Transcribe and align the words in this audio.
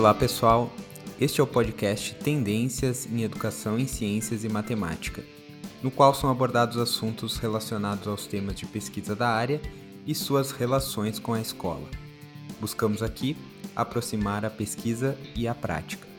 Olá 0.00 0.14
pessoal, 0.14 0.72
este 1.20 1.42
é 1.42 1.44
o 1.44 1.46
podcast 1.46 2.14
Tendências 2.14 3.04
em 3.04 3.22
Educação 3.22 3.78
em 3.78 3.86
Ciências 3.86 4.44
e 4.44 4.48
Matemática, 4.48 5.22
no 5.82 5.90
qual 5.90 6.14
são 6.14 6.30
abordados 6.30 6.78
assuntos 6.78 7.36
relacionados 7.36 8.08
aos 8.08 8.26
temas 8.26 8.54
de 8.54 8.64
pesquisa 8.64 9.14
da 9.14 9.28
área 9.28 9.60
e 10.06 10.14
suas 10.14 10.52
relações 10.52 11.18
com 11.18 11.34
a 11.34 11.40
escola. 11.40 11.86
Buscamos 12.58 13.02
aqui 13.02 13.36
aproximar 13.76 14.42
a 14.42 14.48
pesquisa 14.48 15.18
e 15.36 15.46
a 15.46 15.54
prática. 15.54 16.09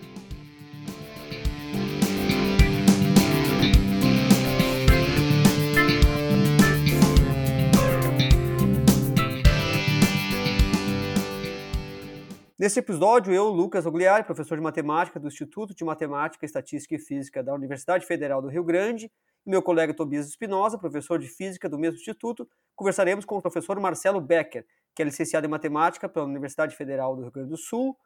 Nesse 12.61 12.77
episódio, 12.77 13.33
eu, 13.33 13.49
Lucas 13.49 13.88
Ogliari, 13.88 14.23
professor 14.23 14.55
de 14.55 14.61
matemática 14.61 15.19
do 15.19 15.27
Instituto 15.27 15.73
de 15.73 15.83
Matemática, 15.83 16.45
Estatística 16.45 16.93
e 16.93 16.99
Física 16.99 17.41
da 17.41 17.55
Universidade 17.55 18.05
Federal 18.05 18.39
do 18.39 18.49
Rio 18.49 18.63
Grande, 18.63 19.11
e 19.43 19.49
meu 19.49 19.63
colega 19.63 19.95
Tobias 19.95 20.27
Espinosa, 20.27 20.77
professor 20.77 21.17
de 21.17 21.27
Física 21.27 21.67
do 21.67 21.79
mesmo 21.79 21.97
instituto, 21.97 22.47
conversaremos 22.75 23.25
com 23.25 23.35
o 23.35 23.41
professor 23.41 23.79
Marcelo 23.79 24.21
Becker, 24.21 24.63
que 24.93 25.02
é 25.02 25.05
licenciado 25.05 25.47
em 25.47 25.49
Matemática 25.49 26.07
pela 26.07 26.23
Universidade 26.23 26.75
Federal 26.75 27.16
do 27.16 27.23
Rio 27.23 27.31
Grande 27.31 27.49
do 27.49 27.57
Sul, 27.57 27.97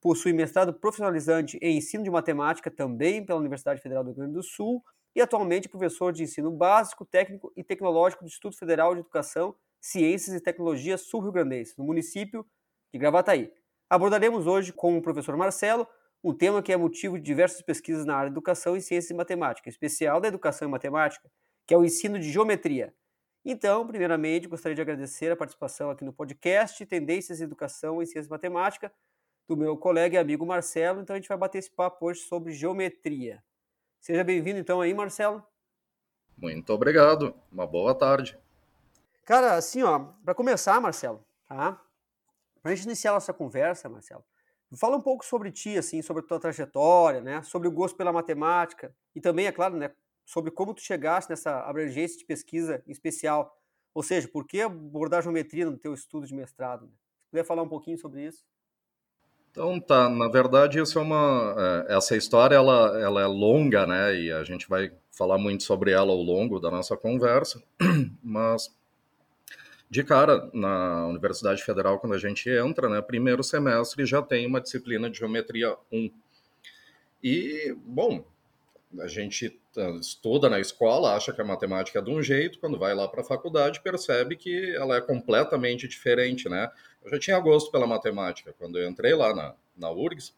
possui 0.00 0.32
mestrado 0.32 0.72
profissionalizante 0.72 1.58
em 1.60 1.78
Ensino 1.78 2.04
de 2.04 2.10
Matemática 2.10 2.70
também 2.70 3.26
pela 3.26 3.40
Universidade 3.40 3.82
Federal 3.82 4.04
do 4.04 4.10
Rio 4.10 4.16
Grande 4.18 4.34
do 4.34 4.44
Sul 4.44 4.80
e 5.12 5.20
atualmente 5.20 5.68
professor 5.68 6.12
de 6.12 6.22
Ensino 6.22 6.52
Básico, 6.52 7.04
Técnico 7.04 7.52
e 7.56 7.64
Tecnológico 7.64 8.22
do 8.22 8.28
Instituto 8.28 8.56
Federal 8.56 8.94
de 8.94 9.00
Educação, 9.00 9.56
Ciências 9.80 10.36
e 10.36 10.40
Tecnologia 10.40 10.96
Sul-Rio 10.96 11.32
Grandense, 11.32 11.74
no 11.76 11.84
município 11.84 12.46
de 12.92 12.98
Gravataí. 13.00 13.50
Abordaremos 13.94 14.48
hoje 14.48 14.72
com 14.72 14.98
o 14.98 15.00
professor 15.00 15.36
Marcelo 15.36 15.86
um 16.24 16.34
tema 16.34 16.60
que 16.60 16.72
é 16.72 16.76
motivo 16.76 17.16
de 17.16 17.22
diversas 17.22 17.62
pesquisas 17.62 18.04
na 18.04 18.16
área 18.16 18.28
de 18.28 18.34
educação 18.34 18.76
e 18.76 18.80
ciências 18.80 19.12
e 19.12 19.14
matemática, 19.14 19.68
em 19.68 19.70
especial 19.70 20.20
da 20.20 20.26
educação 20.26 20.66
e 20.66 20.70
matemática, 20.70 21.30
que 21.64 21.72
é 21.72 21.78
o 21.78 21.84
ensino 21.84 22.18
de 22.18 22.28
geometria. 22.28 22.92
Então, 23.44 23.86
primeiramente, 23.86 24.48
gostaria 24.48 24.74
de 24.74 24.82
agradecer 24.82 25.30
a 25.30 25.36
participação 25.36 25.90
aqui 25.90 26.04
no 26.04 26.12
podcast 26.12 26.84
Tendências 26.86 27.40
em 27.40 27.44
Educação 27.44 28.02
e 28.02 28.06
Ciências 28.06 28.26
e 28.26 28.30
Matemática 28.30 28.92
do 29.48 29.56
meu 29.56 29.76
colega 29.76 30.16
e 30.16 30.18
amigo 30.18 30.44
Marcelo. 30.44 31.00
Então, 31.00 31.14
a 31.14 31.18
gente 31.20 31.28
vai 31.28 31.38
bater 31.38 31.58
esse 31.58 31.70
papo 31.70 32.04
hoje 32.06 32.22
sobre 32.22 32.52
geometria. 32.52 33.44
Seja 34.00 34.24
bem-vindo, 34.24 34.58
então, 34.58 34.80
aí, 34.80 34.92
Marcelo. 34.92 35.40
Muito 36.36 36.72
obrigado. 36.72 37.32
Uma 37.52 37.64
boa 37.64 37.94
tarde. 37.94 38.36
Cara, 39.24 39.54
assim, 39.54 39.84
ó, 39.84 40.00
para 40.24 40.34
começar, 40.34 40.80
Marcelo, 40.80 41.24
tá? 41.46 41.80
Para 42.64 42.72
a 42.72 42.74
gente 42.74 42.86
iniciar 42.86 43.12
nossa 43.12 43.34
conversa, 43.34 43.90
Marcelo, 43.90 44.24
fala 44.74 44.96
um 44.96 45.00
pouco 45.02 45.22
sobre 45.22 45.52
ti, 45.52 45.76
assim, 45.76 46.00
sobre 46.00 46.22
a 46.24 46.26
tua 46.26 46.40
trajetória, 46.40 47.20
né? 47.20 47.42
Sobre 47.42 47.68
o 47.68 47.70
gosto 47.70 47.94
pela 47.94 48.10
matemática 48.10 48.96
e 49.14 49.20
também, 49.20 49.46
é 49.46 49.52
claro, 49.52 49.76
né, 49.76 49.90
sobre 50.24 50.50
como 50.50 50.72
tu 50.72 50.80
chegaste 50.80 51.28
nessa 51.28 51.60
abrangência 51.60 52.16
de 52.16 52.24
pesquisa 52.24 52.82
em 52.86 52.90
especial. 52.90 53.54
Ou 53.92 54.02
seja, 54.02 54.26
por 54.28 54.46
que 54.46 54.62
abordar 54.62 55.22
geometria 55.22 55.66
no 55.66 55.76
teu 55.76 55.92
estudo 55.92 56.26
de 56.26 56.34
mestrado? 56.34 56.90
Né? 57.30 57.44
Falar 57.44 57.62
um 57.62 57.68
pouquinho 57.68 57.98
sobre 57.98 58.24
isso. 58.24 58.42
Então 59.50 59.78
tá, 59.78 60.08
na 60.08 60.28
verdade 60.28 60.80
isso 60.80 60.98
é 60.98 61.02
uma 61.02 61.54
é, 61.86 61.96
essa 61.96 62.16
história 62.16 62.56
ela, 62.56 62.98
ela 62.98 63.20
é 63.20 63.26
longa, 63.26 63.86
né? 63.86 64.14
E 64.14 64.32
a 64.32 64.42
gente 64.42 64.66
vai 64.70 64.90
falar 65.12 65.36
muito 65.36 65.64
sobre 65.64 65.90
ela 65.90 66.10
ao 66.10 66.22
longo 66.22 66.58
da 66.58 66.70
nossa 66.70 66.96
conversa, 66.96 67.62
mas 68.24 68.74
de 69.94 70.02
cara, 70.02 70.50
na 70.52 71.06
Universidade 71.06 71.62
Federal, 71.62 72.00
quando 72.00 72.14
a 72.14 72.18
gente 72.18 72.50
entra, 72.50 72.88
né, 72.88 73.00
primeiro 73.00 73.44
semestre 73.44 74.04
já 74.04 74.20
tem 74.20 74.44
uma 74.44 74.60
disciplina 74.60 75.08
de 75.08 75.20
geometria 75.20 75.76
1. 75.92 76.10
E, 77.22 77.72
bom, 77.86 78.26
a 78.98 79.06
gente 79.06 79.56
estuda 80.00 80.50
na 80.50 80.58
escola, 80.58 81.14
acha 81.14 81.32
que 81.32 81.40
a 81.40 81.44
matemática 81.44 82.00
é 82.00 82.02
de 82.02 82.10
um 82.10 82.20
jeito, 82.20 82.58
quando 82.58 82.76
vai 82.76 82.92
lá 82.92 83.06
para 83.06 83.20
a 83.20 83.24
faculdade 83.24 83.80
percebe 83.82 84.34
que 84.34 84.74
ela 84.74 84.96
é 84.96 85.00
completamente 85.00 85.86
diferente, 85.86 86.48
né? 86.48 86.68
Eu 87.04 87.12
já 87.12 87.18
tinha 87.20 87.38
gosto 87.38 87.70
pela 87.70 87.86
matemática. 87.86 88.52
Quando 88.58 88.76
eu 88.76 88.90
entrei 88.90 89.14
lá 89.14 89.32
na, 89.32 89.54
na 89.76 89.92
URGS, 89.92 90.34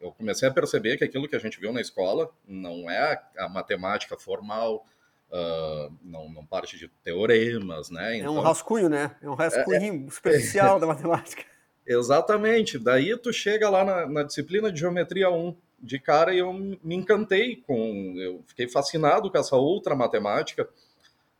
eu 0.00 0.12
comecei 0.12 0.48
a 0.48 0.52
perceber 0.52 0.98
que 0.98 1.02
aquilo 1.04 1.28
que 1.28 1.34
a 1.34 1.40
gente 1.40 1.58
viu 1.58 1.72
na 1.72 1.80
escola 1.80 2.30
não 2.46 2.88
é 2.88 3.20
a 3.38 3.48
matemática 3.48 4.16
formal, 4.16 4.86
Uh, 5.34 5.92
não, 6.00 6.28
não 6.30 6.46
parte 6.46 6.78
de 6.78 6.86
teoremas, 7.02 7.90
né? 7.90 8.18
Então, 8.18 8.26
é 8.26 8.30
um 8.30 8.34
então 8.34 8.44
rascunho, 8.44 8.88
né? 8.88 9.16
É 9.20 9.28
um 9.28 9.34
rascunho 9.34 10.06
é, 10.06 10.10
superficial 10.10 10.76
é, 10.76 10.80
da 10.80 10.86
matemática. 10.86 11.42
Exatamente. 11.84 12.78
Daí 12.78 13.16
tu 13.18 13.32
chega 13.32 13.68
lá 13.68 13.84
na, 13.84 14.06
na, 14.06 14.22
disciplina 14.22 14.70
de 14.70 14.78
geometria 14.78 15.28
1 15.28 15.56
de 15.82 15.98
cara 15.98 16.32
e 16.32 16.38
eu 16.38 16.52
me 16.52 16.94
encantei 16.94 17.56
com, 17.56 18.14
eu 18.16 18.44
fiquei 18.46 18.68
fascinado 18.68 19.28
com 19.28 19.36
essa 19.36 19.56
outra 19.56 19.96
matemática 19.96 20.68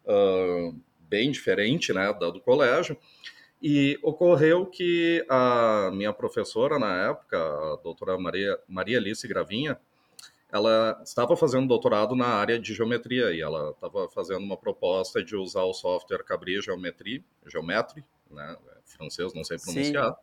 uh, 0.05 0.77
bem 1.09 1.31
diferente, 1.31 1.93
né, 1.93 2.13
da 2.13 2.31
do 2.31 2.41
colégio. 2.41 2.97
E 3.63 3.97
ocorreu 4.03 4.67
que 4.67 5.25
a 5.29 5.91
minha 5.95 6.13
professora 6.13 6.81
na 6.81 7.11
época, 7.11 7.39
a 7.39 7.77
doutora 7.81 8.19
Maria, 8.19 8.59
Maria 8.69 8.99
Alice 8.99 9.27
Gravinha, 9.29 9.79
ela 10.55 11.03
estava 11.05 11.37
fazendo 11.37 11.67
doutorado 11.67 12.15
na 12.15 12.29
área 12.29 12.61
de 12.61 12.73
geometria 12.73 13.33
e 13.33 13.41
ela 13.41 13.71
estava 13.71 14.09
fazendo 14.09 14.45
uma 14.45 14.57
proposta 14.57 15.21
de 15.21 15.35
usar 15.35 15.65
o 15.65 15.75
software 15.75 16.23
Cabri 16.23 16.63
Geometry, 16.63 17.25
Geometry, 17.45 18.05
né, 18.31 18.57
francês, 18.85 19.35
não 19.35 19.43
sei 19.43 19.59
pronunciar. 19.59 20.13
Sim. 20.13 20.17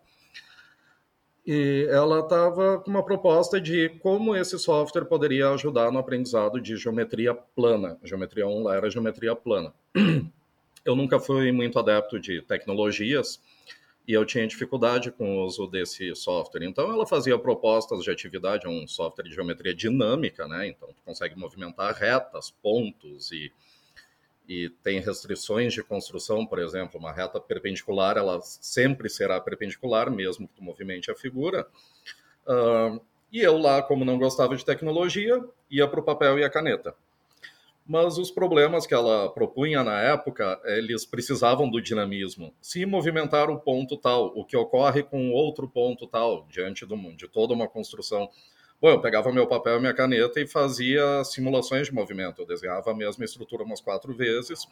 E 1.45 1.85
ela 1.89 2.21
estava 2.21 2.79
com 2.79 2.89
uma 2.89 3.03
proposta 3.03 3.59
de 3.59 3.89
como 3.99 4.33
esse 4.33 4.57
software 4.57 5.03
poderia 5.03 5.49
ajudar 5.49 5.91
no 5.91 5.99
aprendizado 5.99 6.61
de 6.61 6.77
geometria 6.77 7.33
plana. 7.33 7.99
Geometria 8.01 8.47
1 8.47 8.63
lá 8.63 8.75
era 8.77 8.89
geometria 8.89 9.35
plana. 9.35 9.73
Eu 10.85 10.95
nunca 10.95 11.19
fui 11.19 11.51
muito 11.51 11.77
adepto 11.77 12.17
de 12.17 12.41
tecnologias, 12.41 13.41
e 14.07 14.13
eu 14.13 14.25
tinha 14.25 14.47
dificuldade 14.47 15.11
com 15.11 15.37
o 15.37 15.45
uso 15.45 15.67
desse 15.67 16.13
software. 16.15 16.63
Então 16.65 16.91
ela 16.91 17.05
fazia 17.05 17.37
propostas 17.37 18.03
de 18.03 18.11
atividade, 18.11 18.67
um 18.67 18.87
software 18.87 19.25
de 19.25 19.35
geometria 19.35 19.73
dinâmica, 19.73 20.47
né? 20.47 20.67
Então 20.67 20.89
tu 20.89 21.01
consegue 21.03 21.37
movimentar 21.37 21.93
retas, 21.93 22.51
pontos 22.61 23.31
e 23.31 23.51
e 24.49 24.69
tem 24.83 24.99
restrições 24.99 25.71
de 25.71 25.81
construção, 25.81 26.45
por 26.45 26.59
exemplo, 26.59 26.99
uma 26.99 27.13
reta 27.13 27.39
perpendicular, 27.39 28.17
ela 28.17 28.41
sempre 28.41 29.09
será 29.09 29.39
perpendicular, 29.39 30.11
mesmo 30.11 30.45
que 30.45 30.55
tu 30.55 30.63
movimente 30.63 31.09
a 31.09 31.15
figura. 31.15 31.65
Uh, 32.45 32.99
e 33.31 33.39
eu 33.39 33.57
lá, 33.57 33.81
como 33.81 34.03
não 34.03 34.17
gostava 34.17 34.53
de 34.57 34.65
tecnologia, 34.65 35.41
ia 35.69 35.87
para 35.87 36.01
o 36.01 36.03
papel 36.03 36.37
e 36.37 36.43
a 36.43 36.49
caneta 36.49 36.93
mas 37.85 38.17
os 38.17 38.31
problemas 38.31 38.85
que 38.85 38.93
ela 38.93 39.29
propunha 39.33 39.83
na 39.83 39.99
época, 39.99 40.59
eles 40.65 41.05
precisavam 41.05 41.69
do 41.69 41.81
dinamismo. 41.81 42.53
Se 42.61 42.85
movimentar 42.85 43.49
um 43.49 43.57
ponto 43.57 43.97
tal, 43.97 44.27
o 44.35 44.45
que 44.45 44.55
ocorre 44.55 45.03
com 45.03 45.31
outro 45.31 45.67
ponto 45.67 46.07
tal, 46.07 46.47
diante 46.47 46.85
do, 46.85 46.95
de 47.15 47.27
toda 47.27 47.53
uma 47.53 47.67
construção. 47.67 48.29
Bom, 48.79 48.89
eu 48.89 49.01
pegava 49.01 49.31
meu 49.31 49.47
papel 49.47 49.77
e 49.77 49.79
minha 49.79 49.93
caneta 49.93 50.39
e 50.39 50.47
fazia 50.47 51.23
simulações 51.23 51.87
de 51.87 51.93
movimento. 51.93 52.41
Eu 52.41 52.47
desenhava 52.47 52.91
a 52.91 52.95
mesma 52.95 53.25
estrutura 53.25 53.63
umas 53.63 53.81
quatro 53.81 54.13
vezes 54.13 54.65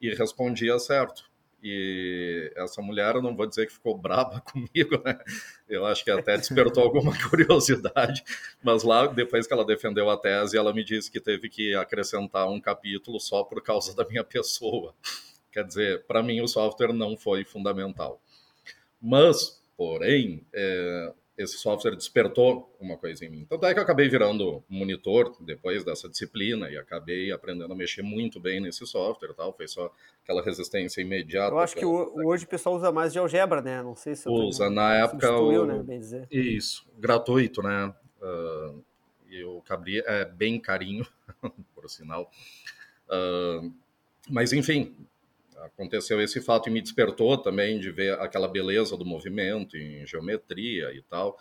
e 0.00 0.14
respondia 0.14 0.78
certo. 0.78 1.24
E 1.62 2.52
essa 2.56 2.82
mulher, 2.82 3.14
eu 3.14 3.22
não 3.22 3.34
vou 3.34 3.46
dizer 3.46 3.66
que 3.66 3.72
ficou 3.72 3.96
braba 3.96 4.40
comigo, 4.52 5.02
né? 5.04 5.18
Eu 5.68 5.84
acho 5.86 6.04
que 6.04 6.10
até 6.10 6.36
despertou 6.36 6.82
alguma 6.82 7.12
curiosidade, 7.28 8.22
mas 8.62 8.82
lá, 8.82 9.06
depois 9.06 9.46
que 9.46 9.52
ela 9.52 9.64
defendeu 9.64 10.08
a 10.10 10.16
tese, 10.16 10.56
ela 10.56 10.72
me 10.72 10.84
disse 10.84 11.10
que 11.10 11.20
teve 11.20 11.48
que 11.48 11.74
acrescentar 11.74 12.48
um 12.48 12.60
capítulo 12.60 13.18
só 13.18 13.42
por 13.42 13.62
causa 13.62 13.94
da 13.94 14.04
minha 14.06 14.22
pessoa. 14.22 14.94
Quer 15.50 15.64
dizer, 15.64 16.04
para 16.06 16.22
mim 16.22 16.40
o 16.40 16.48
software 16.48 16.92
não 16.92 17.16
foi 17.16 17.42
fundamental. 17.42 18.20
Mas, 19.00 19.62
porém, 19.76 20.46
é, 20.52 21.12
esse 21.36 21.58
software 21.58 21.94
despertou 21.94 22.74
uma 22.80 22.96
coisa 22.96 23.24
em 23.24 23.28
mim. 23.28 23.46
Tanto 23.48 23.66
é 23.66 23.74
que 23.74 23.78
eu 23.78 23.82
acabei 23.82 24.08
virando 24.08 24.64
monitor 24.68 25.36
depois 25.40 25.84
dessa 25.84 26.08
disciplina 26.08 26.70
e 26.70 26.78
acabei 26.78 27.30
aprendendo 27.30 27.72
a 27.72 27.76
mexer 27.76 28.02
muito 28.02 28.40
bem 28.40 28.60
nesse 28.60 28.86
software 28.86 29.34
tal. 29.34 29.52
Foi 29.52 29.68
só 29.68 29.92
aquela 30.24 30.42
resistência 30.42 31.02
imediata. 31.02 31.54
Eu 31.54 31.58
acho 31.58 31.76
que 31.76 31.84
hoje 31.84 32.44
o 32.44 32.48
pessoal 32.48 32.76
usa 32.76 32.90
mais 32.90 33.12
de 33.12 33.18
algebra, 33.18 33.60
né? 33.60 33.82
Não 33.82 33.94
sei 33.94 34.16
se 34.16 34.28
usa 34.28 34.70
na 34.70 34.94
época 34.94 35.30
o... 35.36 35.66
né? 35.66 35.82
Bem 35.82 35.98
dizer. 35.98 36.26
Isso, 36.30 36.86
gratuito, 36.98 37.62
né? 37.62 37.94
Uh, 38.22 38.82
e 39.28 39.44
o 39.44 39.60
Cabri 39.60 40.02
é 40.06 40.24
bem 40.24 40.58
carinho, 40.58 41.06
por 41.74 41.88
sinal. 41.90 42.30
Uh, 43.08 43.70
mas 44.30 44.54
enfim, 44.54 44.96
aconteceu 45.62 46.20
esse 46.20 46.40
fato 46.40 46.68
e 46.68 46.72
me 46.72 46.80
despertou 46.80 47.36
também 47.38 47.78
de 47.78 47.90
ver 47.90 48.18
aquela 48.20 48.48
beleza 48.48 48.96
do 48.96 49.04
movimento 49.04 49.76
em 49.76 50.06
geometria 50.06 50.92
e 50.92 51.02
tal. 51.02 51.38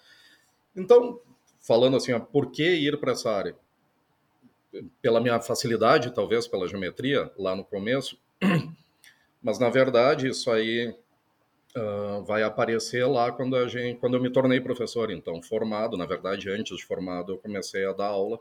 Então, 0.75 1.19
falando 1.59 1.97
assim, 1.97 2.17
por 2.19 2.51
que 2.51 2.63
ir 2.63 2.99
para 2.99 3.13
essa 3.13 3.31
área? 3.31 3.55
Pela 5.01 5.21
minha 5.21 5.39
facilidade, 5.39 6.13
talvez, 6.13 6.47
pela 6.47 6.67
geometria, 6.67 7.31
lá 7.37 7.55
no 7.55 7.63
começo, 7.63 8.19
mas 9.41 9.57
na 9.59 9.69
verdade 9.69 10.27
isso 10.27 10.51
aí 10.51 10.93
uh, 11.75 12.23
vai 12.23 12.43
aparecer 12.43 13.05
lá 13.05 13.31
quando, 13.31 13.55
a 13.55 13.67
gente, 13.67 13.99
quando 13.99 14.15
eu 14.15 14.21
me 14.21 14.29
tornei 14.29 14.59
professor. 14.59 15.11
Então, 15.11 15.41
formado, 15.41 15.97
na 15.97 16.05
verdade, 16.05 16.49
antes 16.49 16.77
de 16.77 16.85
formado, 16.85 17.33
eu 17.33 17.37
comecei 17.37 17.85
a 17.85 17.93
dar 17.93 18.07
aula 18.07 18.39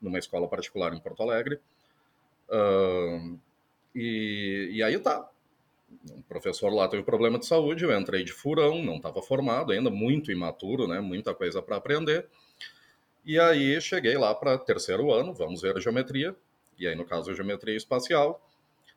numa 0.00 0.18
escola 0.18 0.48
particular 0.48 0.92
em 0.92 1.00
Porto 1.00 1.22
Alegre. 1.22 1.58
Uh, 2.48 3.38
e, 3.94 4.70
e 4.72 4.82
aí 4.82 4.98
tá. 4.98 5.28
O 6.10 6.22
professor 6.24 6.72
lá 6.72 6.88
teve 6.88 7.02
problema 7.02 7.38
de 7.38 7.46
saúde, 7.46 7.84
eu 7.84 7.98
entrei 7.98 8.24
de 8.24 8.32
furão, 8.32 8.82
não 8.82 8.96
estava 8.96 9.22
formado 9.22 9.72
ainda, 9.72 9.90
muito 9.90 10.32
imaturo, 10.32 10.88
né? 10.88 11.00
Muita 11.00 11.34
coisa 11.34 11.62
para 11.62 11.76
aprender. 11.76 12.26
E 13.24 13.38
aí 13.38 13.80
cheguei 13.80 14.18
lá 14.18 14.34
para 14.34 14.58
terceiro 14.58 15.12
ano, 15.12 15.32
vamos 15.32 15.62
ver 15.62 15.76
a 15.76 15.80
geometria, 15.80 16.36
e 16.78 16.86
aí 16.86 16.94
no 16.94 17.04
caso 17.04 17.30
a 17.30 17.34
geometria 17.34 17.76
espacial. 17.76 18.40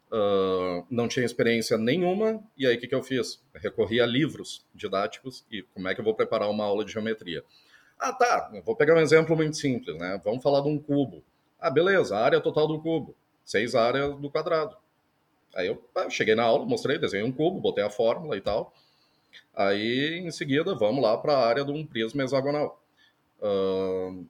Uh, 0.10 0.86
não 0.90 1.06
tinha 1.06 1.26
experiência 1.26 1.78
nenhuma, 1.78 2.42
e 2.58 2.66
aí 2.66 2.78
o 2.78 2.80
que, 2.80 2.88
que 2.88 2.96
eu 2.96 3.04
fiz? 3.04 3.44
recorri 3.54 4.00
a 4.00 4.06
livros 4.06 4.66
didáticos 4.74 5.46
e 5.52 5.64
como 5.64 5.88
é 5.90 5.94
que 5.94 6.00
eu 6.00 6.06
vou 6.06 6.16
preparar 6.16 6.50
uma 6.50 6.64
aula 6.64 6.86
de 6.86 6.94
geometria. 6.94 7.44
Ah, 8.00 8.14
tá, 8.14 8.52
vou 8.64 8.76
pegar 8.76 8.96
um 8.96 9.02
exemplo 9.02 9.36
muito 9.36 9.58
simples, 9.58 9.98
né? 9.98 10.22
Vamos 10.24 10.42
falar 10.42 10.62
de 10.62 10.70
um 10.70 10.80
cubo. 10.80 11.24
Ah, 11.60 11.70
beleza, 11.70 12.16
a 12.16 12.24
área 12.24 12.40
total 12.40 12.68
do 12.68 12.80
cubo, 12.80 13.16
seis 13.44 13.76
áreas 13.76 14.16
do 14.18 14.30
quadrado. 14.30 14.78
Aí 15.58 15.66
eu, 15.66 15.84
eu 15.96 16.10
cheguei 16.12 16.36
na 16.36 16.44
aula, 16.44 16.66
mostrei, 16.66 17.00
desenhei 17.00 17.26
um 17.26 17.32
cubo, 17.32 17.60
botei 17.60 17.84
a 17.84 17.90
fórmula 17.90 18.38
e 18.38 18.42
tal. 18.42 18.72
Aí, 19.56 20.20
em 20.20 20.30
seguida, 20.30 20.76
vamos 20.76 21.02
lá 21.02 21.18
para 21.18 21.34
a 21.34 21.48
área 21.48 21.66
de 21.66 21.72
um 21.72 21.84
prisma 21.84 22.24
hexagonal. 22.24 22.80
Uh, 23.42 24.24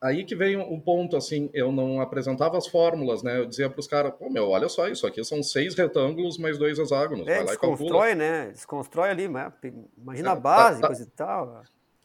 aí 0.00 0.24
que 0.24 0.36
vem 0.36 0.56
um 0.56 0.78
ponto, 0.78 1.16
assim, 1.16 1.50
eu 1.52 1.72
não 1.72 2.00
apresentava 2.00 2.56
as 2.56 2.68
fórmulas, 2.68 3.24
né? 3.24 3.40
Eu 3.40 3.46
dizia 3.46 3.68
para 3.68 3.80
os 3.80 3.88
caras, 3.88 4.12
pô, 4.16 4.30
meu, 4.30 4.48
olha 4.48 4.68
só, 4.68 4.86
isso 4.86 5.08
aqui 5.08 5.24
são 5.24 5.42
seis 5.42 5.74
retângulos 5.74 6.38
mais 6.38 6.56
dois 6.56 6.78
hexágonos. 6.78 7.26
É, 7.26 7.42
desconstrói, 7.42 8.14
né? 8.14 8.52
Desconstrói 8.52 9.10
ali, 9.10 9.24
imagina 9.24 10.28
é, 10.28 10.32
a 10.32 10.36
base, 10.36 10.80
tá, 10.80 10.88
tá, 10.88 10.94
e 10.94 11.06
tal. 11.06 11.62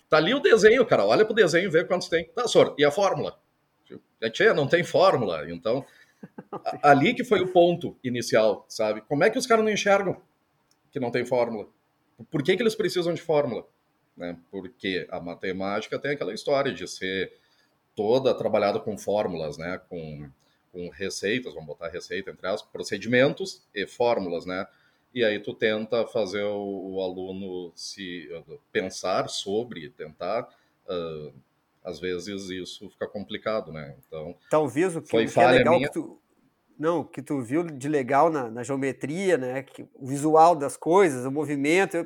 Tá 0.10 0.18
ali 0.18 0.34
o 0.34 0.40
desenho, 0.40 0.84
cara, 0.88 1.06
olha 1.06 1.24
pro 1.24 1.36
desenho 1.36 1.66
e 1.66 1.72
vê 1.72 1.84
quantos 1.84 2.10
tem. 2.10 2.28
Tá, 2.30 2.48
senhor, 2.48 2.74
e 2.80 2.84
a 2.84 2.90
fórmula? 2.90 3.40
É, 4.20 4.28
tia, 4.28 4.56
não 4.56 4.68
tem 4.68 4.84
fórmula, 4.84 5.48
então... 5.52 5.86
ali 6.84 7.14
que 7.14 7.24
foi 7.24 7.42
o 7.42 7.52
ponto 7.52 7.98
inicial, 8.04 8.66
sabe? 8.68 9.02
Como 9.02 9.24
é 9.24 9.30
que 9.30 9.38
os 9.38 9.48
caras 9.48 9.64
não 9.64 9.72
enxergam 9.72 10.22
que 10.92 11.00
não 11.00 11.12
tem 11.12 11.26
fórmula? 11.26 11.68
Por 12.30 12.44
que, 12.44 12.56
que 12.56 12.62
eles 12.62 12.76
precisam 12.76 13.14
de 13.14 13.22
fórmula? 13.22 13.66
Né? 14.16 14.38
Porque 14.52 15.08
a 15.10 15.20
matemática 15.20 15.98
tem 15.98 16.12
aquela 16.12 16.34
história 16.34 16.74
de 16.74 16.88
ser 16.88 17.34
toda 17.96 18.34
trabalhada 18.34 18.80
com 18.80 18.98
fórmulas, 18.98 19.58
né? 19.58 19.80
Com, 19.90 20.30
com 20.72 20.90
receitas, 20.90 21.54
vamos 21.54 21.68
botar 21.68 21.90
receita 21.90 22.32
entre 22.32 22.48
as 22.48 22.62
procedimentos 22.62 23.68
e 23.74 23.88
fórmulas, 23.88 24.46
né? 24.46 24.66
E 25.14 25.26
aí 25.26 25.40
tu 25.40 25.54
tenta 25.54 26.08
fazer 26.08 26.44
o, 26.44 26.94
o 26.94 27.02
aluno 27.02 27.72
se 27.76 28.30
pensar 28.72 29.28
sobre, 29.28 29.90
tentar 29.90 30.48
uh, 30.88 31.34
às 31.84 32.00
vezes 32.00 32.50
isso 32.50 32.90
fica 32.90 33.08
complicado, 33.08 33.72
né? 33.72 33.96
Então, 34.06 34.36
talvez 34.50 34.96
o 34.96 35.02
que, 35.02 35.10
foi 35.10 35.26
o 35.26 35.30
que 35.32 35.40
é 35.40 35.52
legal 35.52 35.76
minha... 35.76 35.88
que 35.88 35.94
tu 35.94 36.22
não, 36.82 37.04
que 37.04 37.22
tu 37.22 37.40
viu 37.42 37.64
de 37.64 37.88
legal 37.88 38.32
na, 38.32 38.50
na 38.50 38.64
geometria, 38.64 39.38
né? 39.38 39.62
Que, 39.62 39.88
o 39.94 40.08
visual 40.08 40.56
das 40.56 40.76
coisas, 40.76 41.26
o 41.26 41.32
movimento, 41.32 42.04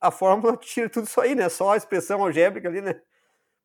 a 0.00 0.10
fórmula 0.10 0.56
tira 0.60 0.88
tudo 0.88 1.06
isso 1.06 1.20
aí, 1.20 1.34
né? 1.34 1.48
Só 1.50 1.72
a 1.72 1.76
expressão 1.76 2.22
algébrica 2.22 2.66
ali, 2.66 2.80
né? 2.80 3.00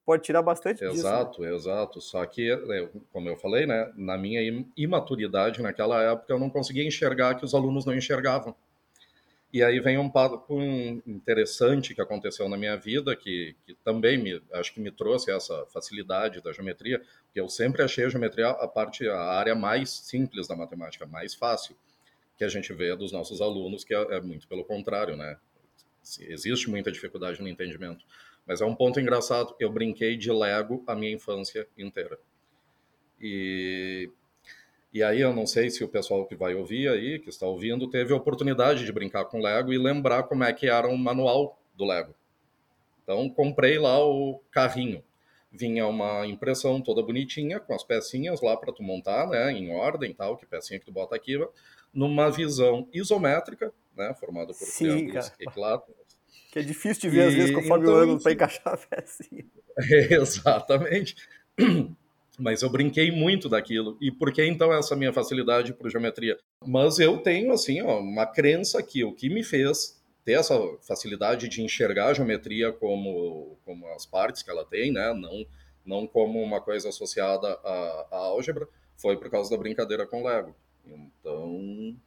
Pode 0.05 0.23
tirar 0.23 0.41
bastante 0.41 0.83
exato, 0.83 0.95
disso. 0.95 1.07
Exato, 1.07 1.41
né? 1.41 1.55
exato. 1.55 2.01
Só 2.01 2.25
que, 2.25 2.51
é, 2.51 2.89
como 3.13 3.29
eu 3.29 3.37
falei, 3.37 3.65
né? 3.65 3.89
Na 3.95 4.17
minha 4.17 4.41
imaturidade 4.75 5.61
naquela 5.61 6.01
época, 6.03 6.33
eu 6.33 6.39
não 6.39 6.49
conseguia 6.49 6.85
enxergar 6.85 7.35
que 7.35 7.45
os 7.45 7.53
alunos 7.53 7.85
não 7.85 7.95
enxergavam. 7.95 8.53
E 9.51 9.63
aí 9.63 9.79
vem 9.79 9.97
um 9.97 10.09
papo 10.09 10.61
interessante 11.07 11.95
que 11.95 12.01
aconteceu 12.01 12.47
na 12.47 12.55
minha 12.55 12.77
vida, 12.77 13.15
que, 13.15 13.55
que 13.65 13.73
também 13.83 14.15
me, 14.15 14.39
acho 14.53 14.71
que 14.71 14.79
me 14.79 14.91
trouxe 14.91 15.31
essa 15.31 15.65
facilidade 15.67 16.39
da 16.39 16.51
geometria, 16.51 17.01
que 17.33 17.39
eu 17.39 17.49
sempre 17.49 17.81
achei 17.81 18.05
a 18.05 18.09
geometria 18.09 18.49
a 18.49 18.67
parte, 18.67 19.07
a 19.09 19.19
área 19.19 19.55
mais 19.55 19.89
simples 19.89 20.47
da 20.47 20.55
matemática, 20.55 21.07
mais 21.07 21.33
fácil, 21.33 21.75
que 22.37 22.43
a 22.43 22.47
gente 22.47 22.71
vê 22.73 22.95
dos 22.95 23.11
nossos 23.11 23.41
alunos, 23.41 23.83
que 23.83 23.93
é, 23.93 24.17
é 24.17 24.21
muito 24.21 24.47
pelo 24.47 24.63
contrário, 24.63 25.17
né? 25.17 25.37
Existe 26.21 26.69
muita 26.69 26.91
dificuldade 26.91 27.41
no 27.41 27.47
entendimento. 27.47 28.05
Mas 28.45 28.61
é 28.61 28.65
um 28.65 28.75
ponto 28.75 28.99
engraçado, 28.99 29.55
eu 29.59 29.71
brinquei 29.71 30.15
de 30.15 30.31
Lego 30.31 30.83
a 30.85 30.95
minha 30.95 31.11
infância 31.11 31.67
inteira. 31.75 32.19
E 33.19 34.11
e 34.91 35.03
aí 35.03 35.21
eu 35.21 35.33
não 35.33 35.45
sei 35.45 35.69
se 35.69 35.83
o 35.83 35.87
pessoal 35.87 36.25
que 36.25 36.35
vai 36.35 36.55
ouvir 36.55 36.89
aí, 36.89 37.19
que 37.19 37.29
está 37.29 37.45
ouvindo, 37.45 37.89
teve 37.89 38.11
a 38.11 38.15
oportunidade 38.15 38.85
de 38.85 38.91
brincar 38.91 39.25
com 39.25 39.39
Lego 39.39 39.71
e 39.71 39.77
lembrar 39.77 40.23
como 40.23 40.43
é 40.43 40.51
que 40.51 40.67
era 40.67 40.87
um 40.87 40.97
manual 40.97 41.59
do 41.75 41.85
Lego. 41.85 42.15
Então 43.03 43.29
comprei 43.29 43.77
lá 43.77 44.03
o 44.03 44.41
carrinho. 44.51 45.03
Vinha 45.51 45.85
uma 45.87 46.25
impressão 46.27 46.81
toda 46.81 47.01
bonitinha, 47.01 47.59
com 47.59 47.73
as 47.73 47.83
pecinhas 47.83 48.41
lá 48.41 48.55
para 48.55 48.71
tu 48.73 48.83
montar, 48.83 49.27
né, 49.27 49.51
em 49.51 49.71
ordem 49.71 50.13
tal, 50.13 50.37
que 50.37 50.45
pecinha 50.45 50.79
que 50.79 50.85
tu 50.85 50.91
bota 50.91 51.15
aqui, 51.15 51.39
numa 51.93 52.29
visão 52.29 52.87
isométrica, 52.93 53.73
né, 53.95 54.13
formada 54.19 54.47
por 54.47 54.65
Sim, 54.65 54.85
triângulos 54.85 55.31
equiláteros. 55.39 55.99
Que 56.51 56.59
é 56.59 56.61
difícil 56.61 57.01
de 57.01 57.09
ver, 57.09 57.23
e, 57.23 57.27
às 57.27 57.33
vezes, 57.33 57.55
conforme 57.55 57.85
então, 57.85 57.95
o 57.95 57.97
ângulo 57.97 58.21
para 58.21 58.31
encaixar 58.31 58.73
a 58.73 58.77
pecinha. 58.77 59.45
Exatamente 60.09 61.15
mas 62.39 62.61
eu 62.61 62.69
brinquei 62.69 63.11
muito 63.11 63.49
daquilo. 63.49 63.97
E 64.01 64.11
por 64.11 64.31
que 64.31 64.43
então 64.45 64.73
essa 64.73 64.95
minha 64.95 65.13
facilidade 65.13 65.73
por 65.73 65.89
geometria? 65.89 66.37
Mas 66.65 66.99
eu 66.99 67.17
tenho 67.17 67.51
assim, 67.51 67.81
ó, 67.81 67.99
uma 67.99 68.25
crença 68.25 68.81
que 68.81 69.03
o 69.03 69.13
que 69.13 69.29
me 69.29 69.43
fez 69.43 69.99
ter 70.25 70.33
essa 70.33 70.55
facilidade 70.81 71.47
de 71.47 71.61
enxergar 71.61 72.07
a 72.07 72.13
geometria 72.13 72.71
como, 72.71 73.57
como 73.65 73.87
as 73.93 74.05
partes 74.05 74.43
que 74.43 74.49
ela 74.49 74.65
tem, 74.65 74.91
né? 74.91 75.13
Não 75.13 75.45
não 75.85 76.05
como 76.05 76.39
uma 76.39 76.61
coisa 76.61 76.89
associada 76.89 77.47
à, 77.63 78.07
à 78.11 78.17
álgebra, 78.17 78.67
foi 78.95 79.17
por 79.17 79.27
causa 79.31 79.49
da 79.49 79.57
brincadeira 79.57 80.05
com 80.05 80.23
Lego. 80.23 80.53
Então, 80.85 81.97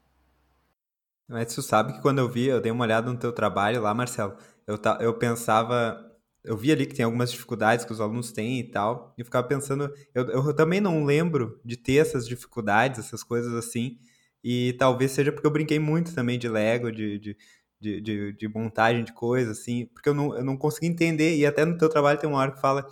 mas 1.28 1.55
tu 1.55 1.62
sabe 1.62 1.94
que 1.94 2.02
quando 2.02 2.19
eu 2.19 2.28
vi, 2.28 2.46
eu 2.46 2.61
dei 2.61 2.70
uma 2.70 2.85
olhada 2.85 3.11
no 3.11 3.19
teu 3.19 3.32
trabalho 3.32 3.81
lá, 3.81 3.94
Marcelo, 3.94 4.37
eu, 4.66 4.78
eu 5.00 5.14
pensava, 5.14 6.12
eu 6.44 6.56
vi 6.56 6.72
ali 6.72 6.87
que 6.87 6.94
tem 6.94 7.04
algumas 7.04 7.30
dificuldades 7.30 7.84
que 7.84 7.92
os 7.92 8.00
alunos 8.00 8.32
têm 8.32 8.61
e 8.61 8.64
tal, 8.70 9.14
e 9.16 9.20
eu 9.20 9.25
ficava 9.25 9.46
pensando, 9.46 9.92
eu, 10.14 10.28
eu 10.30 10.54
também 10.54 10.80
não 10.80 11.04
lembro 11.04 11.61
de 11.64 11.76
ter 11.76 11.96
essas 11.96 12.26
dificuldades, 12.26 12.99
essas 13.00 13.22
coisas 13.22 13.52
assim, 13.54 13.99
e 14.42 14.72
talvez 14.75 15.12
seja 15.12 15.30
porque 15.32 15.46
eu 15.46 15.50
brinquei 15.52 15.78
muito 15.78 16.14
também 16.14 16.38
de 16.38 16.49
Lego, 16.49 16.90
de, 16.90 17.18
de, 17.18 17.37
de, 17.80 18.00
de, 18.00 18.32
de 18.32 18.49
montagem 18.49 19.04
de 19.04 19.12
coisas, 19.12 19.58
assim, 19.61 19.87
porque 19.94 20.08
eu 20.08 20.14
não, 20.14 20.37
eu 20.37 20.44
não 20.44 20.56
consegui 20.56 20.87
entender, 20.87 21.37
e 21.37 21.46
até 21.46 21.64
no 21.64 21.78
teu 21.78 21.88
trabalho 21.88 22.18
tem 22.18 22.28
uma 22.28 22.38
hora 22.38 22.52
que 22.52 22.61
fala 22.61 22.87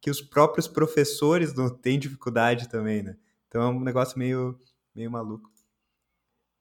que 0.00 0.10
os 0.10 0.20
próprios 0.20 0.68
professores 0.68 1.54
não 1.54 1.68
têm 1.70 1.98
dificuldade 1.98 2.68
também, 2.68 3.02
né? 3.02 3.16
Então 3.48 3.62
é 3.62 3.68
um 3.68 3.80
negócio 3.80 4.18
meio, 4.18 4.58
meio 4.94 5.10
maluco. 5.10 5.50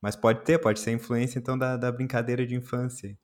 Mas 0.01 0.15
pode 0.15 0.43
ter, 0.43 0.59
pode 0.59 0.79
ser 0.79 0.91
influência 0.91 1.39
então 1.39 1.57
da, 1.57 1.77
da 1.77 1.91
brincadeira 1.91 2.45
de 2.45 2.55
infância. 2.55 3.17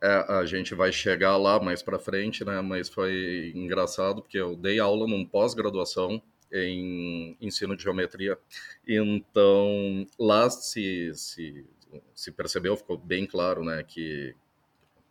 É, 0.00 0.32
a 0.32 0.44
gente 0.44 0.74
vai 0.74 0.92
chegar 0.92 1.36
lá 1.36 1.60
mais 1.60 1.82
para 1.82 1.98
frente, 1.98 2.44
né? 2.44 2.60
Mas 2.60 2.88
foi 2.88 3.52
engraçado 3.54 4.22
porque 4.22 4.38
eu 4.38 4.56
dei 4.56 4.78
aula 4.78 5.06
num 5.06 5.24
pós-graduação 5.24 6.22
em 6.52 7.36
ensino 7.40 7.76
de 7.76 7.82
geometria. 7.82 8.38
Então, 8.86 10.06
lá 10.18 10.48
se, 10.50 11.12
se, 11.14 11.66
se 12.14 12.32
percebeu, 12.32 12.76
ficou 12.76 12.96
bem 12.96 13.26
claro, 13.26 13.64
né, 13.64 13.82
que 13.82 14.34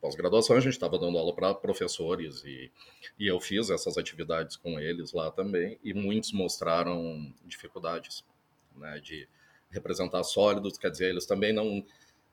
pós-graduação 0.01 0.55
a 0.55 0.59
gente 0.59 0.73
estava 0.73 0.97
dando 0.97 1.17
aula 1.17 1.35
para 1.35 1.53
professores 1.53 2.43
e, 2.43 2.71
e 3.19 3.27
eu 3.27 3.39
fiz 3.39 3.69
essas 3.69 3.97
atividades 3.97 4.55
com 4.55 4.79
eles 4.79 5.13
lá 5.13 5.31
também 5.31 5.79
e 5.83 5.93
muitos 5.93 6.31
mostraram 6.31 7.33
dificuldades, 7.45 8.23
né, 8.75 8.99
de 8.99 9.27
representar 9.69 10.23
sólidos, 10.23 10.77
quer 10.77 10.89
dizer, 10.89 11.09
eles 11.09 11.25
também 11.25 11.51
não 11.51 11.83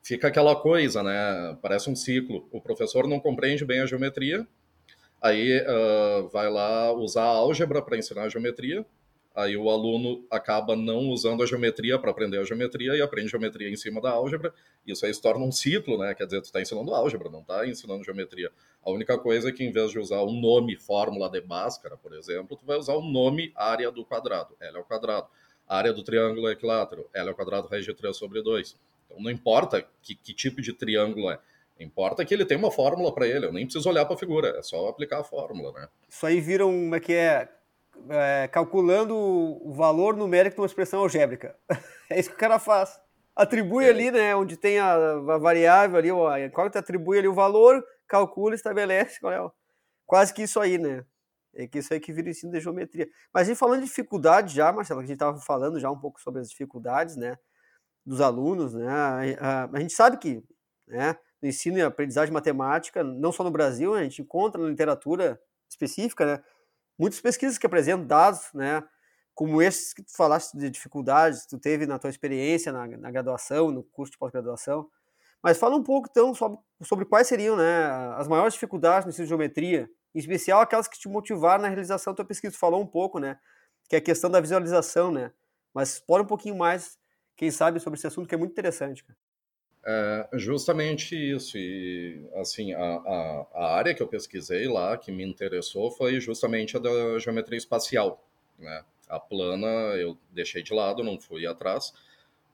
fica 0.05 0.29
aquela 0.29 0.55
coisa, 0.55 1.03
né? 1.03 1.57
Parece 1.63 1.91
um 1.91 1.97
ciclo. 1.97 2.47
O 2.53 2.61
professor 2.61 3.09
não 3.09 3.19
compreende 3.19 3.65
bem 3.65 3.81
a 3.81 3.87
geometria, 3.87 4.47
aí 5.21 5.61
uh, 5.63 6.29
vai 6.29 6.49
lá 6.51 6.93
usar 6.93 7.25
álgebra 7.25 7.81
para 7.81 7.97
ensinar 7.97 8.25
a 8.25 8.29
geometria, 8.29 8.85
aí 9.35 9.57
o 9.57 9.71
aluno 9.71 10.23
acaba 10.31 10.77
não 10.77 11.09
usando 11.09 11.43
a 11.43 11.47
geometria 11.47 11.99
para 11.99 12.11
aprender 12.11 12.39
a 12.39 12.45
geometria 12.45 12.95
e 12.95 13.01
aprende 13.01 13.29
geometria 13.29 13.71
em 13.71 13.77
cima 13.77 14.01
da 14.01 14.11
álgebra. 14.11 14.53
Isso 14.87 15.07
aí 15.07 15.15
se 15.15 15.23
torna 15.23 15.43
um 15.43 15.51
ciclo, 15.51 15.97
né? 15.97 16.15
Quer 16.15 16.27
dizer, 16.27 16.43
tu 16.43 16.45
está 16.45 16.61
ensinando 16.61 16.95
álgebra, 16.95 17.31
não 17.31 17.41
está 17.41 17.67
ensinando 17.67 18.05
geometria. 18.05 18.53
A 18.85 18.91
única 18.91 19.17
coisa 19.19 19.49
é 19.49 19.53
que 19.53 19.65
em 19.65 19.73
vez 19.73 19.91
de 19.91 19.99
usar 19.99 20.21
o 20.21 20.31
nome 20.31 20.77
fórmula 20.77 21.31
de 21.31 21.41
Bhaskara, 21.41 21.97
por 21.97 22.13
exemplo, 22.13 22.59
tu 22.59 22.67
vai 22.67 22.77
usar 22.77 22.93
o 22.93 23.01
nome 23.01 23.51
área 23.57 23.91
do 23.91 24.05
quadrado, 24.05 24.55
L 24.61 24.77
ao 24.77 24.85
quadrado. 24.85 25.27
A 25.67 25.79
área 25.79 25.95
do 25.95 26.05
triângulo 26.05 26.51
equilátero, 26.51 27.09
L 27.15 27.31
ao 27.31 27.35
quadrado 27.35 27.69
raiz 27.69 27.87
de 27.87 27.95
3 27.95 28.15
sobre 28.15 28.43
2 28.43 28.77
então 29.15 29.23
não 29.23 29.31
importa 29.31 29.87
que, 30.03 30.15
que 30.15 30.35
tipo 30.35 30.61
de 30.61 30.73
triângulo 30.73 31.31
é. 31.31 31.39
Importa 31.79 32.25
que 32.25 32.33
ele 32.33 32.45
tem 32.45 32.57
uma 32.57 32.71
fórmula 32.71 33.13
para 33.13 33.27
ele. 33.27 33.47
Eu 33.47 33.53
nem 33.53 33.65
preciso 33.65 33.89
olhar 33.89 34.05
para 34.05 34.15
a 34.15 34.19
figura, 34.19 34.49
é 34.59 34.63
só 34.63 34.89
aplicar 34.89 35.21
a 35.21 35.25
fórmula, 35.25 35.73
né? 35.73 35.89
Isso 36.09 36.25
aí 36.25 36.41
vira 36.41 36.65
uma 36.67 37.01
que 37.01 37.13
é, 37.13 37.49
é 38.11 38.49
calculando 38.49 39.17
o 39.17 39.73
valor 39.73 40.17
numérico 40.17 40.55
de 40.57 40.61
uma 40.61 40.67
expressão 40.67 41.01
algébrica. 41.01 41.57
é 42.11 42.21
isso 42.21 42.29
que 42.29 42.37
o 42.37 42.39
cara 42.39 42.61
faz. 42.61 43.01
atribui 43.35 43.87
é. 43.87 43.89
ali, 43.89 44.11
né, 44.13 44.37
onde 44.37 44.57
tem 44.57 44.79
a, 44.79 44.95
a 44.95 45.39
variável 45.39 45.99
ali, 45.99 46.11
a 46.11 46.47
incógnita 46.47 46.79
atribui 46.79 47.19
ali 47.19 47.27
o 47.27 47.35
valor, 47.35 47.85
calcula, 48.07 48.55
estabelece 48.55 49.19
qual 49.19 49.33
é 49.33 49.41
o, 49.41 49.51
quase 50.07 50.33
que 50.33 50.43
isso 50.43 50.61
aí, 50.61 50.79
né? 50.79 51.05
É 51.57 51.67
que 51.67 51.79
isso 51.79 51.93
aí 51.93 52.01
que 52.01 52.13
vira 52.13 52.31
ensino 52.31 52.53
de 52.53 52.61
geometria. 52.61 53.09
Mas 53.33 53.43
a 53.43 53.45
gente 53.47 53.59
falando 53.59 53.81
de 53.81 53.87
dificuldade 53.87 54.55
já, 54.55 54.73
Marcelo, 54.73 55.01
que 55.01 55.05
a 55.05 55.09
gente 55.09 55.17
estava 55.17 55.39
falando 55.39 55.79
já 55.81 55.91
um 55.91 55.99
pouco 55.99 56.21
sobre 56.21 56.41
as 56.41 56.51
dificuldades, 56.51 57.17
né, 57.17 57.37
dos 58.05 58.21
alunos, 58.21 58.75
né? 58.75 58.89
A, 58.89 59.21
a, 59.41 59.71
a 59.73 59.81
gente 59.81 59.93
sabe 59.93 60.17
que, 60.19 60.43
né, 60.87 61.17
no 61.41 61.49
ensino 61.49 61.79
e 61.79 61.83
aprendizagem 61.83 62.33
matemática, 62.33 63.03
não 63.03 63.33
só 63.33 63.45
no 63.45 63.51
Brasil, 63.51 63.95
a 63.95 64.03
gente 64.03 64.23
encontra 64.23 64.61
na 64.61 64.69
literatura 64.69 65.41
específica, 65.69 66.25
né, 66.27 66.43
muitas 66.99 67.21
pesquisas 67.21 67.59
que 67.59 67.67
apresentam 67.67 68.07
dados, 68.07 68.53
né, 68.55 68.83
como 69.35 69.61
esses 69.61 69.93
que 69.93 70.03
tu 70.03 70.15
falaste 70.17 70.57
de 70.57 70.71
dificuldades 70.71 71.43
que 71.43 71.49
tu 71.49 71.59
teve 71.59 71.87
na 71.87 71.99
tua 71.99 72.11
experiência 72.11 72.73
na, 72.73 72.87
na 72.87 73.11
graduação, 73.11 73.71
no 73.71 73.83
curso 73.83 74.13
de 74.13 74.19
pós-graduação. 74.19 74.89
Mas 75.43 75.59
fala 75.59 75.77
um 75.77 75.83
pouco, 75.83 76.09
então, 76.11 76.35
sobre, 76.35 76.59
sobre 76.83 77.05
quais 77.05 77.27
seriam 77.27 77.57
né, 77.57 77.87
as 78.17 78.27
maiores 78.29 78.55
dificuldades 78.55 79.05
no 79.05 79.11
ensino 79.11 79.27
de 79.27 79.29
geometria, 79.29 79.91
em 80.15 80.19
especial 80.19 80.61
aquelas 80.61 80.89
que 80.89 80.99
te 80.99 81.09
motivaram 81.09 81.63
na 81.63 81.69
realização 81.69 82.13
da 82.13 82.17
tua 82.17 82.25
pesquisa. 82.25 82.55
Tu 82.55 82.59
falou 82.59 82.81
um 82.81 82.87
pouco, 82.87 83.19
né? 83.19 83.39
Que 83.89 83.97
é 83.97 83.99
a 83.99 84.03
questão 84.03 84.31
da 84.31 84.41
visualização, 84.41 85.11
né? 85.11 85.33
Mas 85.75 85.95
explora 85.95 86.23
um 86.23 86.27
pouquinho 86.27 86.57
mais, 86.57 86.97
quem 87.37 87.51
sabe, 87.51 87.81
sobre 87.81 87.99
esse 87.99 88.07
assunto, 88.07 88.29
que 88.29 88.35
é 88.35 88.39
muito 88.39 88.53
interessante, 88.53 89.05
cara. 89.05 89.17
É 89.87 90.29
justamente 90.35 91.15
isso. 91.15 91.59
E, 91.59 92.27
assim, 92.37 92.73
a, 92.73 92.81
a, 92.81 93.47
a, 93.53 93.77
área 93.77 93.95
que 93.95 94.03
eu 94.03 94.09
pesquisei 94.09 94.67
lá, 94.67 94.97
que 94.97 95.13
me 95.13 95.23
interessou, 95.23 95.91
foi 95.91 96.19
justamente 96.21 96.77
a 96.77 96.81
da 96.81 97.19
geometria 97.19 97.59
espacial. 97.59 98.27
Né? 98.59 98.83
A 99.09 99.21
plana 99.21 99.67
eu 99.97 100.17
deixei 100.33 100.63
de 100.63 100.73
lado, 100.73 101.05
não 101.05 101.21
fui 101.21 101.47
atrás. 101.47 101.93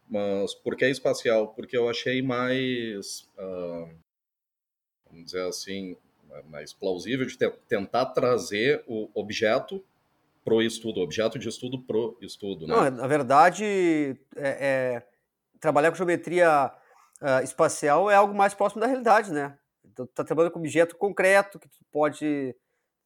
Mas 0.09 0.55
por 0.55 0.75
que 0.75 0.87
espacial? 0.87 1.49
Porque 1.55 1.77
eu 1.77 1.89
achei 1.89 2.21
mais, 2.21 3.29
uh, 3.39 3.89
vamos 5.09 5.27
dizer 5.27 5.47
assim, 5.47 5.97
mais 6.49 6.73
plausível 6.73 7.27
de 7.27 7.37
te 7.37 7.49
tentar 7.69 8.07
trazer 8.07 8.83
o 8.89 9.09
objeto 9.15 9.85
pro 10.51 10.61
estudo, 10.61 11.01
objeto 11.01 11.39
de 11.39 11.49
estudo 11.49 11.81
pro 11.81 12.19
estudo. 12.21 12.67
Né? 12.67 12.75
Não, 12.75 12.91
na 12.91 13.07
verdade, 13.07 13.65
é, 14.35 14.49
é, 14.67 15.07
trabalhar 15.61 15.93
com 15.93 15.97
geometria 15.97 16.73
uh, 17.23 17.45
espacial 17.45 18.11
é 18.11 18.17
algo 18.17 18.35
mais 18.35 18.53
próximo 18.53 18.81
da 18.81 18.89
realidade, 18.89 19.33
né? 19.33 19.57
Então, 19.85 20.05
tu 20.05 20.13
tá 20.13 20.25
trabalhando 20.25 20.53
com 20.53 20.59
objeto 20.59 20.97
concreto, 20.97 21.61
que 21.61 21.69
tu 21.69 21.85
pode 21.93 22.57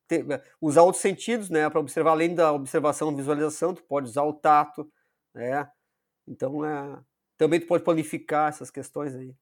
ter, 0.08 0.24
usar 0.58 0.82
outros 0.82 1.02
sentidos, 1.02 1.50
né, 1.50 1.68
para 1.68 1.80
observar, 1.80 2.12
além 2.12 2.34
da 2.34 2.50
observação 2.50 3.14
visualização, 3.14 3.74
tu 3.74 3.82
pode 3.82 4.08
usar 4.08 4.22
o 4.22 4.32
tato, 4.32 4.90
né? 5.34 5.68
Então, 6.26 6.64
é, 6.64 6.98
também 7.36 7.60
tu 7.60 7.66
pode 7.66 7.84
planificar 7.84 8.48
essas 8.48 8.70
questões 8.70 9.14
aí. 9.14 9.34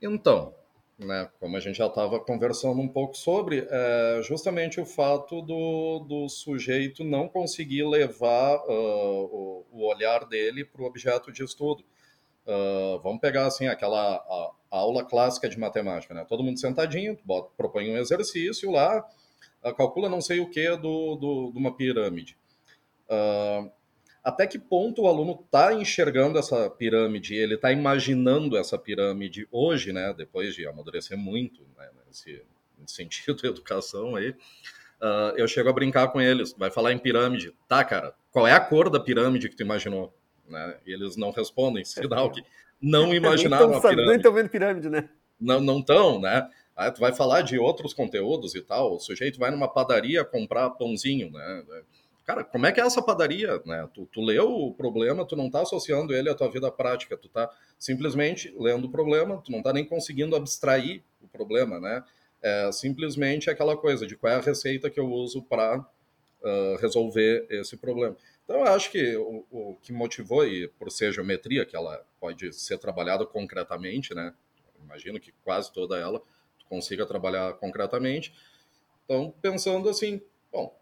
Então, 0.00 0.54
né, 1.02 1.28
como 1.40 1.56
a 1.56 1.60
gente 1.60 1.76
já 1.76 1.86
estava 1.86 2.18
conversando 2.20 2.80
um 2.80 2.88
pouco 2.88 3.16
sobre, 3.16 3.66
é 3.68 4.20
justamente 4.22 4.80
o 4.80 4.86
fato 4.86 5.42
do, 5.42 6.00
do 6.00 6.28
sujeito 6.28 7.04
não 7.04 7.28
conseguir 7.28 7.84
levar 7.84 8.56
uh, 8.56 8.68
o, 8.70 9.66
o 9.70 9.86
olhar 9.86 10.26
dele 10.26 10.64
para 10.64 10.82
o 10.82 10.84
objeto 10.86 11.32
de 11.32 11.42
estudo. 11.42 11.84
Uh, 12.46 12.98
vamos 13.02 13.20
pegar 13.20 13.46
assim 13.46 13.68
aquela 13.68 14.16
a, 14.16 14.50
a 14.70 14.78
aula 14.78 15.04
clássica 15.04 15.48
de 15.48 15.58
matemática, 15.58 16.12
né? 16.12 16.24
Todo 16.28 16.42
mundo 16.42 16.58
sentadinho, 16.58 17.16
bota, 17.24 17.50
propõe 17.56 17.90
um 17.90 17.98
exercício 17.98 18.70
lá, 18.70 19.06
uh, 19.64 19.74
calcula 19.74 20.08
não 20.08 20.20
sei 20.20 20.40
o 20.40 20.50
que 20.50 20.76
do, 20.76 21.16
do, 21.16 21.52
de 21.52 21.58
uma 21.58 21.76
pirâmide. 21.76 22.36
Uh, 23.08 23.70
até 24.22 24.46
que 24.46 24.58
ponto 24.58 25.02
o 25.02 25.08
aluno 25.08 25.40
está 25.44 25.74
enxergando 25.74 26.38
essa 26.38 26.70
pirâmide, 26.70 27.34
ele 27.34 27.54
está 27.54 27.72
imaginando 27.72 28.56
essa 28.56 28.78
pirâmide 28.78 29.48
hoje, 29.50 29.92
né? 29.92 30.14
Depois 30.16 30.54
de 30.54 30.66
amadurecer 30.66 31.16
muito 31.16 31.62
né? 31.76 31.88
nesse, 32.06 32.42
nesse 32.78 32.94
sentido 32.94 33.36
de 33.36 33.46
educação 33.46 34.16
aí, 34.16 34.34
eu 35.36 35.48
chego 35.48 35.68
a 35.68 35.72
brincar 35.72 36.08
com 36.08 36.20
eles. 36.20 36.52
Vai 36.56 36.70
falar 36.70 36.92
em 36.92 36.98
pirâmide, 36.98 37.52
tá, 37.66 37.82
cara? 37.84 38.14
Qual 38.30 38.46
é 38.46 38.52
a 38.52 38.60
cor 38.60 38.88
da 38.88 39.00
pirâmide 39.00 39.48
que 39.48 39.56
tu 39.56 39.62
imaginou? 39.62 40.14
né? 40.52 40.76
E 40.86 40.92
eles 40.92 41.16
não 41.16 41.30
respondem, 41.30 41.84
sinal 41.84 42.30
que 42.30 42.44
não 42.80 43.12
imaginaram 43.14 43.74
a 43.74 43.80
pirâmide. 43.80 44.06
Nem 44.06 44.16
estão 44.16 44.32
vendo 44.32 44.48
pirâmide, 44.50 44.88
né? 44.88 45.08
Não 45.40 45.60
não 45.60 45.80
estão, 45.80 46.20
né? 46.20 46.48
Aí 46.76 46.90
tu 46.90 47.00
vai 47.00 47.12
falar 47.12 47.42
de 47.42 47.58
outros 47.58 47.92
conteúdos 47.92 48.54
e 48.54 48.62
tal, 48.62 48.94
o 48.94 49.00
sujeito 49.00 49.38
vai 49.38 49.50
numa 49.50 49.68
padaria 49.68 50.24
comprar 50.24 50.70
pãozinho, 50.70 51.30
né? 51.30 51.64
Cara, 52.32 52.44
como 52.44 52.64
é 52.64 52.72
que 52.72 52.80
é 52.80 52.84
essa 52.86 53.02
padaria, 53.02 53.60
né? 53.66 53.86
Tu, 53.92 54.06
tu 54.06 54.22
leu 54.22 54.48
o 54.48 54.72
problema, 54.72 55.22
tu 55.22 55.36
não 55.36 55.48
está 55.48 55.60
associando 55.60 56.14
ele 56.14 56.30
à 56.30 56.34
tua 56.34 56.50
vida 56.50 56.70
prática, 56.72 57.14
tu 57.14 57.26
está 57.26 57.50
simplesmente 57.78 58.54
lendo 58.58 58.86
o 58.86 58.90
problema, 58.90 59.36
tu 59.44 59.52
não 59.52 59.58
está 59.58 59.70
nem 59.70 59.84
conseguindo 59.84 60.34
abstrair 60.34 61.02
o 61.20 61.28
problema, 61.28 61.78
né? 61.78 62.02
É 62.40 62.72
simplesmente 62.72 63.50
aquela 63.50 63.76
coisa 63.76 64.06
de 64.06 64.16
qual 64.16 64.32
é 64.32 64.36
a 64.36 64.40
receita 64.40 64.88
que 64.88 64.98
eu 64.98 65.12
uso 65.12 65.42
para 65.42 65.78
uh, 65.78 66.76
resolver 66.80 67.46
esse 67.50 67.76
problema. 67.76 68.16
Então, 68.44 68.60
eu 68.60 68.72
acho 68.72 68.90
que 68.90 69.14
o, 69.14 69.44
o, 69.50 69.76
que 69.82 69.92
motivou, 69.92 70.46
e 70.46 70.68
por 70.68 70.90
ser 70.90 71.12
geometria, 71.12 71.66
que 71.66 71.76
ela 71.76 72.02
pode 72.18 72.50
ser 72.54 72.78
trabalhada 72.78 73.26
concretamente, 73.26 74.14
né? 74.14 74.32
Imagino 74.82 75.20
que 75.20 75.32
quase 75.44 75.70
toda 75.70 75.98
ela 75.98 76.22
consiga 76.66 77.04
trabalhar 77.04 77.52
concretamente. 77.58 78.32
Então, 79.04 79.34
pensando 79.42 79.86
assim, 79.90 80.22
bom, 80.50 80.74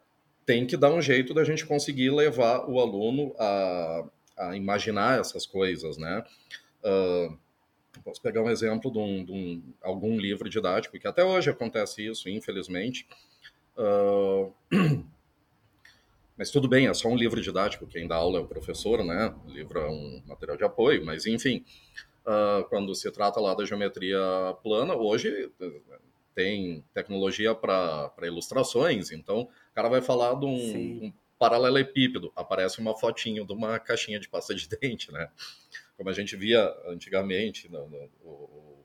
tem 0.44 0.66
que 0.66 0.76
dar 0.76 0.90
um 0.90 1.00
jeito 1.00 1.32
da 1.32 1.44
gente 1.44 1.66
conseguir 1.66 2.11
levar 2.11 2.68
o 2.68 2.80
aluno 2.80 3.35
a, 3.38 4.04
a 4.37 4.56
imaginar 4.56 5.20
essas 5.20 5.47
coisas, 5.47 5.97
né? 5.97 6.25
Uh, 6.82 7.38
posso 8.02 8.20
pegar 8.20 8.42
um 8.42 8.50
exemplo 8.50 8.90
de, 8.90 8.99
um, 8.99 9.25
de 9.25 9.32
um, 9.32 9.62
algum 9.82 10.18
livro 10.18 10.49
didático, 10.49 10.99
que 10.99 11.06
até 11.06 11.25
hoje 11.25 11.50
acontece 11.50 12.06
isso, 12.06 12.28
infelizmente. 12.28 13.06
Uh, 13.76 14.52
Mas 16.40 16.50
tudo 16.50 16.66
bem, 16.66 16.87
é 16.87 16.94
só 16.94 17.06
um 17.06 17.16
livro 17.16 17.38
didático, 17.38 17.87
quem 17.87 18.09
dá 18.09 18.16
aula 18.16 18.38
é 18.38 18.40
o 18.40 18.47
professor, 18.47 19.04
né? 19.04 19.35
O 19.47 19.50
livro 19.50 19.78
é 19.78 19.90
um 19.90 20.23
material 20.26 20.56
de 20.56 20.64
apoio, 20.64 21.04
mas 21.04 21.26
enfim, 21.26 21.62
uh, 22.25 22.64
quando 22.70 22.94
se 22.94 23.11
trata 23.11 23.38
lá 23.38 23.52
da 23.52 23.66
geometria 23.66 24.18
plana, 24.62 24.94
hoje 24.94 25.52
tem 26.34 26.84
tecnologia 26.94 27.54
para 27.54 28.12
ilustrações, 28.22 29.10
então 29.10 29.42
o 29.42 29.75
cara 29.75 29.88
vai 29.88 30.00
falar 30.00 30.34
de 30.34 30.46
um, 30.46 31.04
um 31.04 31.12
paralelepípedo, 31.38 32.30
aparece 32.37 32.78
uma 32.80 32.96
fotinho 32.96 33.46
de 33.46 33.52
uma 33.52 33.78
caixinha 33.78 34.20
de 34.20 34.28
pasta 34.28 34.54
de 34.54 34.68
dente, 34.78 35.10
né? 35.12 35.28
Como 35.96 36.08
a 36.08 36.12
gente 36.12 36.37
via 36.37 36.70
antigamente, 36.87 37.70
no, 37.70 37.88
no, 37.88 38.10
o, 38.22 38.84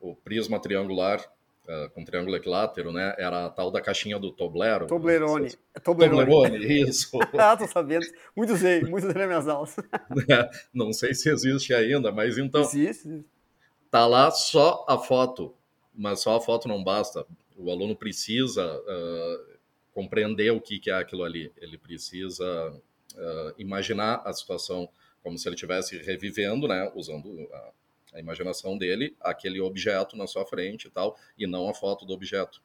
o 0.00 0.16
prisma 0.16 0.60
triangular 0.60 1.20
uh, 1.68 1.90
com 1.90 2.04
triângulo 2.04 2.36
equilátero, 2.36 2.92
né? 2.92 3.14
Era 3.18 3.46
a 3.46 3.50
tal 3.50 3.70
da 3.70 3.80
caixinha 3.80 4.18
do 4.18 4.32
Toblerone. 4.32 4.88
Toblerone. 4.88 5.48
É 5.74 5.80
Toblerone. 5.80 6.30
Toblerone, 6.30 6.82
isso. 6.82 7.10
ah, 7.38 7.56
tô 7.56 7.66
sabendo. 7.66 8.06
Muito 8.36 8.52
usei, 8.52 8.82
muito 8.82 9.04
usei 9.06 9.18
nas 9.18 9.26
minhas 9.26 9.48
aulas. 9.48 9.76
É, 10.28 10.48
não 10.72 10.92
sei 10.92 11.14
se 11.14 11.30
existe 11.30 11.74
ainda, 11.74 12.12
mas 12.12 12.38
então... 12.38 12.62
Existe. 12.62 13.24
Tá 13.90 14.06
lá 14.06 14.30
só 14.30 14.84
a 14.88 14.96
foto, 14.96 15.54
mas 16.00 16.20
só 16.20 16.36
a 16.36 16.40
foto 16.40 16.66
não 16.66 16.82
basta. 16.82 17.26
O 17.56 17.70
aluno 17.70 17.94
precisa 17.94 18.66
uh, 18.66 19.58
compreender 19.92 20.50
o 20.50 20.60
que, 20.60 20.78
que 20.78 20.90
é 20.90 20.94
aquilo 20.94 21.24
ali. 21.24 21.52
Ele 21.58 21.76
precisa 21.76 22.70
uh, 23.14 23.54
imaginar 23.58 24.22
a 24.24 24.32
situação 24.32 24.88
como 25.22 25.36
se 25.36 25.46
ele 25.46 25.54
estivesse 25.54 25.98
revivendo, 25.98 26.66
né? 26.66 26.90
Usando 26.94 27.48
a 27.52 27.72
a 28.12 28.18
imaginação 28.18 28.76
dele, 28.76 29.16
aquele 29.20 29.60
objeto 29.60 30.16
na 30.16 30.26
sua 30.26 30.44
frente 30.44 30.88
e 30.88 30.90
tal, 30.90 31.16
e 31.38 31.46
não 31.46 31.68
a 31.68 31.74
foto 31.74 32.04
do 32.04 32.12
objeto. 32.12 32.60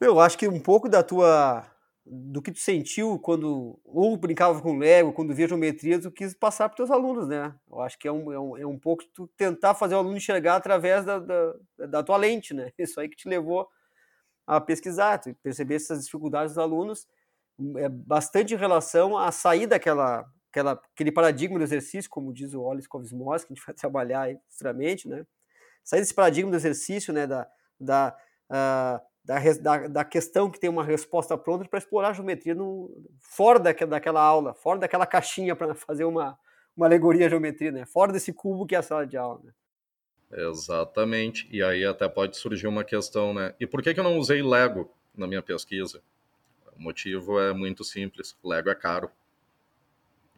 Eu 0.00 0.18
acho 0.18 0.36
que 0.36 0.48
um 0.48 0.60
pouco 0.60 0.88
da 0.88 1.02
tua 1.02 1.64
do 2.06 2.42
que 2.42 2.52
tu 2.52 2.58
sentiu 2.58 3.18
quando 3.18 3.80
ou 3.84 4.16
brincava 4.16 4.60
com 4.60 4.76
Lego, 4.76 5.12
quando 5.12 5.34
via 5.34 5.48
geometria, 5.48 6.00
tu 6.00 6.10
quis 6.10 6.34
passar 6.34 6.68
para 6.68 6.76
teus 6.76 6.90
alunos, 6.90 7.26
né? 7.28 7.54
Eu 7.70 7.80
acho 7.80 7.98
que 7.98 8.06
é 8.06 8.12
um, 8.12 8.32
é 8.32 8.38
um, 8.38 8.56
é 8.58 8.66
um 8.66 8.78
pouco 8.78 9.04
tu 9.14 9.26
tentar 9.36 9.74
fazer 9.74 9.94
o 9.94 9.98
aluno 9.98 10.16
enxergar 10.16 10.56
através 10.56 11.04
da, 11.04 11.18
da, 11.18 11.54
da, 11.78 12.02
tua 12.02 12.16
lente, 12.16 12.52
né? 12.52 12.70
Isso 12.78 13.00
aí 13.00 13.08
que 13.08 13.16
te 13.16 13.28
levou 13.28 13.68
a 14.46 14.60
pesquisar, 14.60 15.20
perceber 15.42 15.76
essas 15.76 16.04
dificuldades 16.04 16.54
dos 16.54 16.62
alunos, 16.62 17.06
é 17.78 17.88
bastante 17.88 18.52
em 18.52 18.58
relação 18.58 19.16
a 19.16 19.32
sair 19.32 19.66
daquela 19.66 20.26
aquela, 20.54 20.72
aquele 20.72 21.10
paradigma 21.10 21.58
do 21.58 21.64
exercício, 21.64 22.08
como 22.08 22.32
diz 22.32 22.54
o 22.54 22.62
Olis 22.62 22.86
Kovismos, 22.86 23.44
que 23.44 23.52
a 23.52 23.56
gente 23.56 23.64
vai 23.66 23.74
trabalhar 23.74 24.22
aí 24.22 24.38
futuramente, 24.48 25.08
né? 25.08 25.26
Sair 25.82 26.00
desse 26.00 26.14
paradigma 26.14 26.50
do 26.50 26.56
exercício, 26.56 27.12
né, 27.12 27.26
da, 27.26 27.46
da, 27.78 28.16
uh, 28.50 29.04
da, 29.24 29.38
da, 29.60 29.88
da, 29.88 30.04
questão 30.04 30.50
que 30.50 30.60
tem 30.60 30.68
uma 30.68 30.84
resposta 30.84 31.36
pronta 31.38 31.66
para 31.66 31.78
explorar 31.78 32.10
a 32.10 32.12
geometria 32.12 32.54
no, 32.54 32.90
fora 33.18 33.58
daquela, 33.58 33.92
daquela 33.92 34.20
aula, 34.20 34.52
fora 34.52 34.78
daquela 34.78 35.06
caixinha 35.06 35.56
para 35.56 35.74
fazer 35.74 36.04
uma, 36.04 36.38
uma 36.76 36.86
alegoria 36.86 37.26
à 37.26 37.28
geometria, 37.30 37.72
né? 37.72 37.86
Fora 37.86 38.12
desse 38.12 38.32
cubo 38.32 38.66
que 38.66 38.74
é 38.74 38.78
a 38.78 38.82
sala 38.82 39.06
de 39.06 39.16
aula, 39.16 39.40
né? 39.42 39.52
Exatamente. 40.30 41.48
E 41.50 41.62
aí 41.62 41.84
até 41.84 42.08
pode 42.08 42.36
surgir 42.36 42.66
uma 42.66 42.84
questão, 42.84 43.32
né? 43.32 43.54
E 43.58 43.66
por 43.66 43.82
que, 43.82 43.94
que 43.94 44.00
eu 44.00 44.04
não 44.04 44.18
usei 44.18 44.42
Lego 44.42 44.90
na 45.14 45.26
minha 45.26 45.42
pesquisa? 45.42 46.02
O 46.76 46.82
motivo 46.82 47.40
é 47.40 47.52
muito 47.52 47.84
simples. 47.84 48.36
Lego 48.44 48.68
é 48.68 48.74
caro. 48.74 49.10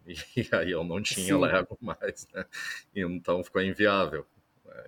E 0.07 0.49
aí 0.53 0.71
eu 0.71 0.85
não 0.85 1.03
tinha 1.03 1.35
Sim. 1.35 1.41
Lego 1.41 1.77
mais, 1.83 2.29
né? 2.33 2.47
Então 2.95 3.43
ficou 3.43 3.61
inviável. 3.61 4.25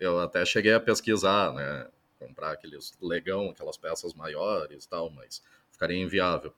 Eu 0.01 0.21
até 0.21 0.45
cheguei 0.45 0.73
a 0.73 0.79
pesquisar, 0.79 1.53
né? 1.55 1.89
Comprar 2.19 2.53
aqueles 2.53 2.97
legão, 3.01 3.51
aquelas 3.51 3.77
peças 3.77 4.15
maiores 4.15 4.85
e 4.85 4.89
tal, 4.89 5.11
mas 5.11 5.43
ficaria 5.71 6.03
inviável. 6.03 6.53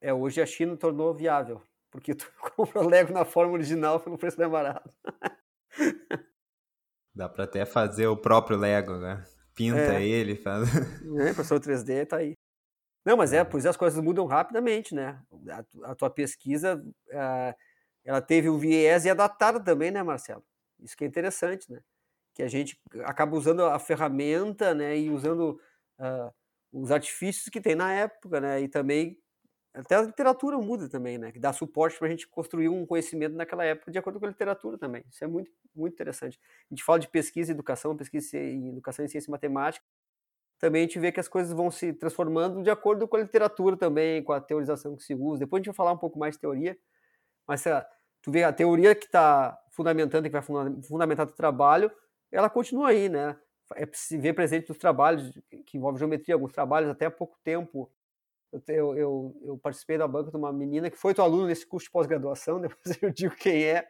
É, 0.00 0.12
hoje 0.12 0.40
a 0.40 0.46
China 0.46 0.76
tornou 0.76 1.12
viável, 1.14 1.62
porque 1.90 2.14
tu 2.14 2.30
compra 2.56 2.80
o 2.80 2.88
Lego 2.88 3.12
na 3.12 3.24
forma 3.24 3.52
original 3.52 4.00
pelo 4.00 4.18
preço 4.18 4.38
mais 4.38 4.50
barato. 4.50 4.90
Dá 7.14 7.28
para 7.28 7.44
até 7.44 7.64
fazer 7.64 8.06
o 8.06 8.16
próprio 8.16 8.58
Lego, 8.58 8.96
né? 8.98 9.24
Pinta 9.54 9.94
é. 9.94 10.06
ele, 10.06 10.36
faz. 10.36 10.68
É, 11.18 11.32
professor 11.32 11.58
3D 11.58 12.06
tá 12.06 12.18
aí. 12.18 12.34
Não, 13.04 13.16
mas 13.16 13.32
é, 13.32 13.42
pois 13.44 13.64
as 13.64 13.76
coisas 13.76 14.02
mudam 14.02 14.26
rapidamente, 14.26 14.94
né? 14.94 15.22
A, 15.48 15.90
a 15.92 15.94
tua 15.94 16.10
pesquisa, 16.10 16.76
uh, 16.76 17.54
ela 18.04 18.20
teve 18.20 18.48
o 18.48 18.58
viés 18.58 19.04
e 19.04 19.10
adaptada 19.10 19.60
também, 19.60 19.90
né, 19.90 20.02
Marcelo? 20.02 20.44
Isso 20.80 20.96
que 20.96 21.04
é 21.04 21.06
interessante, 21.06 21.70
né? 21.72 21.80
Que 22.36 22.42
a 22.42 22.48
gente 22.48 22.78
acaba 23.04 23.36
usando 23.36 23.64
a 23.64 23.78
ferramenta, 23.78 24.74
né, 24.74 24.96
e 24.96 25.10
usando 25.10 25.58
uh, 25.98 26.32
os 26.70 26.92
artifícios 26.92 27.48
que 27.48 27.60
tem 27.60 27.74
na 27.74 27.92
época, 27.92 28.40
né? 28.40 28.60
E 28.60 28.68
também 28.68 29.18
até 29.74 29.94
a 29.94 30.02
literatura 30.02 30.58
muda 30.58 30.88
também, 30.88 31.18
né? 31.18 31.32
Que 31.32 31.40
dá 31.40 31.52
suporte 31.52 31.98
para 31.98 32.06
a 32.08 32.10
gente 32.10 32.28
construir 32.28 32.68
um 32.68 32.86
conhecimento 32.86 33.34
naquela 33.34 33.64
época 33.64 33.90
de 33.90 33.98
acordo 33.98 34.20
com 34.20 34.26
a 34.26 34.28
literatura 34.28 34.78
também. 34.78 35.02
Isso 35.10 35.24
é 35.24 35.26
muito, 35.26 35.50
muito 35.74 35.94
interessante. 35.94 36.38
A 36.70 36.74
gente 36.74 36.84
fala 36.84 36.98
de 36.98 37.08
pesquisa 37.08 37.50
e 37.50 37.54
educação, 37.54 37.96
pesquisa 37.96 38.36
em 38.38 38.68
educação 38.68 39.04
em 39.04 39.08
ciência 39.08 39.28
e 39.28 39.32
matemática, 39.32 39.84
também 40.58 40.82
a 40.82 40.86
gente 40.86 40.98
vê 40.98 41.12
que 41.12 41.20
as 41.20 41.28
coisas 41.28 41.52
vão 41.52 41.70
se 41.70 41.92
transformando 41.92 42.62
de 42.62 42.70
acordo 42.70 43.06
com 43.06 43.16
a 43.16 43.20
literatura 43.20 43.76
também, 43.76 44.22
com 44.22 44.32
a 44.32 44.40
teorização 44.40 44.96
que 44.96 45.02
se 45.02 45.14
usa. 45.14 45.40
Depois 45.40 45.60
a 45.60 45.62
gente 45.62 45.66
vai 45.66 45.76
falar 45.76 45.92
um 45.92 45.98
pouco 45.98 46.18
mais 46.18 46.34
de 46.34 46.40
teoria, 46.40 46.78
mas 47.46 47.62
tu 48.22 48.30
vê 48.30 48.44
a 48.44 48.52
teoria 48.52 48.94
que 48.94 49.04
está 49.06 49.58
fundamentando, 49.70 50.24
que 50.24 50.30
vai 50.30 50.42
fundamentar 50.42 51.26
o 51.26 51.32
trabalho, 51.32 51.90
ela 52.30 52.50
continua 52.50 52.88
aí, 52.88 53.08
né? 53.08 53.36
É 53.74 53.88
se 53.92 54.16
ver 54.16 54.32
presente 54.34 54.68
nos 54.68 54.78
trabalhos 54.78 55.32
que 55.66 55.76
envolvem 55.76 55.98
geometria, 55.98 56.34
alguns 56.34 56.52
trabalhos 56.52 56.90
até 56.90 57.06
há 57.06 57.10
pouco 57.10 57.36
tempo. 57.42 57.90
Eu, 58.68 58.96
eu, 58.96 59.40
eu, 59.42 59.58
participei 59.58 59.98
da 59.98 60.06
banca 60.06 60.30
de 60.30 60.36
uma 60.36 60.52
menina 60.52 60.88
que 60.88 60.96
foi 60.96 61.12
tua 61.12 61.24
aluna 61.24 61.48
nesse 61.48 61.66
curso 61.66 61.86
de 61.86 61.90
pós-graduação, 61.90 62.60
depois 62.62 63.02
eu 63.02 63.10
digo 63.10 63.34
quem 63.34 63.64
é, 63.64 63.86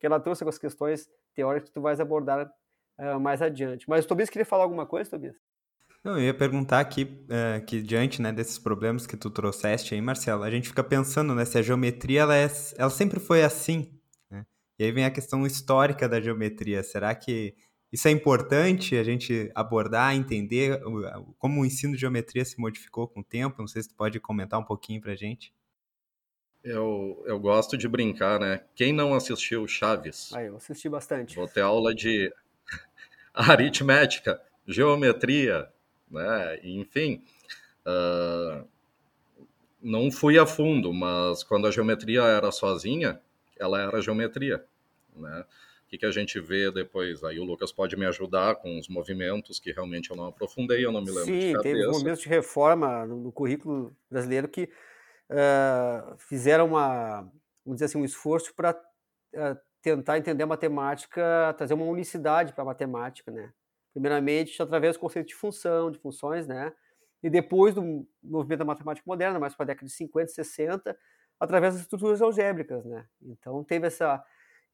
que 0.00 0.06
ela 0.06 0.18
trouxe 0.18 0.42
algumas 0.42 0.58
questões 0.58 1.08
teóricas 1.32 1.68
que 1.68 1.74
tu 1.74 1.80
vais 1.80 2.00
abordar 2.00 2.52
uh, 2.98 3.20
mais 3.20 3.40
adiante. 3.40 3.88
Mas 3.88 4.04
o 4.04 4.08
Tobias 4.08 4.28
queria 4.28 4.44
falar 4.44 4.64
alguma 4.64 4.84
coisa, 4.84 5.10
Tobias? 5.10 5.36
eu 6.04 6.20
ia 6.20 6.34
perguntar 6.34 6.80
aqui, 6.80 7.24
é, 7.30 7.60
que 7.60 7.80
diante 7.80 8.20
né, 8.20 8.30
desses 8.30 8.58
problemas 8.58 9.06
que 9.06 9.16
tu 9.16 9.30
trouxeste 9.30 9.94
aí, 9.94 10.00
Marcelo, 10.02 10.42
a 10.42 10.50
gente 10.50 10.68
fica 10.68 10.84
pensando, 10.84 11.34
né, 11.34 11.46
se 11.46 11.56
a 11.56 11.62
geometria, 11.62 12.22
ela, 12.22 12.36
é, 12.36 12.46
ela 12.76 12.90
sempre 12.90 13.18
foi 13.18 13.42
assim? 13.42 13.98
E 14.78 14.84
aí 14.84 14.92
vem 14.92 15.04
a 15.04 15.10
questão 15.10 15.46
histórica 15.46 16.08
da 16.08 16.20
geometria. 16.20 16.82
Será 16.82 17.14
que 17.14 17.54
isso 17.92 18.08
é 18.08 18.10
importante 18.10 18.96
a 18.96 19.04
gente 19.04 19.50
abordar, 19.54 20.16
entender 20.16 20.80
como 21.38 21.60
o 21.60 21.64
ensino 21.64 21.94
de 21.94 22.00
geometria 22.00 22.44
se 22.44 22.58
modificou 22.58 23.06
com 23.06 23.20
o 23.20 23.24
tempo? 23.24 23.60
Não 23.60 23.68
sei 23.68 23.82
se 23.82 23.88
tu 23.88 23.94
pode 23.94 24.18
comentar 24.18 24.58
um 24.58 24.64
pouquinho 24.64 25.00
pra 25.00 25.14
gente. 25.14 25.54
Eu, 26.64 27.22
eu 27.26 27.38
gosto 27.38 27.76
de 27.76 27.86
brincar, 27.86 28.40
né? 28.40 28.64
Quem 28.74 28.92
não 28.92 29.14
assistiu 29.14 29.68
Chaves? 29.68 30.32
Ah, 30.32 30.42
eu 30.42 30.56
assisti 30.56 30.88
bastante. 30.88 31.36
Vou 31.36 31.46
ter 31.46 31.60
aula 31.60 31.94
de 31.94 32.32
aritmética, 33.32 34.40
geometria, 34.66 35.68
né? 36.10 36.58
Enfim, 36.64 37.22
uh, 37.86 38.66
não 39.80 40.10
fui 40.10 40.38
a 40.38 40.46
fundo, 40.46 40.92
mas 40.92 41.44
quando 41.44 41.66
a 41.66 41.70
geometria 41.70 42.22
era 42.22 42.50
sozinha, 42.50 43.20
ela 43.64 43.80
era 43.80 44.00
geometria, 44.00 44.64
né? 45.16 45.44
O 45.84 45.86
que, 45.88 45.98
que 45.98 46.06
a 46.06 46.10
gente 46.10 46.40
vê 46.40 46.70
depois? 46.72 47.22
Aí 47.22 47.38
o 47.38 47.44
Lucas 47.44 47.70
pode 47.70 47.96
me 47.96 48.06
ajudar 48.06 48.56
com 48.56 48.78
os 48.78 48.88
movimentos 48.88 49.60
que 49.60 49.70
realmente 49.70 50.10
eu 50.10 50.16
não 50.16 50.26
aprofundei, 50.26 50.84
eu 50.84 50.90
não 50.90 51.00
me 51.00 51.10
lembro 51.10 51.24
Sim, 51.26 51.38
de 51.38 51.52
cabeça. 51.52 51.62
teve 51.62 51.86
movimentos 51.86 52.22
de 52.22 52.28
reforma 52.28 53.06
no, 53.06 53.16
no 53.16 53.32
currículo 53.32 53.94
brasileiro 54.10 54.48
que 54.48 54.64
uh, 55.30 56.16
fizeram 56.18 56.66
uma, 56.66 57.20
vamos 57.64 57.76
dizer 57.76 57.84
assim, 57.84 57.98
um 57.98 58.04
esforço 58.04 58.54
para 58.54 58.72
uh, 58.72 59.58
tentar 59.82 60.18
entender 60.18 60.42
a 60.42 60.46
matemática, 60.46 61.54
trazer 61.56 61.74
uma 61.74 61.84
unicidade 61.84 62.52
para 62.54 62.62
a 62.62 62.66
matemática, 62.66 63.30
né? 63.30 63.52
primeiramente 63.94 64.60
através 64.60 64.96
do 64.96 64.98
conceito 64.98 65.28
de 65.28 65.34
função, 65.36 65.90
de 65.90 65.98
funções, 65.98 66.46
né? 66.46 66.72
E 67.22 67.30
depois 67.30 67.74
do 67.74 68.06
movimento 68.22 68.58
da 68.58 68.64
matemática 68.64 69.04
moderna, 69.06 69.38
mais 69.38 69.54
para 69.54 69.64
a 69.64 69.66
década 69.68 69.86
de 69.86 69.92
50, 69.92 70.32
60, 70.32 70.98
através 71.38 71.74
das 71.74 71.82
estruturas 71.82 72.22
algébricas, 72.22 72.84
né? 72.84 73.06
Então 73.22 73.62
teve 73.64 73.86
essa 73.86 74.24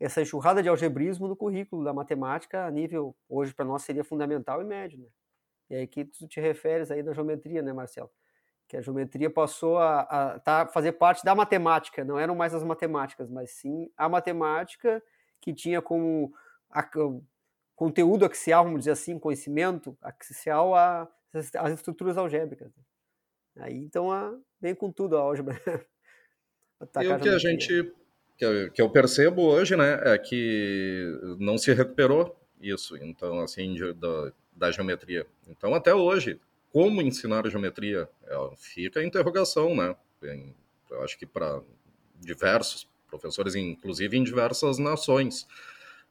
essa 0.01 0.23
enxurrada 0.23 0.63
de 0.63 0.69
algebrismo 0.69 1.29
no 1.29 1.37
currículo 1.37 1.85
da 1.85 1.93
matemática 1.93 2.65
a 2.65 2.71
nível 2.71 3.15
hoje 3.29 3.53
para 3.53 3.67
nós 3.67 3.83
seria 3.83 4.03
fundamental 4.03 4.63
e 4.63 4.65
médio, 4.65 4.99
né? 4.99 5.07
E 5.69 5.75
aí 5.77 5.87
que 5.87 6.07
tu 6.07 6.27
te 6.27 6.41
referes 6.41 6.91
aí 6.91 7.03
da 7.03 7.13
geometria, 7.13 7.61
né, 7.63 7.73
Marcelo? 7.73 8.11
Que 8.67 8.79
a 8.79 8.81
geometria 8.81 9.29
passou 9.29 9.79
a, 9.79 10.01
a 10.01 10.41
tá, 10.41 10.67
fazer 10.67 10.93
parte 10.93 11.23
da 11.25 11.35
matemática, 11.35 12.03
não 12.03 12.19
eram 12.19 12.35
mais 12.35 12.55
as 12.55 12.65
matemáticas, 12.65 13.29
mas 13.29 13.51
sim 13.51 13.91
a 13.97 14.09
matemática 14.09 15.03
que 15.41 15.53
tinha 15.53 15.83
como 15.83 16.33
a, 16.71 16.83
conteúdo 17.77 18.25
axial, 18.25 18.65
vamos 18.65 18.81
dizer 18.81 18.93
assim, 18.93 19.19
conhecimento 19.19 19.97
axial 20.01 20.75
às, 20.75 21.55
às 21.57 21.73
estruturas 21.75 22.17
algébricas. 22.17 22.73
Aí 23.59 23.77
então 23.77 24.11
a, 24.11 24.35
vem 24.61 24.75
com 24.75 24.91
tudo 24.91 25.17
a 25.17 25.21
álgebra. 25.21 25.61
e 27.01 27.09
o 27.09 27.19
que 27.19 27.29
a 27.29 27.39
gente 27.39 27.93
que 28.37 28.45
eu, 28.45 28.71
que 28.71 28.81
eu, 28.81 28.89
percebo 28.89 29.43
hoje, 29.43 29.77
né, 29.77 30.01
é 30.03 30.17
que 30.17 31.37
não 31.39 31.59
se 31.59 31.73
recuperou 31.75 32.35
isso, 32.61 32.97
então 32.97 33.41
assim 33.41 33.75
de, 33.75 33.93
da, 33.93 34.33
da 34.57 34.71
geometria. 34.71 35.27
Então 35.47 35.75
até 35.75 35.95
hoje, 35.95 36.41
como 36.73 37.03
ensinar 37.03 37.47
geometria 37.49 38.09
é, 38.27 38.51
fica 38.57 39.01
a 39.01 39.05
interrogação, 39.05 39.75
né? 39.77 39.95
Eu 40.91 41.03
acho 41.03 41.19
que 41.19 41.27
para 41.27 41.61
diversos 42.19 42.89
professores, 43.11 43.55
inclusive 43.55 44.17
em 44.17 44.23
diversas 44.23 44.79
nações. 44.79 45.47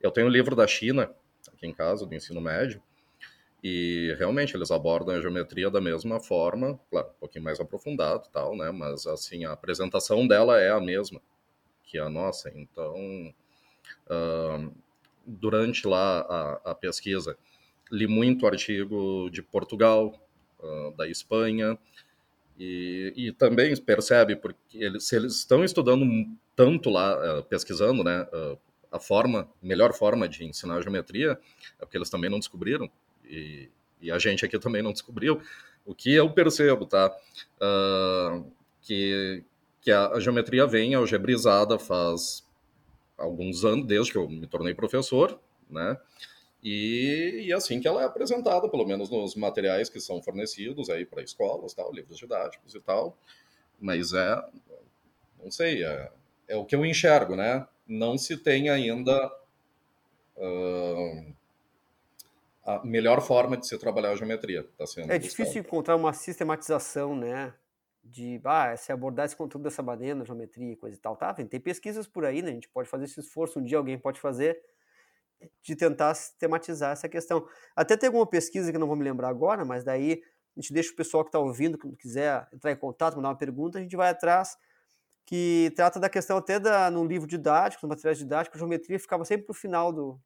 Eu 0.02 0.12
tenho 0.12 0.28
um 0.28 0.30
livro 0.30 0.56
da 0.56 0.68
China 0.68 1.10
aqui 1.52 1.66
em 1.66 1.74
casa, 1.74 2.06
do 2.06 2.14
ensino 2.14 2.42
médio, 2.42 2.82
e 3.64 4.16
realmente 4.18 4.56
eles 4.56 4.72
abordam 4.72 5.16
a 5.16 5.22
geometria 5.22 5.70
da 5.70 5.82
mesma 5.82 6.20
forma, 6.20 6.80
claro, 6.90 7.10
um 7.10 7.20
pouquinho 7.20 7.44
mais 7.44 7.60
aprofundado 7.60 8.28
tal, 8.32 8.56
né? 8.56 8.72
Mas 8.72 9.06
assim, 9.06 9.46
a 9.46 9.52
apresentação 9.52 10.26
dela 10.28 10.60
é 10.60 10.72
a 10.72 10.80
mesma 10.80 11.22
que 11.84 11.98
a 11.98 12.10
nossa. 12.10 12.52
Então, 12.56 13.34
uh, 14.08 14.72
durante 15.26 15.88
lá 15.88 16.22
a, 16.22 16.72
a, 16.72 16.76
pesquisa, 16.76 17.36
li 17.92 18.08
muito 18.08 18.46
artigo 18.46 19.30
de 19.32 19.42
Portugal, 19.42 20.14
uh, 20.60 20.96
da 20.96 21.08
Espanha, 21.08 21.78
e, 22.58 23.14
e, 23.16 23.32
também 23.32 23.76
percebe, 23.78 24.36
porque 24.36 24.78
eles, 24.78 25.06
se 25.06 25.16
eles 25.16 25.38
estão 25.38 25.64
estudando 25.64 26.06
tanto 26.56 26.90
lá, 26.90 27.40
uh, 27.40 27.44
pesquisando, 27.44 28.04
né? 28.04 28.28
a 28.92 29.00
forma, 29.00 29.48
melhor 29.62 29.94
forma 29.94 30.28
de 30.28 30.44
ensinar 30.44 30.82
geometria, 30.82 31.40
é 31.80 31.86
porque 31.86 31.98
eles 31.98 32.10
também 32.10 32.30
não 32.30 32.40
descobriram, 32.40 32.90
e, 33.30 33.70
e 34.02 34.12
a 34.12 34.18
gente 34.18 34.46
aqui 34.46 34.58
também 34.58 34.82
não 34.82 34.92
descobriu. 34.92 35.42
O 35.86 35.94
que 35.94 36.14
eu 36.14 36.30
percebo, 36.32 36.86
tá? 36.86 37.16
Uh, 37.62 38.52
que, 38.82 39.44
que 39.82 39.92
a, 39.92 40.08
a, 40.08 40.20
geometria 40.20 40.66
vem 40.68 40.94
algebrizada 40.94 41.78
faz 41.80 42.46
alguns 43.18 43.64
anos, 43.64 43.88
desde 43.88 44.12
que 44.12 44.18
eu 44.18 44.28
me 44.28 44.48
tornei 44.48 44.74
professor, 44.74 45.40
né? 45.70 45.98
E, 46.62 47.46
e 47.46 47.54
assim 47.54 47.80
que 47.80 47.88
ela 47.88 48.02
é 48.02 48.06
apresentada, 48.06 48.68
pelo 48.68 48.86
menos 48.86 49.10
nos 49.10 49.36
materiais 49.36 49.90
que 49.90 50.00
são 50.00 50.22
fornecidos 50.22 50.90
aí 50.90 51.06
para 51.06 51.24
escolas, 51.24 51.74
tal, 51.74 51.94
livros 51.94 52.18
didáticos 52.18 52.76
e 52.76 52.82
tal. 52.82 53.18
Mas 53.80 54.12
é, 54.12 54.44
não 55.42 55.50
sei, 55.50 55.84
é, 55.86 56.12
é 56.50 56.56
o 56.58 56.66
que 56.66 56.76
eu 56.76 56.86
enxergo, 56.86 57.36
né? 57.36 57.66
não 57.90 58.18
se 58.18 58.38
tem 58.38 58.70
ainda 58.70 59.28
uh, 60.38 61.36
a 62.70 62.86
melhor 62.86 63.22
forma 63.22 63.58
de 63.58 63.68
se 63.68 63.78
trabalhar 63.80 64.12
a 64.12 64.16
geometria. 64.16 64.64
Tá 64.78 64.86
sendo 64.86 65.12
é 65.12 65.18
difícil 65.18 65.62
encontrar 65.62 65.96
uma 65.96 66.14
sistematização, 66.14 67.16
né? 67.16 67.54
De, 68.04 68.40
ah, 68.46 68.76
se 68.78 68.92
abordar 68.92 69.26
esse 69.26 69.36
conteúdo 69.36 69.64
dessa 69.64 69.82
maneira 69.82 70.16
na 70.16 70.24
geometria 70.24 70.74
e 70.74 70.76
coisa 70.76 70.96
e 70.96 71.00
tal. 71.00 71.16
Tá, 71.16 71.34
tem 71.34 71.60
pesquisas 71.60 72.08
por 72.08 72.26
aí, 72.26 72.42
né? 72.42 72.52
A 72.52 72.54
gente 72.54 72.70
pode 72.70 72.88
fazer 72.88 73.06
esse 73.06 73.20
esforço, 73.20 73.60
um 73.60 73.64
dia 73.64 73.78
alguém 73.78 73.98
pode 73.98 74.20
fazer 74.20 74.60
de 75.64 75.76
tentar 75.76 76.14
sistematizar 76.14 76.92
essa 76.92 77.10
questão. 77.10 77.48
Até 77.76 77.98
tem 77.98 78.08
alguma 78.08 78.28
pesquisa 78.28 78.72
que 78.72 78.78
não 78.78 78.88
vou 78.88 78.96
me 78.96 79.04
lembrar 79.04 79.30
agora, 79.30 79.66
mas 79.66 79.84
daí 79.84 80.22
a 80.56 80.62
gente 80.62 80.74
deixa 80.74 80.92
o 80.92 80.96
pessoal 80.96 81.24
que 81.24 81.30
está 81.30 81.40
ouvindo, 81.40 81.78
que 81.78 81.90
quiser 81.96 82.48
entrar 82.54 82.72
em 82.72 82.76
contato, 82.76 83.16
mandar 83.16 83.30
uma 83.30 83.38
pergunta, 83.38 83.80
a 83.80 83.82
gente 83.82 83.96
vai 83.96 84.10
atrás 84.10 84.58
que 85.26 85.72
trata 85.76 86.00
da 86.00 86.10
questão 86.10 86.38
até 86.38 86.60
da, 86.60 86.90
no 86.90 87.06
livro 87.06 87.28
didático, 87.28 87.86
no 87.86 87.90
material 87.90 88.16
didático, 88.16 88.56
a 88.56 88.60
geometria 88.60 89.00
ficava 89.00 89.24
sempre 89.24 89.46
para 89.46 89.52
o 89.52 89.56
final 89.56 89.94
do, 89.94 90.20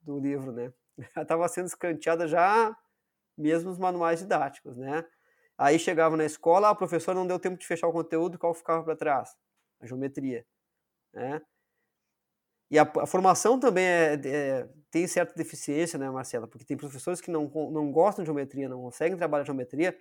do 0.00 0.18
livro, 0.18 0.50
né? 0.50 0.72
Estava 1.16 1.48
sendo 1.48 1.66
escanteada 1.66 2.26
já 2.28 2.76
mesmo 3.36 3.70
nos 3.70 3.78
manuais 3.78 4.20
didáticos, 4.20 4.76
né? 4.76 5.04
Aí 5.58 5.78
chegava 5.78 6.16
na 6.16 6.24
escola, 6.24 6.70
a 6.70 6.74
professora 6.74 7.18
não 7.18 7.26
deu 7.26 7.38
tempo 7.38 7.58
de 7.58 7.66
fechar 7.66 7.86
o 7.88 7.92
conteúdo, 7.92 8.38
qual 8.38 8.54
ficava 8.54 8.82
para 8.82 8.96
trás? 8.96 9.36
A 9.80 9.86
geometria. 9.86 10.46
né? 11.12 11.40
E 12.70 12.78
a, 12.78 12.82
a 12.82 13.06
formação 13.06 13.58
também 13.58 13.84
é, 13.84 14.14
é, 14.24 14.68
tem 14.90 15.06
certa 15.06 15.34
deficiência, 15.34 15.98
né, 15.98 16.08
Marcela? 16.08 16.46
Porque 16.46 16.64
tem 16.64 16.76
professores 16.76 17.20
que 17.20 17.30
não, 17.30 17.46
não 17.70 17.90
gostam 17.90 18.22
de 18.22 18.26
geometria, 18.28 18.68
não 18.68 18.80
conseguem 18.80 19.18
trabalhar 19.18 19.44
geometria, 19.44 19.96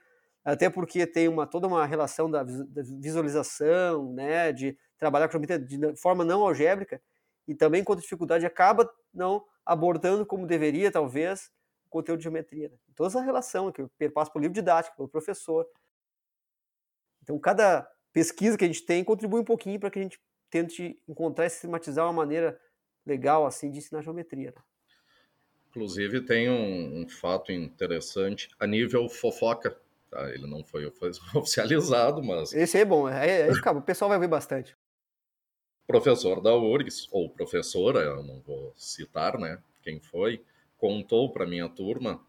até 0.45 0.69
porque 0.69 1.05
tem 1.07 1.27
uma, 1.27 1.47
toda 1.47 1.67
uma 1.67 1.85
relação 1.85 2.29
da, 2.29 2.43
da 2.43 2.81
visualização, 3.01 4.13
né, 4.13 4.51
de 4.53 4.77
trabalhar 4.97 5.27
com 5.27 5.31
geometria 5.33 5.59
de 5.59 5.95
forma 5.97 6.23
não 6.23 6.41
algébrica, 6.41 7.01
e 7.49 7.55
também 7.55 7.83
com 7.83 7.95
dificuldade 7.95 8.45
acaba 8.45 8.87
não 9.11 9.43
abordando 9.65 10.23
como 10.23 10.45
deveria, 10.45 10.91
talvez, 10.91 11.51
o 11.87 11.89
conteúdo 11.89 12.19
de 12.19 12.25
geometria. 12.25 12.69
Né? 12.69 12.77
Toda 12.95 13.09
essa 13.09 13.21
relação 13.21 13.71
que 13.71 13.87
perpassa 13.97 14.31
pelo 14.31 14.43
livro 14.43 14.53
didático, 14.53 14.95
pelo 14.95 15.09
professor. 15.09 15.67
Então, 17.23 17.39
cada 17.39 17.89
pesquisa 18.13 18.55
que 18.55 18.63
a 18.63 18.67
gente 18.67 18.85
tem 18.85 19.03
contribui 19.03 19.41
um 19.41 19.45
pouquinho 19.45 19.79
para 19.79 19.89
que 19.89 19.97
a 19.97 20.03
gente 20.03 20.21
tente 20.47 21.01
encontrar 21.07 21.47
e 21.47 21.49
sistematizar 21.49 22.05
uma 22.05 22.13
maneira 22.13 22.59
legal 23.03 23.47
assim 23.47 23.71
de 23.71 23.79
ensinar 23.79 24.03
geometria. 24.03 24.53
Né? 24.55 24.61
Inclusive 25.69 26.21
tem 26.21 26.51
um, 26.51 27.01
um, 27.01 27.09
fato 27.09 27.51
interessante 27.51 28.49
a 28.59 28.67
nível 28.67 29.09
fofoca. 29.09 29.75
Tá? 30.11 30.29
Ele 30.29 30.45
não 30.45 30.63
foi, 30.63 30.85
oficializado, 31.33 32.21
mas. 32.21 32.53
Esse 32.53 32.77
é 32.77 32.85
bom, 32.85 33.07
aí, 33.07 33.43
aí, 33.43 33.49
o 33.49 33.81
pessoal 33.81 34.09
vai 34.09 34.19
ver 34.19 34.27
bastante. 34.27 34.77
Professor 35.89 36.39
da 36.39 36.55
URGS, 36.55 37.07
ou 37.11 37.27
professora, 37.27 38.01
eu 38.01 38.21
não 38.23 38.39
vou 38.41 38.71
citar 38.77 39.39
né, 39.39 39.59
quem 39.81 39.99
foi, 39.99 40.39
contou 40.77 41.31
para 41.31 41.47
minha 41.47 41.67
turma 41.67 42.21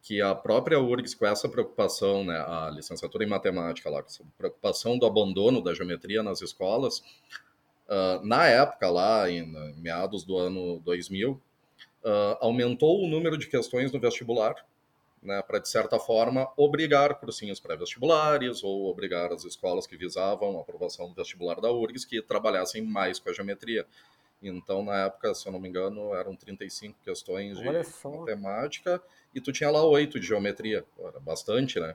que 0.00 0.22
a 0.22 0.32
própria 0.32 0.78
URGS, 0.78 1.14
com 1.14 1.26
essa 1.26 1.48
preocupação, 1.48 2.24
né, 2.24 2.38
a 2.38 2.70
licenciatura 2.70 3.24
em 3.24 3.28
matemática 3.28 3.90
lá, 3.90 4.00
com 4.00 4.08
essa 4.08 4.24
preocupação 4.38 4.96
do 4.96 5.06
abandono 5.06 5.60
da 5.60 5.74
geometria 5.74 6.22
nas 6.22 6.40
escolas, 6.40 7.02
Uh, 7.90 8.24
na 8.24 8.46
época, 8.46 8.88
lá 8.88 9.28
em, 9.28 9.44
meados 9.76 10.22
do 10.22 10.38
ano 10.38 10.78
2000, 10.84 11.32
uh, 11.32 11.40
ah, 12.04 12.38
aumentou 12.40 13.02
o 13.02 13.08
número 13.08 13.36
de 13.36 13.48
questões 13.48 13.90
no 13.90 13.98
vestibular, 13.98 14.54
né, 15.22 15.42
para, 15.42 15.58
de 15.58 15.68
certa 15.68 15.98
forma, 15.98 16.50
obrigar 16.56 17.14
cursinhos 17.20 17.60
pré-vestibulares 17.60 18.64
ou 18.64 18.90
obrigar 18.90 19.32
as 19.32 19.44
escolas 19.44 19.86
que 19.86 19.96
visavam 19.96 20.58
a 20.58 20.62
aprovação 20.62 21.08
do 21.08 21.14
vestibular 21.14 21.60
da 21.60 21.70
URGS 21.70 22.04
que 22.04 22.22
trabalhassem 22.22 22.82
mais 22.82 23.18
com 23.18 23.30
a 23.30 23.32
geometria. 23.32 23.86
Então, 24.42 24.82
na 24.82 25.06
época, 25.06 25.34
se 25.34 25.46
eu 25.46 25.52
não 25.52 25.60
me 25.60 25.68
engano, 25.68 26.14
eram 26.14 26.34
35 26.34 26.98
questões 27.04 27.58
de 27.58 27.64
matemática 28.04 29.02
e 29.34 29.40
tu 29.40 29.52
tinha 29.52 29.70
lá 29.70 29.84
oito 29.84 30.18
de 30.18 30.26
geometria. 30.26 30.84
Era 30.98 31.20
bastante, 31.20 31.78
né? 31.78 31.94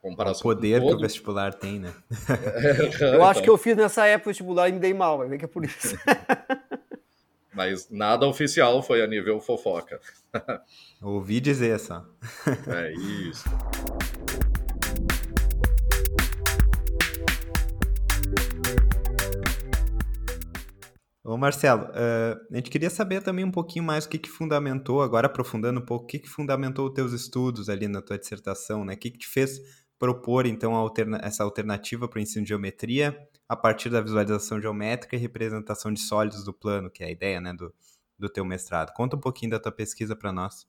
comparação. 0.00 0.50
O 0.50 0.54
poder 0.54 0.80
que 0.80 0.92
o 0.92 0.98
vestibular 0.98 1.52
tem, 1.54 1.78
né? 1.78 1.92
eu 3.14 3.24
acho 3.24 3.42
que 3.42 3.50
eu 3.50 3.58
fiz 3.58 3.76
nessa 3.76 4.06
época 4.06 4.30
vestibular 4.30 4.68
e 4.68 4.72
me 4.72 4.78
dei 4.78 4.94
mal, 4.94 5.18
vai 5.18 5.28
ver 5.28 5.38
que 5.38 5.44
é 5.44 5.48
por 5.48 5.64
isso. 5.64 5.96
Mas 7.58 7.90
nada 7.90 8.24
oficial 8.24 8.80
foi 8.84 9.02
a 9.02 9.06
nível 9.08 9.40
fofoca. 9.40 10.00
Ouvi 11.02 11.40
dizer 11.40 11.80
só. 11.80 12.06
É 12.68 12.92
isso. 12.92 13.48
Ô 21.24 21.36
Marcelo, 21.36 21.82
uh, 21.86 22.38
a 22.48 22.56
gente 22.56 22.70
queria 22.70 22.88
saber 22.88 23.24
também 23.24 23.44
um 23.44 23.50
pouquinho 23.50 23.84
mais 23.84 24.04
o 24.04 24.08
que, 24.08 24.18
que 24.18 24.28
fundamentou, 24.28 25.02
agora 25.02 25.26
aprofundando 25.26 25.80
um 25.80 25.84
pouco, 25.84 26.04
o 26.04 26.06
que, 26.06 26.20
que 26.20 26.28
fundamentou 26.28 26.86
os 26.86 26.94
teus 26.94 27.12
estudos 27.12 27.68
ali 27.68 27.88
na 27.88 28.00
tua 28.00 28.16
dissertação, 28.16 28.84
né? 28.84 28.94
O 28.94 28.96
que, 28.96 29.10
que 29.10 29.18
te 29.18 29.26
fez 29.26 29.58
propor, 29.98 30.46
então, 30.46 30.76
alterna 30.76 31.18
essa 31.24 31.42
alternativa 31.42 32.06
para 32.06 32.20
o 32.20 32.22
ensino 32.22 32.44
de 32.44 32.50
geometria 32.50 33.18
a 33.48 33.56
partir 33.56 33.88
da 33.88 34.00
visualização 34.00 34.60
geométrica 34.60 35.16
e 35.16 35.18
representação 35.18 35.92
de 35.92 36.00
sólidos 36.00 36.44
do 36.44 36.52
plano, 36.52 36.90
que 36.90 37.02
é 37.02 37.06
a 37.06 37.10
ideia 37.10 37.40
né, 37.40 37.54
do, 37.54 37.72
do 38.18 38.28
teu 38.28 38.44
mestrado. 38.44 38.92
Conta 38.92 39.16
um 39.16 39.20
pouquinho 39.20 39.52
da 39.52 39.58
tua 39.58 39.72
pesquisa 39.72 40.14
para 40.14 40.30
nós. 40.30 40.66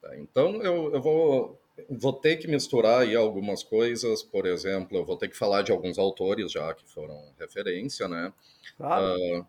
Tá, 0.00 0.18
então, 0.18 0.60
eu, 0.62 0.92
eu 0.92 1.00
vou, 1.00 1.60
vou 1.88 2.12
ter 2.12 2.38
que 2.38 2.48
misturar 2.48 3.02
aí 3.02 3.14
algumas 3.14 3.62
coisas, 3.62 4.20
por 4.20 4.46
exemplo, 4.46 4.98
eu 4.98 5.04
vou 5.04 5.16
ter 5.16 5.28
que 5.28 5.36
falar 5.36 5.62
de 5.62 5.70
alguns 5.70 5.96
autores 5.96 6.50
já 6.50 6.74
que 6.74 6.84
foram 6.90 7.32
referência, 7.38 8.08
né? 8.08 8.32
Claro. 8.76 9.16
Uh, 9.16 9.46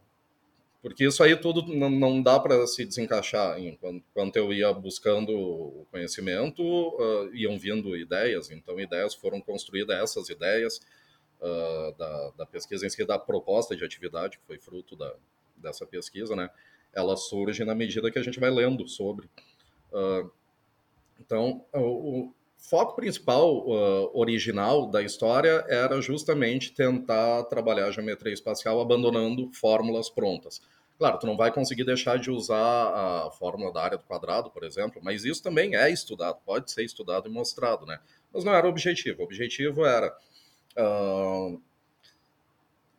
porque 0.83 1.05
isso 1.05 1.23
aí 1.23 1.35
tudo 1.35 1.73
não, 1.73 1.89
não 1.89 2.21
dá 2.21 2.39
para 2.39 2.67
se 2.67 2.85
desencaixar. 2.85 3.57
Enquanto 3.57 4.35
eu 4.35 4.53
ia 4.53 4.71
buscando 4.73 5.31
o 5.31 5.87
conhecimento, 5.89 6.61
uh, 6.61 7.33
iam 7.33 7.57
vindo 7.57 7.97
ideias. 7.97 8.51
Então, 8.51 8.79
ideias 8.79 9.15
foram 9.15 9.41
construídas, 9.41 9.97
essas 9.97 10.29
ideias 10.29 10.81
uh, 11.43 11.97
da, 11.97 12.31
da, 12.37 12.45
pesquisa 12.45 12.85
em 12.85 12.89
si, 12.89 13.05
da 13.05 13.19
proposta 13.19 13.75
de 13.75 13.83
atividade, 13.83 14.37
que 14.37 14.45
foi 14.45 14.57
fruto 14.57 14.95
da, 14.95 15.13
dessa 15.57 15.85
pesquisa, 15.85 16.35
né? 16.35 16.49
Ela 16.93 17.17
surge 17.17 17.63
na 17.65 17.75
medida 17.75 18.09
que 18.09 18.17
a 18.17 18.23
gente 18.23 18.39
vai 18.39 18.49
lendo 18.49 18.87
sobre. 18.87 19.27
Uh, 19.91 20.31
então, 21.19 21.65
o, 21.73 21.79
o, 21.79 22.33
foco 22.57 22.95
principal 22.95 23.67
original 24.13 24.87
da 24.89 25.01
história 25.01 25.65
era 25.67 25.99
justamente 25.99 26.71
tentar 26.71 27.43
trabalhar 27.43 27.87
a 27.87 27.91
geometria 27.91 28.33
espacial 28.33 28.79
abandonando 28.79 29.51
fórmulas 29.51 30.09
prontas. 30.09 30.61
Claro, 30.97 31.19
tu 31.19 31.27
não 31.27 31.35
vai 31.35 31.51
conseguir 31.51 31.83
deixar 31.83 32.17
de 32.17 32.31
usar 32.31 32.55
a 33.25 33.31
fórmula 33.31 33.73
da 33.73 33.81
área 33.83 33.97
do 33.97 34.05
quadrado, 34.05 34.49
por 34.49 34.63
exemplo, 34.63 35.01
mas 35.03 35.25
isso 35.25 35.43
também 35.43 35.75
é 35.75 35.89
estudado, 35.89 36.39
pode 36.45 36.71
ser 36.71 36.85
estudado 36.85 37.27
e 37.27 37.31
mostrado, 37.31 37.85
né? 37.85 37.99
Mas 38.31 38.45
não 38.45 38.53
era 38.53 38.65
o 38.65 38.69
objetivo. 38.69 39.21
O 39.21 39.25
objetivo 39.25 39.85
era, 39.85 40.15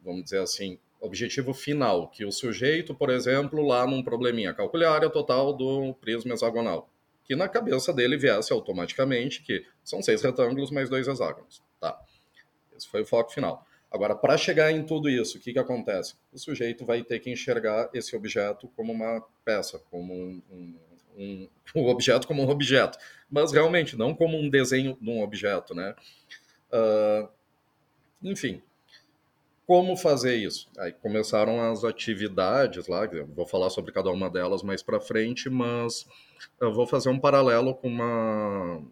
vamos 0.03 0.25
dizer 0.25 0.41
assim, 0.41 0.79
objetivo 1.01 1.53
final, 1.53 2.09
que 2.09 2.25
o 2.25 2.33
sujeito, 2.33 2.95
por 2.95 3.11
exemplo, 3.11 3.63
lá 3.67 3.87
num 3.87 4.03
probleminha, 4.03 4.55
calcule 4.55 4.85
a 4.85 4.91
área 4.91 5.11
total 5.11 5.53
do 5.53 5.95
prisma 5.95 6.35
hexagonal, 6.35 6.89
que 7.25 7.37
na 7.37 7.49
cabeça 7.49 7.93
dele 7.93 8.17
viesse 8.17 8.53
automaticamente 8.53 9.43
que 9.43 9.65
são 9.83 10.03
seis 10.03 10.23
retângulos 10.23 10.71
mais 10.71 10.89
dois 10.89 11.07
hexágonos. 11.07 11.63
Tá. 11.81 12.01
Esse 12.77 12.89
foi 12.89 13.03
o 13.03 13.07
foco 13.07 13.33
final. 13.33 13.67
Agora, 13.91 14.15
para 14.15 14.37
chegar 14.37 14.73
em 14.73 14.85
tudo 14.85 15.09
isso, 15.09 15.39
o 15.39 15.41
que, 15.41 15.53
que 15.53 15.59
acontece? 15.59 16.15
O 16.33 16.39
sujeito 16.39 16.85
vai 16.85 17.05
ter 17.05 17.21
que 17.21 17.31
enxergar 17.31 17.89
esse 17.95 18.17
objeto 18.17 18.67
como 18.75 18.93
uma 18.93 19.23
peça, 19.45 19.79
como 19.91 20.13
um, 20.13 20.43
um, 20.51 20.79
um, 21.17 21.49
um 21.77 21.87
objeto 21.87 22.27
como 22.27 22.43
um 22.43 22.49
objeto, 22.49 22.99
mas 23.31 23.53
realmente 23.53 23.97
não 23.97 24.15
como 24.15 24.37
um 24.37 24.49
desenho 24.49 24.99
de 25.01 25.11
um 25.11 25.23
objeto, 25.23 25.75
né? 25.75 25.95
Uh, 26.73 27.29
enfim, 28.25 28.63
como 29.67 29.97
fazer 29.97 30.37
isso? 30.37 30.69
Aí 30.79 30.93
começaram 30.93 31.61
as 31.71 31.85
atividades 31.85 32.87
lá, 32.87 33.07
vou 33.35 33.47
falar 33.47 33.71
sobre 33.71 33.93
cada 33.93 34.11
uma 34.11 34.29
delas 34.29 34.63
mais 34.63 34.83
para 34.83 35.01
frente, 35.01 35.49
mas 35.49 36.07
eu 36.61 36.73
vou 36.73 36.87
fazer 36.87 37.09
um 37.09 37.19
paralelo 37.19 37.75
com 37.75 37.89
uma 37.89 38.83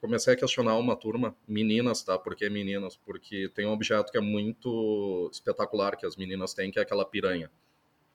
comecei 0.00 0.34
a 0.34 0.36
questionar 0.36 0.76
uma 0.76 0.96
turma, 0.96 1.36
meninas, 1.46 2.02
tá? 2.02 2.18
Por 2.18 2.36
que 2.36 2.48
meninas? 2.48 2.96
Porque 2.96 3.50
tem 3.54 3.66
um 3.66 3.72
objeto 3.72 4.12
que 4.12 4.18
é 4.18 4.20
muito 4.20 5.28
espetacular 5.32 5.96
que 5.96 6.06
as 6.06 6.16
meninas 6.16 6.54
têm, 6.54 6.70
que 6.70 6.78
é 6.78 6.82
aquela 6.82 7.04
piranha 7.04 7.50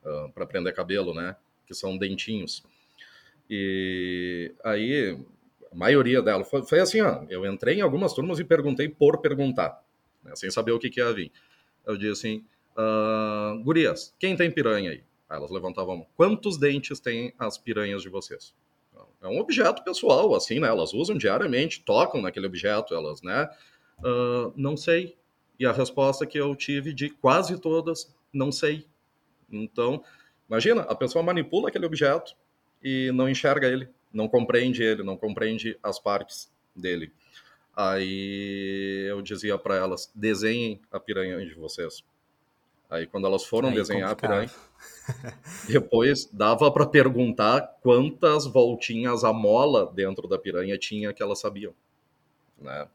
uh, 0.04 0.32
para 0.32 0.46
prender 0.46 0.74
cabelo, 0.74 1.14
né? 1.14 1.36
Que 1.68 1.74
são 1.74 1.98
dentinhos. 1.98 2.64
E 3.50 4.54
aí, 4.64 5.18
a 5.72 5.76
maioria 5.76 6.22
dela 6.22 6.46
foi, 6.46 6.64
foi 6.64 6.80
assim, 6.80 7.02
ó, 7.02 7.26
eu 7.30 7.46
entrei 7.46 7.80
em 7.80 7.82
algumas 7.82 8.14
turmas 8.14 8.40
e 8.40 8.44
perguntei 8.44 8.88
por 8.88 9.20
perguntar, 9.20 9.84
né? 10.24 10.36
sem 10.36 10.50
saber 10.50 10.72
o 10.72 10.80
que, 10.80 10.90
que 10.90 11.00
ia 11.00 11.12
vir. 11.12 11.32
Eu 11.86 11.98
disse 11.98 12.12
assim, 12.12 12.46
uh, 12.78 13.64
gurias, 13.64 14.16
quem 14.20 14.36
tem 14.36 14.50
piranha 14.52 14.92
aí? 14.92 15.04
Aí 15.30 15.38
elas 15.38 15.52
levantavam. 15.52 16.06
Quantos 16.16 16.58
dentes 16.58 17.00
têm 17.00 17.34
as 17.38 17.58
piranhas 17.58 18.02
de 18.02 18.10
vocês? 18.10 18.54
é 19.24 19.28
um 19.28 19.40
objeto 19.40 19.84
pessoal, 19.84 20.36
assim, 20.36 20.60
né? 20.60 20.68
Elas 20.68 20.94
usam 20.94 21.18
diariamente, 21.18 21.82
tocam 21.82 22.22
naquele 22.22 22.46
objeto, 22.46 22.94
elas, 22.94 23.22
né? 23.22 23.50
Uh, 24.00 24.54
não 24.56 24.76
sei. 24.76 25.18
E 25.58 25.66
a 25.66 25.72
resposta 25.72 26.26
que 26.26 26.38
eu 26.38 26.54
tive 26.56 26.94
de 26.94 27.10
quase 27.10 27.60
todas, 27.60 28.14
não 28.34 28.52
sei. 28.52 28.86
Então, 29.50 30.04
imagina, 30.50 30.82
a 30.82 30.96
pessoa 30.96 31.24
manipula 31.24 31.70
aquele 31.70 31.86
objeto 31.86 32.36
e 32.84 33.12
não 33.14 33.30
enxerga 33.30 33.68
ele, 33.68 33.88
não 34.12 34.28
compreende 34.28 34.84
ele, 34.84 35.04
não 35.04 35.16
compreende 35.16 35.78
as 35.82 35.98
partes 36.00 36.52
dele. 36.76 37.14
Aí 37.76 39.06
eu 39.10 39.22
dizia 39.22 39.58
para 39.58 39.76
elas: 39.76 40.12
desenhem 40.14 40.80
a 40.92 41.00
piranha 41.00 41.44
de 41.46 41.54
vocês. 41.56 42.04
Aí 42.90 43.08
quando 43.08 43.26
elas 43.26 43.44
foram 43.44 43.70
Aí, 43.70 43.76
desenhar 43.76 44.10
complicado. 44.10 44.44
a 44.44 44.46
piranha, 44.46 45.40
depois 45.68 46.26
dava 46.32 46.72
para 46.72 46.86
perguntar 46.86 47.62
quantas 47.82 48.46
voltinhas 48.46 49.24
a 49.24 49.34
mola 49.34 49.92
dentro 49.92 50.28
da 50.28 50.38
piranha 50.38 50.78
tinha 50.78 51.12
que 51.12 51.24
elas 51.24 51.40
sabiam, 51.40 51.74
né? 52.60 52.88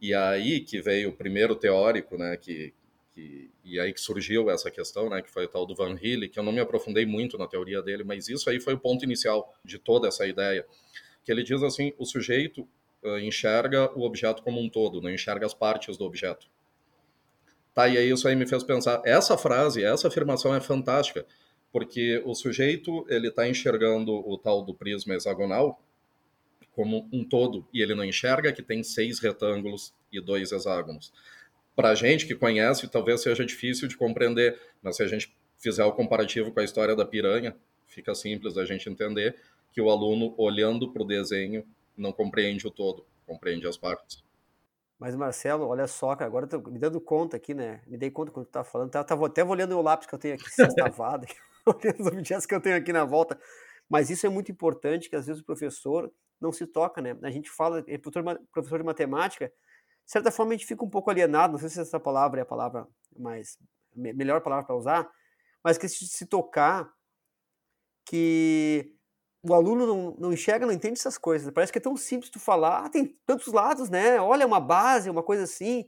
E 0.00 0.12
aí 0.12 0.60
que 0.60 0.82
veio 0.82 1.08
o 1.08 1.12
primeiro 1.12 1.56
teórico, 1.56 2.18
né, 2.18 2.36
que, 2.36 2.74
que, 3.14 3.50
e 3.64 3.80
aí 3.80 3.90
que 3.90 4.00
surgiu 4.00 4.50
essa 4.50 4.70
questão, 4.70 5.08
né, 5.08 5.22
que 5.22 5.30
foi 5.30 5.46
o 5.46 5.48
tal 5.48 5.64
do 5.64 5.74
Van 5.74 5.96
Hille, 5.98 6.28
que 6.28 6.38
eu 6.38 6.42
não 6.42 6.52
me 6.52 6.60
aprofundei 6.60 7.06
muito 7.06 7.38
na 7.38 7.46
teoria 7.46 7.80
dele, 7.80 8.04
mas 8.04 8.28
isso 8.28 8.50
aí 8.50 8.60
foi 8.60 8.74
o 8.74 8.78
ponto 8.78 9.02
inicial 9.02 9.54
de 9.64 9.78
toda 9.78 10.06
essa 10.06 10.26
ideia, 10.26 10.66
que 11.24 11.32
ele 11.32 11.42
diz 11.42 11.62
assim, 11.62 11.94
o 11.96 12.04
sujeito 12.04 12.68
enxerga 13.20 13.90
o 13.96 14.02
objeto 14.02 14.42
como 14.42 14.60
um 14.60 14.68
todo, 14.68 15.00
não 15.00 15.10
enxerga 15.10 15.46
as 15.46 15.54
partes 15.54 15.96
do 15.96 16.04
objeto. 16.04 16.48
Tá, 17.74 17.88
e 17.88 17.98
aí 17.98 18.10
isso 18.10 18.28
aí 18.28 18.36
me 18.36 18.46
fez 18.46 18.62
pensar, 18.62 19.02
essa 19.04 19.36
frase, 19.36 19.82
essa 19.82 20.08
afirmação 20.08 20.54
é 20.54 20.60
fantástica, 20.60 21.26
porque 21.72 22.22
o 22.24 22.34
sujeito, 22.34 23.04
ele 23.08 23.28
está 23.28 23.48
enxergando 23.48 24.12
o 24.12 24.38
tal 24.38 24.62
do 24.62 24.72
prisma 24.72 25.14
hexagonal 25.14 25.82
como 26.72 27.08
um 27.12 27.24
todo, 27.24 27.66
e 27.72 27.82
ele 27.82 27.94
não 27.94 28.04
enxerga 28.04 28.52
que 28.52 28.62
tem 28.62 28.82
seis 28.82 29.20
retângulos 29.20 29.94
e 30.12 30.20
dois 30.20 30.50
hexágonos. 30.50 31.12
Para 31.74 31.90
a 31.90 31.94
gente 31.94 32.26
que 32.26 32.34
conhece, 32.34 32.88
talvez 32.88 33.22
seja 33.22 33.44
difícil 33.44 33.88
de 33.88 33.96
compreender, 33.96 34.58
mas 34.82 34.96
se 34.96 35.02
a 35.02 35.06
gente 35.06 35.34
fizer 35.58 35.84
o 35.84 35.92
comparativo 35.92 36.52
com 36.52 36.60
a 36.60 36.64
história 36.64 36.94
da 36.94 37.04
piranha, 37.04 37.56
fica 37.86 38.14
simples 38.14 38.56
a 38.56 38.64
gente 38.64 38.88
entender 38.88 39.36
que 39.72 39.80
o 39.80 39.90
aluno, 39.90 40.34
olhando 40.36 40.92
para 40.92 41.02
o 41.02 41.06
desenho, 41.06 41.64
não 41.96 42.12
compreende 42.12 42.66
o 42.66 42.70
todo, 42.70 43.06
compreende 43.26 43.66
as 43.66 43.76
partes. 43.76 44.24
Mas, 44.98 45.16
Marcelo, 45.16 45.66
olha 45.66 45.86
só, 45.86 46.14
cara, 46.14 46.26
agora 46.26 46.46
tô 46.46 46.58
me 46.70 46.78
dando 46.78 47.00
conta 47.00 47.36
aqui, 47.36 47.52
né? 47.52 47.82
Me 47.86 47.98
dei 47.98 48.10
conta 48.10 48.30
quando 48.30 48.46
tu 48.46 48.52
tá 48.52 48.64
falando. 48.64 48.90
Tava, 48.90 49.04
tava 49.04 49.26
até 49.26 49.44
olhando 49.44 49.76
o 49.76 49.82
lápis 49.82 50.06
que 50.06 50.14
eu 50.14 50.18
tenho 50.18 50.34
aqui, 50.34 50.48
sextavado, 50.50 51.26
olhando 51.66 52.00
os 52.00 52.06
objetos 52.06 52.46
que 52.46 52.54
eu 52.54 52.60
tenho 52.60 52.76
aqui 52.76 52.92
na 52.92 53.04
volta. 53.04 53.38
Mas 53.88 54.08
isso 54.08 54.26
é 54.26 54.28
muito 54.28 54.50
importante, 54.50 55.10
que 55.10 55.16
às 55.16 55.26
vezes 55.26 55.42
o 55.42 55.44
professor 55.44 56.12
não 56.40 56.52
se 56.52 56.66
toca, 56.66 57.02
né? 57.02 57.16
A 57.22 57.30
gente 57.30 57.50
fala, 57.50 57.84
é 57.86 57.98
professor 57.98 58.78
de 58.78 58.84
matemática, 58.84 59.52
de 60.04 60.10
certa 60.10 60.30
forma 60.30 60.52
a 60.52 60.56
gente 60.56 60.66
fica 60.66 60.84
um 60.84 60.90
pouco 60.90 61.10
alienado, 61.10 61.52
não 61.52 61.58
sei 61.58 61.68
se 61.68 61.80
essa 61.80 61.98
palavra 61.98 62.40
é 62.40 62.42
a 62.42 62.46
palavra 62.46 62.86
mais, 63.16 63.58
melhor 63.94 64.40
palavra 64.42 64.66
para 64.66 64.76
usar, 64.76 65.10
mas 65.62 65.78
que 65.78 65.88
se 65.88 66.26
tocar 66.26 66.92
que 68.04 68.94
o 69.46 69.52
aluno 69.52 69.86
não, 69.86 70.16
não 70.18 70.32
enxerga, 70.32 70.66
não 70.66 70.72
entende 70.72 70.98
essas 70.98 71.18
coisas. 71.18 71.52
Parece 71.52 71.70
que 71.70 71.78
é 71.78 71.82
tão 71.82 71.96
simples 71.96 72.30
tu 72.30 72.40
falar, 72.40 72.86
ah, 72.86 72.88
tem 72.88 73.14
tantos 73.26 73.52
lados, 73.52 73.90
né? 73.90 74.18
Olha, 74.18 74.46
uma 74.46 74.58
base, 74.58 75.10
uma 75.10 75.22
coisa 75.22 75.44
assim, 75.44 75.86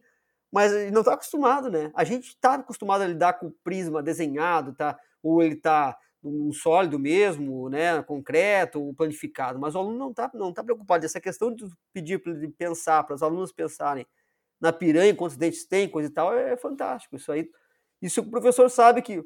mas 0.52 0.72
ele 0.72 0.90
não 0.90 1.00
está 1.00 1.14
acostumado, 1.14 1.70
né? 1.70 1.90
A 1.94 2.04
gente 2.04 2.28
está 2.28 2.54
acostumado 2.54 3.02
a 3.02 3.06
lidar 3.06 3.34
com 3.34 3.46
o 3.46 3.54
prisma 3.64 4.02
desenhado, 4.02 4.74
tá? 4.74 4.98
Ou 5.22 5.42
ele 5.42 5.54
está 5.54 5.96
um 6.22 6.52
sólido 6.52 6.98
mesmo, 6.98 7.68
né, 7.68 8.02
concreto, 8.02 8.92
planificado, 8.96 9.58
mas 9.58 9.74
o 9.74 9.78
aluno 9.78 9.96
não 9.96 10.10
está 10.10 10.30
não 10.34 10.52
tá 10.52 10.62
preocupado. 10.62 11.06
Essa 11.06 11.20
questão 11.20 11.54
de 11.54 11.64
pedir 11.92 12.18
para 12.20 12.32
ele 12.32 12.48
pensar, 12.48 13.04
para 13.04 13.14
os 13.14 13.22
alunos 13.22 13.52
pensarem 13.52 14.06
na 14.60 14.72
piranha, 14.72 15.14
quantos 15.14 15.36
dentes 15.36 15.64
tem, 15.66 15.88
coisa 15.88 16.08
e 16.08 16.12
tal, 16.12 16.34
é 16.34 16.56
fantástico. 16.56 17.16
Isso 17.16 17.30
aí, 17.30 17.48
isso 18.02 18.20
o 18.20 18.30
professor 18.30 18.68
sabe 18.70 19.02
que 19.02 19.24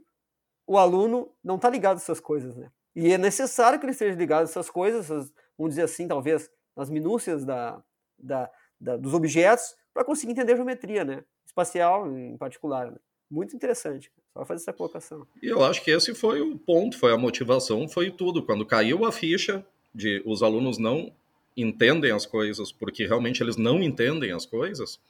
o 0.66 0.78
aluno 0.78 1.32
não 1.42 1.56
está 1.56 1.70
ligado 1.70 1.96
a 1.96 2.00
essas 2.00 2.20
coisas, 2.20 2.56
né? 2.56 2.70
E 2.94 3.12
é 3.12 3.18
necessário 3.18 3.78
que 3.78 3.84
ele 3.84 3.92
esteja 3.92 4.16
ligado 4.16 4.40
a 4.40 4.44
essas 4.44 4.68
coisas, 4.68 5.08
vamos 5.56 5.70
dizer 5.70 5.82
assim, 5.82 6.08
talvez, 6.08 6.50
nas 6.76 6.90
minúcias 6.90 7.44
da, 7.44 7.82
da, 8.18 8.50
da 8.80 8.96
dos 8.96 9.14
objetos, 9.14 9.76
para 9.92 10.04
conseguir 10.04 10.32
entender 10.32 10.52
a 10.52 10.56
geometria, 10.56 11.04
né? 11.04 11.24
Espacial, 11.44 12.10
em 12.16 12.36
particular. 12.36 12.90
Né? 12.90 12.98
Muito 13.30 13.54
interessante. 13.54 14.10
Só 14.32 14.44
fazer 14.44 14.62
essa 14.62 14.72
colocação. 14.72 15.26
E 15.42 15.48
eu 15.48 15.62
acho 15.64 15.82
que 15.82 15.90
esse 15.90 16.14
foi 16.14 16.40
o 16.40 16.56
ponto, 16.56 16.96
foi 16.98 17.12
a 17.12 17.18
motivação, 17.18 17.88
foi 17.88 18.10
tudo. 18.10 18.42
Quando 18.42 18.64
caiu 18.64 19.04
a 19.04 19.12
ficha 19.12 19.64
de 19.94 20.22
os 20.24 20.42
alunos 20.42 20.78
não 20.78 21.12
entendem 21.56 22.12
as 22.12 22.26
coisas 22.26 22.70
porque 22.70 23.06
realmente 23.06 23.42
eles 23.42 23.56
não 23.56 23.82
entendem 23.82 24.30
as 24.32 24.46
coisas, 24.46 25.00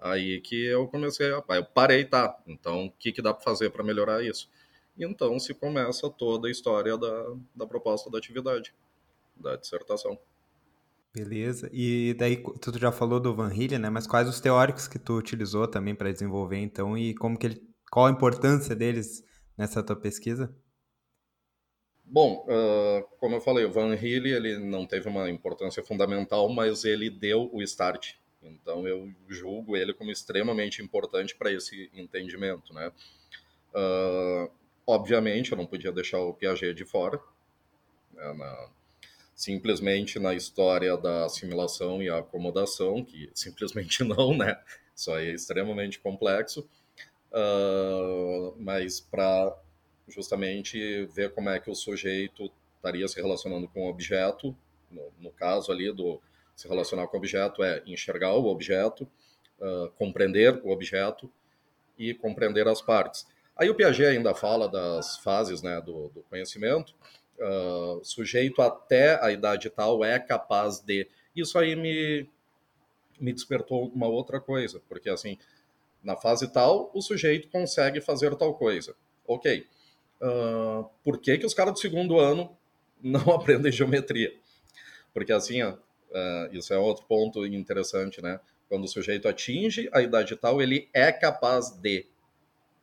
aí 0.00 0.40
que 0.40 0.66
eu 0.66 0.88
comecei 0.88 1.30
a. 1.32 1.42
Eu 1.56 1.64
parei, 1.64 2.04
tá? 2.04 2.36
Então, 2.46 2.86
o 2.86 2.90
que, 2.92 3.12
que 3.12 3.22
dá 3.22 3.34
para 3.34 3.44
fazer 3.44 3.70
para 3.70 3.84
melhorar 3.84 4.24
isso? 4.24 4.48
E 4.98 5.04
então 5.04 5.38
se 5.38 5.54
começa 5.54 6.10
toda 6.10 6.48
a 6.48 6.50
história 6.50 6.98
da, 6.98 7.36
da 7.54 7.66
proposta 7.66 8.10
da 8.10 8.18
atividade, 8.18 8.74
da 9.36 9.56
dissertação. 9.56 10.18
Beleza. 11.14 11.70
E 11.72 12.14
daí 12.14 12.42
tu 12.60 12.76
já 12.78 12.92
falou 12.92 13.18
do 13.18 13.34
Van 13.34 13.52
Hille, 13.52 13.78
né? 13.78 13.88
Mas 13.88 14.06
quais 14.06 14.28
os 14.28 14.40
teóricos 14.40 14.86
que 14.86 14.98
tu 14.98 15.16
utilizou 15.16 15.66
também 15.66 15.94
para 15.94 16.12
desenvolver 16.12 16.58
então 16.58 16.98
e 16.98 17.14
como 17.14 17.38
que 17.38 17.46
ele, 17.46 17.62
qual 17.90 18.06
a 18.06 18.10
importância 18.10 18.74
deles 18.74 19.24
nessa 19.56 19.82
tua 19.82 19.96
pesquisa? 19.96 20.54
Bom, 22.04 22.46
uh, 22.48 23.06
como 23.18 23.36
eu 23.36 23.40
falei, 23.40 23.64
o 23.64 23.72
Van 23.72 23.94
Hille 23.94 24.32
ele 24.32 24.58
não 24.58 24.86
teve 24.86 25.08
uma 25.08 25.30
importância 25.30 25.84
fundamental, 25.84 26.48
mas 26.48 26.84
ele 26.84 27.10
deu 27.10 27.50
o 27.52 27.62
start. 27.62 28.14
Então 28.42 28.86
eu 28.86 29.10
julgo 29.28 29.76
ele 29.76 29.92
como 29.92 30.10
extremamente 30.10 30.82
importante 30.82 31.36
para 31.36 31.52
esse 31.52 31.90
entendimento, 31.94 32.72
né? 32.72 32.92
Uh, 33.74 34.50
Obviamente, 34.90 35.52
eu 35.52 35.58
não 35.58 35.66
podia 35.66 35.92
deixar 35.92 36.18
o 36.18 36.32
Piaget 36.32 36.72
de 36.72 36.82
fora. 36.82 37.20
Né, 38.10 38.32
na, 38.32 38.70
simplesmente 39.36 40.18
na 40.18 40.32
história 40.32 40.96
da 40.96 41.26
assimilação 41.26 42.02
e 42.02 42.08
acomodação, 42.08 43.04
que 43.04 43.30
simplesmente 43.34 44.02
não, 44.02 44.34
né? 44.34 44.58
Isso 44.96 45.12
aí 45.12 45.28
é 45.28 45.34
extremamente 45.34 46.00
complexo. 46.00 46.66
Uh, 47.30 48.56
mas 48.58 48.98
para 48.98 49.54
justamente 50.08 51.04
ver 51.12 51.34
como 51.34 51.50
é 51.50 51.60
que 51.60 51.70
o 51.70 51.74
sujeito 51.74 52.50
estaria 52.76 53.06
se 53.06 53.20
relacionando 53.20 53.68
com 53.68 53.84
o 53.84 53.90
objeto, 53.90 54.56
no, 54.90 55.12
no 55.20 55.30
caso 55.30 55.70
ali 55.70 55.92
do 55.92 56.18
se 56.56 56.66
relacionar 56.66 57.08
com 57.08 57.18
o 57.18 57.20
objeto 57.20 57.62
é 57.62 57.82
enxergar 57.86 58.32
o 58.32 58.46
objeto, 58.46 59.06
uh, 59.60 59.90
compreender 59.98 60.58
o 60.64 60.70
objeto 60.70 61.30
e 61.98 62.14
compreender 62.14 62.66
as 62.66 62.80
partes. 62.80 63.26
Aí 63.58 63.68
o 63.68 63.74
Piaget 63.74 64.06
ainda 64.06 64.34
fala 64.34 64.68
das 64.68 65.18
fases 65.18 65.62
né, 65.62 65.80
do, 65.80 66.08
do 66.10 66.22
conhecimento. 66.30 66.94
Uh, 67.38 68.04
sujeito 68.04 68.62
até 68.62 69.22
a 69.22 69.32
idade 69.32 69.68
tal 69.68 70.04
é 70.04 70.18
capaz 70.18 70.80
de. 70.80 71.08
Isso 71.34 71.58
aí 71.58 71.74
me, 71.74 72.28
me 73.20 73.32
despertou 73.32 73.88
uma 73.88 74.06
outra 74.06 74.40
coisa, 74.40 74.80
porque 74.88 75.08
assim, 75.08 75.38
na 76.02 76.16
fase 76.16 76.52
tal, 76.52 76.90
o 76.94 77.02
sujeito 77.02 77.48
consegue 77.48 78.00
fazer 78.00 78.34
tal 78.36 78.54
coisa. 78.54 78.94
Ok. 79.26 79.66
Uh, 80.20 80.88
por 81.04 81.18
que, 81.18 81.38
que 81.38 81.46
os 81.46 81.54
caras 81.54 81.74
do 81.74 81.78
segundo 81.80 82.18
ano 82.18 82.56
não 83.02 83.32
aprendem 83.32 83.72
geometria? 83.72 84.32
Porque 85.12 85.32
assim, 85.32 85.62
uh, 85.62 85.76
isso 86.52 86.72
é 86.72 86.78
outro 86.78 87.04
ponto 87.06 87.44
interessante, 87.44 88.22
né? 88.22 88.40
Quando 88.68 88.84
o 88.84 88.88
sujeito 88.88 89.26
atinge 89.26 89.88
a 89.92 90.02
idade 90.02 90.36
tal, 90.36 90.60
ele 90.60 90.88
é 90.92 91.10
capaz 91.10 91.70
de 91.70 92.06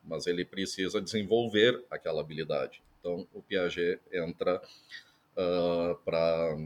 mas 0.05 0.27
ele 0.27 0.45
precisa 0.45 1.01
desenvolver 1.01 1.83
aquela 1.89 2.21
habilidade. 2.21 2.81
Então, 2.99 3.27
o 3.33 3.41
Piaget 3.41 3.99
entra 4.11 4.61
uh, 5.37 5.91
ah, 5.91 5.95
para 6.03 6.57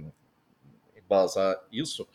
embasar 0.96 1.62
isso. 1.72 2.08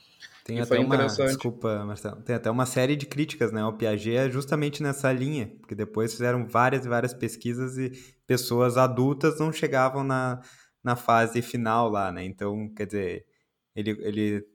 Tem 0.45 0.61
até 0.61 0.79
uma, 0.79 1.07
desculpa, 1.07 1.85
Marcelo, 1.85 2.23
tem 2.23 2.37
até 2.37 2.51
uma 2.51 2.67
série 2.67 2.97
de 2.97 3.07
críticas, 3.07 3.51
né? 3.51 3.65
O 3.65 3.73
Piaget 3.73 4.17
é 4.17 4.31
justamente 4.31 4.83
nessa 4.83 5.11
linha, 5.11 5.51
porque 5.59 5.75
depois 5.75 6.13
fizeram 6.13 6.47
várias 6.47 6.85
e 6.85 6.89
várias 6.89 7.15
pesquisas 7.15 7.79
e 7.79 7.91
pessoas 8.27 8.77
adultas 8.77 9.39
não 9.41 9.51
chegavam 9.53 10.05
na, 10.05 10.43
na 10.83 10.97
fase 10.97 11.41
final 11.41 11.89
lá, 11.89 12.13
né? 12.13 12.25
Então, 12.25 12.69
quer 12.75 12.87
dizer, 12.87 13.27
ele, 13.75 13.91
ele 14.03 14.47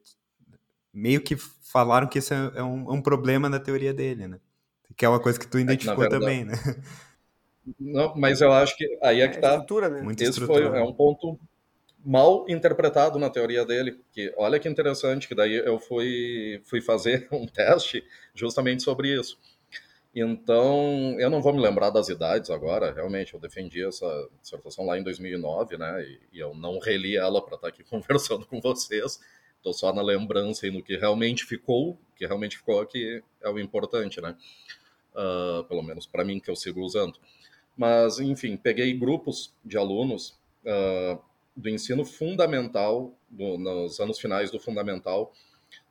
meio 0.93 1.21
que 1.21 1.35
falaram 1.35 2.07
que 2.07 2.19
isso 2.19 2.33
é, 2.33 2.51
é 2.55 2.63
um, 2.63 2.91
é 2.91 2.93
um 2.93 3.01
problema 3.01 3.49
na 3.49 3.59
teoria 3.59 3.93
dele, 3.93 4.27
né? 4.27 4.39
Que 4.99 5.05
é 5.05 5.09
uma 5.09 5.21
coisa 5.21 5.39
que 5.39 5.47
tu 5.47 5.57
é 5.57 5.61
identificou 5.61 6.03
é, 6.03 6.09
verdade, 6.09 6.25
também, 6.25 6.43
né? 6.43 6.55
Não, 7.79 8.13
mas 8.17 8.41
eu 8.41 8.51
acho 8.51 8.75
que 8.75 8.99
aí 9.01 9.21
é 9.21 9.29
que 9.29 9.37
tá. 9.37 9.51
Estrutura, 9.51 9.87
né? 9.87 10.01
Muito 10.01 10.21
Esse 10.21 10.45
foi, 10.45 10.61
é 10.61 10.83
um 10.83 10.91
ponto 10.91 11.39
mal 12.03 12.45
interpretado 12.49 13.17
na 13.17 13.29
teoria 13.29 13.65
dele. 13.65 13.97
Que 14.11 14.33
olha 14.35 14.59
que 14.59 14.67
interessante, 14.67 15.25
que 15.25 15.33
daí 15.33 15.55
eu 15.55 15.79
fui, 15.79 16.61
fui 16.65 16.81
fazer 16.81 17.29
um 17.31 17.47
teste 17.47 18.03
justamente 18.35 18.83
sobre 18.83 19.17
isso. 19.17 19.39
Então, 20.13 21.15
eu 21.17 21.29
não 21.29 21.41
vou 21.41 21.53
me 21.53 21.61
lembrar 21.61 21.91
das 21.91 22.09
idades 22.09 22.49
agora, 22.49 22.91
realmente, 22.91 23.33
eu 23.33 23.39
defendi 23.39 23.85
essa 23.85 24.27
dissertação 24.41 24.85
lá 24.85 24.97
em 24.97 25.03
2009, 25.03 25.77
né, 25.77 26.03
e, 26.03 26.19
e 26.33 26.39
eu 26.39 26.53
não 26.55 26.79
reli 26.79 27.15
ela 27.15 27.39
para 27.45 27.55
estar 27.55 27.67
tá 27.67 27.73
aqui 27.73 27.83
conversando 27.87 28.43
com 28.45 28.59
vocês, 28.59 29.19
estou 29.57 29.71
só 29.71 29.93
na 29.93 30.01
lembrança 30.01 30.65
e 30.65 30.71
no 30.71 30.81
que 30.81 30.97
realmente 30.97 31.45
ficou, 31.45 31.95
que 32.15 32.25
realmente 32.25 32.57
ficou 32.57 32.81
aqui 32.81 33.23
é 33.39 33.49
o 33.49 33.59
importante, 33.59 34.19
né 34.19 34.35
uh, 35.19 35.63
pelo 35.65 35.83
menos 35.83 36.07
para 36.07 36.23
mim, 36.23 36.39
que 36.39 36.49
eu 36.49 36.55
sigo 36.55 36.81
usando. 36.81 37.19
Mas, 37.75 38.19
enfim, 38.19 38.57
peguei 38.57 38.93
grupos 38.93 39.53
de 39.63 39.77
alunos 39.77 40.39
uh, 40.63 41.21
do 41.55 41.69
ensino 41.69 42.05
fundamental, 42.05 43.13
do, 43.29 43.57
nos 43.57 43.99
anos 43.99 44.19
finais 44.19 44.49
do 44.49 44.59
fundamental, 44.59 45.33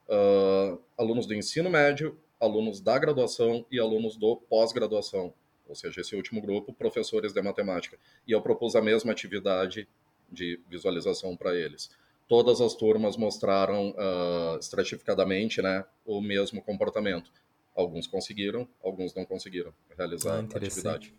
uh, 0.09 0.81
alunos 0.97 1.27
do 1.27 1.35
ensino 1.35 1.71
médio, 1.71 2.19
alunos 2.41 2.81
da 2.81 2.99
graduação 2.99 3.67
e 3.71 3.79
alunos 3.79 4.17
do 4.17 4.37
pós-graduação, 4.37 5.35
ou 5.69 5.75
seja, 5.75 6.01
esse 6.01 6.15
último 6.17 6.41
grupo, 6.41 6.73
professores 6.73 7.33
de 7.33 7.43
matemática. 7.43 7.99
E 8.27 8.33
eu 8.33 8.41
propus 8.41 8.75
a 8.77 8.83
mesma 8.83 9.13
atividade 9.13 9.89
de 10.31 10.61
visualização 10.69 11.37
para 11.37 11.55
eles. 11.55 11.91
Todas 12.27 12.61
as 12.61 12.75
turmas 12.75 13.17
mostraram 13.17 13.91
uh, 13.91 14.59
estratificadamente 14.59 15.63
né, 15.63 15.85
o 16.05 16.21
mesmo 16.21 16.63
comportamento. 16.63 17.33
Alguns 17.79 18.09
conseguiram, 18.09 18.69
alguns 18.83 19.15
não 19.15 19.25
conseguiram 19.25 19.73
realizar 19.97 20.33
ah, 20.33 20.39
a 20.39 20.57
atividade. 20.57 21.15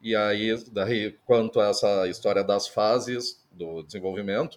E 0.00 0.14
aí, 0.14 0.56
daí, 0.70 1.18
quanto 1.26 1.58
a 1.58 1.70
essa 1.70 2.06
história 2.06 2.44
das 2.44 2.68
fases 2.68 3.44
do 3.50 3.82
desenvolvimento, 3.82 4.56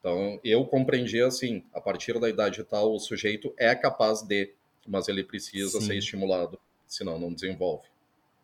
então 0.00 0.40
eu 0.42 0.66
compreendi 0.66 1.22
assim, 1.22 1.64
a 1.72 1.80
partir 1.80 2.18
da 2.18 2.28
idade 2.28 2.64
tal, 2.64 2.92
o 2.92 2.98
sujeito 2.98 3.54
é 3.56 3.76
capaz 3.76 4.22
de, 4.22 4.52
mas 4.84 5.06
ele 5.06 5.22
precisa 5.22 5.80
Sim. 5.80 5.86
ser 5.86 5.96
estimulado. 5.98 6.58
senão 6.88 7.16
não 7.16 7.32
desenvolve, 7.32 7.86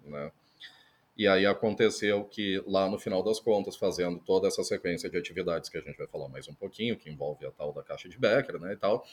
né? 0.05 0.31
E 1.17 1.27
aí 1.27 1.45
aconteceu 1.45 2.25
que 2.25 2.63
lá 2.65 2.89
no 2.89 2.97
final 2.97 3.25
das 3.25 3.41
contas, 3.41 3.75
fazendo 3.75 4.21
toda 4.21 4.47
essa 4.47 4.63
sequência 4.63 5.11
de 5.11 5.19
atividades 5.19 5.69
que 5.69 5.77
a 5.77 5.81
gente 5.81 5.99
vai 5.99 6.07
falar 6.07 6.29
mais 6.29 6.47
um 6.47 6.55
pouquinho, 6.55 6.97
que 6.97 7.11
envolve 7.11 7.45
a 7.45 7.51
tal 7.51 7.73
da 7.73 7.83
caixa 7.83 8.09
de 8.09 8.17
Becker, 8.17 8.61
né, 8.61 8.75
e 8.75 8.77
tal, 8.77 9.05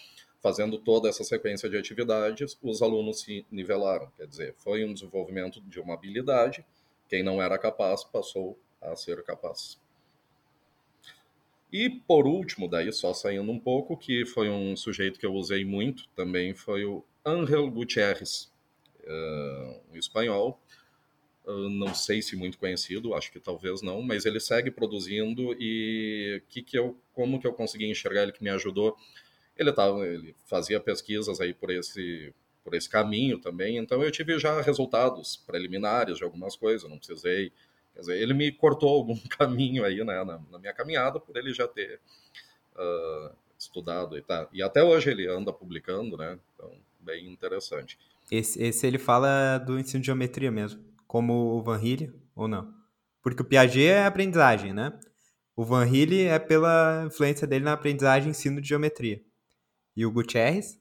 fazendo 0.46 0.78
toda 0.78 1.10
essa 1.10 1.24
sequência 1.24 1.68
de 1.68 1.76
atividades, 1.76 2.56
os 2.62 2.84
alunos 2.84 3.22
se 3.22 3.44
nivelaram. 3.50 4.12
Quer 4.16 4.28
dizer, 4.28 4.54
foi 4.60 4.86
um 4.86 4.94
desenvolvimento 4.94 5.60
de 5.60 5.80
uma 5.80 5.96
habilidade. 5.96 6.64
Quem 7.10 7.24
não 7.24 7.42
era 7.42 7.58
capaz 7.58 8.04
passou 8.04 8.56
a 8.80 8.96
ser 8.96 9.24
capaz. 9.24 9.82
E 11.74 11.90
por 11.90 12.28
último, 12.28 12.68
daí 12.70 12.94
só 12.94 13.12
saindo 13.12 13.52
um 13.52 13.60
pouco, 13.60 13.98
que 13.98 14.24
foi 14.24 14.48
um 14.48 14.76
sujeito 14.76 15.20
que 15.20 15.26
eu 15.26 15.34
usei 15.34 15.66
muito 15.66 16.08
também, 16.10 16.54
foi 16.54 16.86
o 16.86 17.04
Ángel 17.26 17.68
Gutierrez, 17.72 18.54
uh, 19.04 19.82
um 19.92 19.98
espanhol, 19.98 20.62
uh, 21.48 21.70
não 21.70 21.96
sei 21.96 22.22
se 22.22 22.36
muito 22.36 22.60
conhecido, 22.60 23.16
acho 23.16 23.32
que 23.32 23.40
talvez 23.40 23.82
não, 23.82 24.00
mas 24.04 24.28
ele 24.28 24.40
segue 24.40 24.70
produzindo 24.70 25.54
e 25.60 26.44
que 26.50 26.62
que 26.62 26.78
eu, 26.78 26.96
como 27.16 27.40
que 27.40 27.48
eu 27.48 27.54
consegui 27.54 27.90
enxergar 27.90 28.22
ele 28.22 28.32
que 28.32 28.44
me 28.44 28.52
ajudou? 28.52 28.96
Ele 29.58 29.72
tava, 29.72 30.06
ele 30.06 30.36
fazia 30.46 30.80
pesquisas 30.80 31.40
aí 31.40 31.54
por 31.54 31.70
esse 31.70 32.34
por 32.64 32.74
esse 32.74 32.90
caminho 32.90 33.38
também, 33.38 33.78
então 33.78 34.02
eu 34.02 34.10
tive 34.10 34.40
já 34.40 34.60
resultados 34.60 35.38
preliminares 35.46 36.18
de 36.18 36.24
algumas 36.24 36.56
coisas, 36.56 36.90
não 36.90 36.98
precisei, 36.98 37.52
quer 37.94 38.00
dizer, 38.00 38.20
ele 38.20 38.34
me 38.34 38.52
cortou 38.52 38.90
algum 38.90 39.16
caminho 39.30 39.86
aí, 39.86 40.04
né, 40.04 40.24
na, 40.24 40.40
na 40.50 40.58
minha 40.58 40.74
caminhada, 40.74 41.20
por 41.20 41.38
ele 41.38 41.54
já 41.54 41.68
ter 41.68 42.00
uh, 42.76 43.36
estudado 43.56 44.18
e 44.18 44.22
tá, 44.24 44.48
e 44.52 44.64
até 44.64 44.84
hoje 44.84 45.12
ele 45.12 45.28
anda 45.28 45.54
publicando, 45.54 46.18
né, 46.18 46.40
então 46.56 46.72
bem 47.00 47.32
interessante. 47.32 48.00
Esse, 48.32 48.60
esse 48.64 48.88
ele 48.88 48.98
fala 48.98 49.60
do 49.60 49.78
ensino 49.78 50.02
de 50.02 50.08
geometria 50.08 50.50
mesmo 50.50 50.84
como 51.16 51.34
o 51.58 51.62
Van 51.62 51.82
Hille 51.82 52.14
ou 52.36 52.46
não? 52.46 52.74
Porque 53.22 53.42
o 53.42 53.46
Piaget 53.46 53.88
é 53.88 54.06
aprendizagem, 54.06 54.74
né? 54.74 54.92
O 55.56 55.64
Van 55.64 55.88
Hille 55.88 56.26
é 56.26 56.38
pela 56.38 57.06
influência 57.08 57.48
dele 57.48 57.64
na 57.64 57.72
aprendizagem 57.72 58.28
e 58.28 58.32
ensino 58.32 58.60
de 58.60 58.68
geometria. 58.68 59.22
E 59.96 60.06
o 60.06 60.12
Gutierrez? 60.12 60.80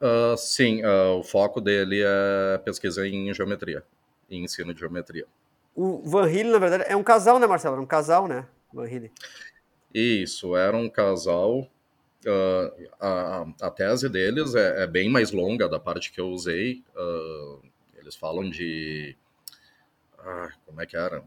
Uh, 0.00 0.36
sim, 0.36 0.82
uh, 0.84 1.18
o 1.18 1.24
foco 1.24 1.60
dele 1.60 2.02
é 2.04 2.58
pesquisa 2.58 3.06
em 3.06 3.34
geometria, 3.34 3.84
em 4.30 4.44
ensino 4.44 4.72
de 4.72 4.80
geometria. 4.80 5.26
O 5.74 6.02
Van 6.04 6.30
Hille, 6.30 6.50
na 6.50 6.58
verdade, 6.58 6.84
é 6.86 6.96
um 6.96 7.02
casal, 7.02 7.38
né, 7.38 7.46
Marcelo? 7.46 7.76
É 7.76 7.80
um 7.80 7.86
casal, 7.86 8.28
né, 8.28 8.46
Van 8.72 8.88
Hille? 8.88 9.12
Isso, 9.92 10.56
era 10.56 10.76
um 10.76 10.88
casal. 10.88 11.68
Uh, 12.26 12.88
a, 13.00 13.46
a, 13.62 13.70
tese 13.70 14.08
deles 14.08 14.54
é, 14.54 14.82
é, 14.82 14.86
bem 14.86 15.08
mais 15.08 15.30
longa 15.30 15.68
da 15.68 15.78
parte 15.78 16.12
que 16.12 16.20
eu 16.20 16.28
usei. 16.28 16.84
Uh, 16.96 17.62
eles 17.96 18.16
falam 18.16 18.48
de. 18.48 19.16
Ah, 20.18 20.48
como 20.66 20.80
é 20.80 20.86
que 20.86 20.96
era? 20.96 21.22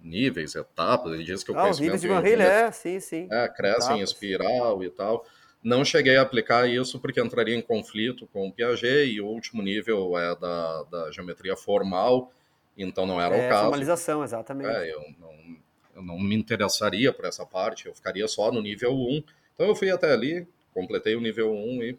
Níveis, 0.00 0.54
etapas. 0.54 1.12
Ele 1.12 1.24
diz 1.24 1.44
que 1.44 1.52
o 1.52 1.58
ah, 1.58 1.62
conhecimento. 1.62 1.94
Os 1.94 2.00
níveis 2.00 2.00
de 2.00 2.08
barreira, 2.08 2.42
é, 2.42 2.72
sim, 2.72 2.98
sim. 3.00 3.28
É, 3.30 3.48
cresce 3.48 3.80
etapas. 3.80 3.98
em 3.98 4.02
espiral 4.02 4.82
e 4.82 4.90
tal. 4.90 5.26
Não 5.62 5.84
cheguei 5.84 6.16
a 6.16 6.22
aplicar 6.22 6.68
isso 6.68 6.98
porque 6.98 7.20
entraria 7.20 7.54
em 7.54 7.60
conflito 7.60 8.26
com 8.32 8.48
o 8.48 8.52
Piaget 8.52 9.12
e 9.12 9.20
o 9.20 9.26
último 9.26 9.60
nível 9.60 10.16
é 10.16 10.34
da, 10.34 10.82
da 10.84 11.10
geometria 11.10 11.54
formal, 11.54 12.32
então 12.76 13.04
não 13.06 13.20
era 13.20 13.36
é, 13.36 13.46
o 13.46 13.48
caso. 13.50 13.62
Formalização, 13.64 14.24
exatamente. 14.24 14.70
É, 14.70 14.92
eu 14.92 15.04
não, 15.18 15.56
eu 15.96 16.02
não 16.02 16.18
me 16.18 16.34
interessaria 16.34 17.12
por 17.12 17.26
essa 17.26 17.44
parte, 17.44 17.86
eu 17.86 17.94
ficaria 17.94 18.26
só 18.26 18.50
no 18.50 18.62
nível 18.62 18.94
1. 18.94 19.22
Então 19.54 19.66
eu 19.66 19.74
fui 19.74 19.90
até 19.90 20.12
ali, 20.12 20.48
completei 20.72 21.14
o 21.14 21.20
nível 21.20 21.52
1 21.52 21.82
e, 21.82 21.98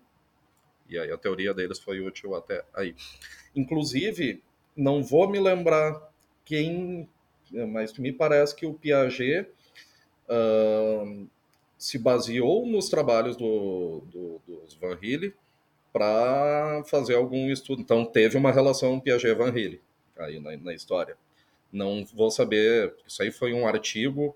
e 0.89 0.97
aí 0.97 1.12
a 1.12 1.17
teoria 1.17 1.54
deles 1.54 1.78
foi 1.78 2.02
útil 2.02 2.34
até 2.34 2.63
aí. 2.74 2.95
Inclusive, 3.56 4.41
não 4.76 5.04
vou 5.04 5.30
me 5.30 5.39
lembrar 5.39 6.12
quem, 6.43 7.08
mas 7.52 7.95
me 7.97 8.12
parece 8.12 8.56
que 8.56 8.65
o 8.65 8.74
Piaget 8.74 9.47
uh, 10.28 11.28
se 11.82 11.98
baseou 11.98 12.63
nos 12.67 12.89
trabalhos 12.89 13.36
do, 13.36 14.04
do, 14.06 14.41
dos 14.46 14.76
Van 14.76 14.96
Hille 15.02 15.34
para 15.91 16.84
fazer 16.86 17.15
algum 17.15 17.50
estudo. 17.50 17.82
Então, 17.82 18.06
teve 18.06 18.38
uma 18.38 18.52
relação 18.52 19.00
Piaget-Van 19.00 19.50
Hille 19.58 19.82
aí 20.15 20.39
na, 20.39 20.56
na, 20.58 20.76
história. 20.76 21.17
Não 21.72 22.06
vou 22.06 22.30
saber, 22.30 22.96
isso 23.08 23.24
aí 23.24 23.32
foi 23.32 23.52
um 23.52 23.67
artigo 23.67 24.36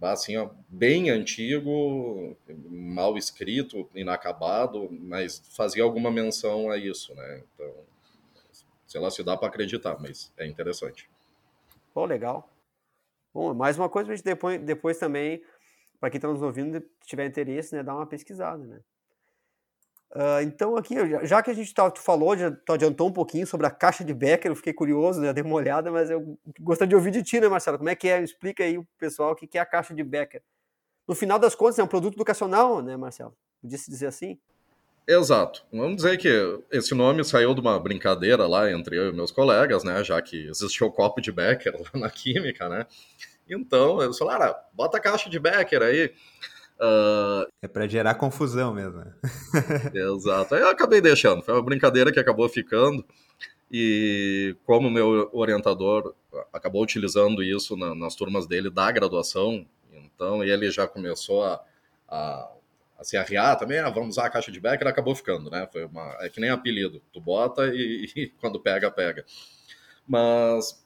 assim, 0.00 0.36
ó, 0.36 0.48
bem 0.68 1.10
antigo, 1.10 2.36
mal 2.68 3.16
escrito, 3.16 3.88
inacabado, 3.94 4.88
mas 4.90 5.42
fazia 5.54 5.82
alguma 5.82 6.10
menção 6.10 6.70
a 6.70 6.76
isso, 6.76 7.14
né? 7.14 7.42
Então, 7.54 7.72
sei 8.86 9.00
lá 9.00 9.10
se 9.10 9.22
dá 9.22 9.36
para 9.36 9.48
acreditar, 9.48 9.98
mas 10.00 10.32
é 10.36 10.46
interessante. 10.46 11.08
Pô, 11.92 12.04
legal. 12.04 12.50
Bom, 13.34 13.52
mais 13.52 13.76
uma 13.76 13.88
coisa 13.88 14.12
a 14.12 14.14
gente 14.14 14.24
depois, 14.24 14.60
depois 14.60 14.96
também, 14.96 15.42
para 16.00 16.10
quem 16.10 16.18
está 16.18 16.28
nos 16.28 16.42
ouvindo, 16.42 16.82
tiver 17.04 17.26
interesse, 17.26 17.74
né, 17.74 17.82
dar 17.82 17.94
uma 17.94 18.06
pesquisada, 18.06 18.64
né? 18.64 18.80
Uh, 20.14 20.42
então, 20.44 20.76
aqui, 20.76 20.94
já 21.24 21.42
que 21.42 21.50
a 21.50 21.54
gente 21.54 21.74
tá, 21.74 21.90
tu 21.90 22.00
falou, 22.00 22.36
já 22.36 22.48
tu 22.48 22.72
adiantou 22.72 23.08
um 23.08 23.12
pouquinho 23.12 23.44
sobre 23.48 23.66
a 23.66 23.70
caixa 23.70 24.04
de 24.04 24.14
Becker, 24.14 24.52
eu 24.52 24.54
fiquei 24.54 24.72
curioso, 24.72 25.20
né, 25.20 25.32
dei 25.32 25.42
uma 25.42 25.56
olhada, 25.56 25.90
mas 25.90 26.08
eu 26.08 26.38
gostaria 26.60 26.90
de 26.90 26.94
ouvir 26.94 27.10
de 27.10 27.22
ti, 27.22 27.40
né, 27.40 27.48
Marcelo? 27.48 27.78
Como 27.78 27.90
é 27.90 27.96
que 27.96 28.08
é? 28.08 28.22
Explica 28.22 28.62
aí 28.62 28.78
o 28.78 28.86
pessoal 28.96 29.32
o 29.32 29.34
que 29.34 29.58
é 29.58 29.60
a 29.60 29.66
caixa 29.66 29.92
de 29.92 30.04
Becker. 30.04 30.40
No 31.06 31.16
final 31.16 31.36
das 31.36 31.56
contas, 31.56 31.80
é 31.80 31.82
um 31.82 31.88
produto 31.88 32.14
educacional, 32.14 32.80
né, 32.80 32.96
Marcelo? 32.96 33.36
Podia 33.60 33.76
se 33.76 33.90
dizer 33.90 34.06
assim? 34.06 34.38
Exato. 35.06 35.66
Vamos 35.72 35.96
dizer 35.96 36.16
que 36.16 36.28
esse 36.70 36.94
nome 36.94 37.24
saiu 37.24 37.52
de 37.52 37.60
uma 37.60 37.78
brincadeira 37.78 38.46
lá 38.46 38.70
entre 38.70 38.96
eu 38.96 39.10
e 39.10 39.12
meus 39.12 39.30
colegas, 39.30 39.84
né, 39.84 40.02
já 40.02 40.20
que 40.22 40.46
existia 40.48 40.86
o 40.86 40.92
copo 40.92 41.20
de 41.20 41.30
Becker 41.32 41.74
lá 41.92 42.00
na 42.00 42.10
química, 42.10 42.68
né? 42.68 42.86
Então, 43.48 44.02
eles 44.02 44.18
falaram, 44.18 44.46
ah, 44.46 44.64
bota 44.72 44.98
a 44.98 45.00
caixa 45.00 45.28
de 45.28 45.38
Becker 45.38 45.82
aí. 45.82 46.12
Uh... 46.80 47.46
É 47.62 47.68
para 47.68 47.86
gerar 47.86 48.14
confusão 48.14 48.74
mesmo. 48.74 48.98
Né? 48.98 49.12
Exato. 49.94 50.54
Aí 50.54 50.62
eu 50.62 50.68
acabei 50.68 51.00
deixando. 51.00 51.42
Foi 51.42 51.54
uma 51.54 51.62
brincadeira 51.62 52.12
que 52.12 52.18
acabou 52.18 52.48
ficando. 52.48 53.04
E 53.70 54.56
como 54.64 54.90
meu 54.90 55.28
orientador 55.32 56.14
acabou 56.52 56.82
utilizando 56.82 57.42
isso 57.42 57.76
na, 57.76 57.94
nas 57.94 58.14
turmas 58.14 58.46
dele 58.46 58.70
da 58.70 58.90
graduação, 58.92 59.66
então 59.92 60.42
ele 60.44 60.70
já 60.70 60.86
começou 60.86 61.44
a, 61.44 61.60
a, 62.08 62.52
a 62.98 63.04
se 63.04 63.16
arriar 63.16 63.56
também, 63.56 63.78
ah, 63.78 63.90
vamos 63.90 64.10
usar 64.10 64.26
a 64.26 64.30
caixa 64.30 64.52
de 64.52 64.60
Becker, 64.60 64.86
acabou 64.86 65.14
ficando, 65.14 65.50
né? 65.50 65.68
Foi 65.72 65.84
uma, 65.86 66.16
é 66.20 66.28
que 66.28 66.40
nem 66.40 66.50
apelido, 66.50 67.02
tu 67.12 67.20
bota 67.20 67.66
e, 67.66 68.08
e 68.14 68.28
quando 68.40 68.60
pega, 68.60 68.90
pega. 68.90 69.24
Mas 70.06 70.83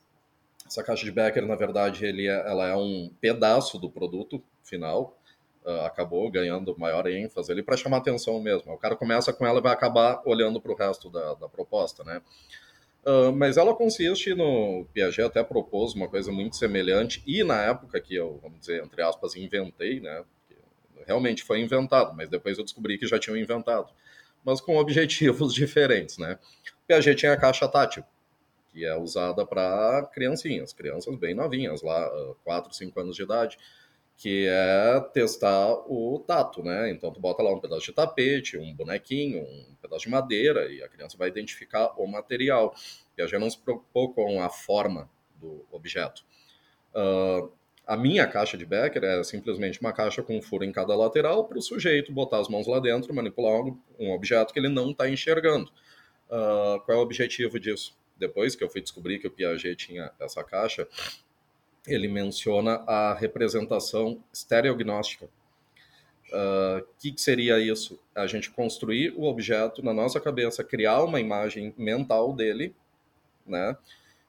essa 0.69 0.83
caixa 0.85 1.05
de 1.05 1.11
Becker, 1.11 1.47
na 1.47 1.57
verdade, 1.57 2.05
ele 2.05 2.29
é, 2.29 2.51
ela 2.51 2.69
é 2.69 2.77
um 2.77 3.11
pedaço 3.21 3.79
do 3.79 3.91
produto 3.91 4.43
final, 4.63 5.19
uh, 5.65 5.81
acabou 5.87 6.31
ganhando 6.31 6.79
maior 6.79 7.07
ênfase 7.07 7.51
ali 7.51 7.63
para 7.63 7.77
chamar 7.77 7.99
atenção 7.99 8.41
mesmo. 8.41 8.73
O 8.73 8.79
cara 8.79 8.95
começa 8.95 9.33
com 9.33 9.47
ela 9.47 9.59
e 9.59 9.63
vai 9.63 9.73
acabar 9.73 10.23
olhando 10.25 10.61
para 10.61 10.73
o 10.73 10.77
resto 10.77 11.11
da, 11.11 11.35
da, 11.35 11.49
proposta, 11.49 12.05
né? 12.05 12.21
Uh, 13.05 13.33
mas 13.33 13.57
ela 13.57 13.75
consiste 13.75 14.35
no. 14.35 14.87
Piaget 14.93 15.23
até 15.23 15.43
propôs 15.43 15.95
uma 15.95 16.09
coisa 16.09 16.31
muito 16.31 16.57
semelhante, 16.57 17.23
e 17.27 17.43
na 17.43 17.63
época 17.63 18.01
que 18.01 18.15
eu, 18.15 18.39
vamos 18.43 18.61
dizer, 18.61 18.85
entre 18.85 19.03
aspas, 19.03 19.35
inventei, 19.35 20.01
né? 20.01 20.23
Realmente 21.07 21.43
foi 21.43 21.61
inventado, 21.61 22.15
mas 22.15 22.29
depois 22.29 22.59
eu 22.59 22.65
descobri 22.65 22.99
que 22.99 23.07
já 23.07 23.19
tinham 23.19 23.37
inventado, 23.37 23.89
mas 24.45 24.61
com 24.61 24.77
objetivos 24.77 25.55
diferentes, 25.55 26.19
né? 26.19 26.39
Piaget 26.87 27.17
tinha 27.17 27.33
a 27.33 27.37
caixa 27.37 27.67
tátil, 27.67 28.05
que 28.79 28.85
é 28.85 28.97
usada 28.97 29.45
para 29.45 30.09
criancinhas, 30.15 30.73
crianças 30.73 31.17
bem 31.17 31.35
novinhas, 31.35 31.83
lá, 31.83 32.09
4, 32.45 32.73
5 32.73 33.01
anos 33.01 33.17
de 33.17 33.23
idade 33.23 33.59
que 34.17 34.49
é 34.49 35.01
testar 35.13 35.75
o 35.87 36.19
tato, 36.27 36.61
né? 36.61 36.91
Então 36.91 37.13
tu 37.13 37.21
bota 37.21 37.41
lá 37.41 37.55
um 37.55 37.61
pedaço 37.61 37.87
de 37.87 37.93
tapete, 37.93 38.59
um 38.59 38.75
bonequinho, 38.75 39.43
um 39.43 39.77
pedaço 39.81 40.07
de 40.07 40.11
madeira 40.11 40.67
e 40.73 40.83
a 40.83 40.89
criança 40.89 41.17
vai 41.17 41.29
identificar 41.29 41.93
o 41.97 42.05
material. 42.05 42.75
E 43.17 43.23
a 43.23 43.27
gente 43.27 43.39
não 43.39 43.49
se 43.49 43.57
preocupou 43.57 44.13
com 44.13 44.43
a 44.43 44.49
forma 44.49 45.09
do 45.37 45.65
objeto. 45.71 46.25
Uh, 46.93 47.49
a 47.87 47.97
minha 47.97 48.27
caixa 48.27 48.59
de 48.59 48.67
Becker 48.67 49.05
é 49.05 49.23
simplesmente 49.23 49.81
uma 49.81 49.93
caixa 49.93 50.21
com 50.21 50.37
um 50.37 50.43
furo 50.43 50.65
em 50.65 50.73
cada 50.73 50.97
lateral 50.97 51.45
para 51.45 51.59
o 51.59 51.63
sujeito 51.63 52.13
botar 52.13 52.41
as 52.41 52.49
mãos 52.49 52.67
lá 52.67 52.81
dentro, 52.81 53.15
manipular 53.15 53.63
um 54.01 54.11
objeto 54.11 54.53
que 54.53 54.59
ele 54.59 54.69
não 54.69 54.91
está 54.91 55.09
enxergando. 55.09 55.71
Uh, 56.29 56.81
qual 56.85 56.99
é 56.99 57.01
o 57.01 57.03
objetivo 57.03 57.61
disso? 57.61 57.97
Depois 58.19 58.57
que 58.57 58.65
eu 58.65 58.69
fui 58.69 58.81
descobrir 58.81 59.19
que 59.19 59.27
o 59.27 59.31
Piaget 59.31 59.77
tinha 59.77 60.11
essa 60.19 60.43
caixa, 60.43 60.87
ele 61.87 62.09
menciona 62.09 62.83
a 62.87 63.15
representação 63.15 64.23
estereognóstica. 64.33 65.29
O 66.31 66.81
uh, 66.81 66.87
que, 66.99 67.13
que, 67.13 67.21
seria 67.21 67.59
isso? 67.59 67.99
A 68.15 68.27
gente 68.27 68.51
construir 68.51 69.15
o 69.17 69.25
objeto 69.25 69.83
na 69.83 69.95
nossa 69.95 70.21
cabeça, 70.21 70.63
criar 70.63 71.03
uma 71.03 71.21
imagem 71.21 71.73
mental 71.79 72.35
dele, 72.35 72.75
né? 73.47 73.77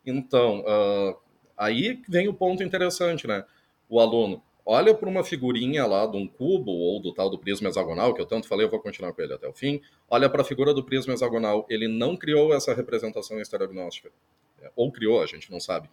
Então, 0.06 0.62
uh, 0.62 1.18
aí 1.58 2.02
vem 2.08 2.30
o 2.30 2.34
ponto 2.34 2.64
interessante, 2.64 3.28
né? 3.28 3.44
O 3.90 4.00
aluno, 4.00 4.42
olha 4.72 4.94
para 4.94 5.10
uma 5.10 5.24
figurinha 5.24 5.84
lá 5.88 6.06
de 6.06 6.16
um 6.16 6.28
cubo 6.28 6.72
ou 6.72 7.02
do 7.02 7.12
tal 7.12 7.28
do 7.28 7.40
prisma 7.40 7.70
hexagonal, 7.70 8.14
que 8.14 8.22
eu 8.22 8.26
tanto 8.28 8.48
falei, 8.48 8.68
eu 8.68 8.70
vou 8.70 8.80
continuar 8.80 9.12
com 9.14 9.22
ele 9.24 9.34
até 9.34 9.48
o 9.48 9.54
fim. 9.54 9.82
Olha 10.08 10.30
para 10.30 10.44
a 10.44 10.46
figura 10.46 10.76
do 10.76 10.84
prisma 10.84 11.12
hexagonal, 11.12 11.66
ele 11.68 11.88
não 11.88 12.16
criou 12.16 12.54
essa 12.54 12.72
representação 12.72 13.42
estereognóstica. 13.42 14.12
É, 14.62 14.72
ou 14.76 14.92
criou, 14.92 15.24
a 15.24 15.26
gente 15.26 15.52
não 15.52 15.60
sabe. 15.60 15.90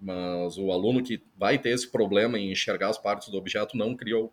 Mas 0.00 0.56
o 0.56 0.72
aluno 0.72 1.02
que 1.02 1.22
vai 1.36 1.58
ter 1.58 1.68
esse 1.68 1.86
problema 1.86 2.38
em 2.38 2.50
enxergar 2.50 2.88
as 2.88 2.96
partes 2.96 3.28
do 3.28 3.36
objeto 3.36 3.76
não 3.76 3.94
criou. 3.94 4.32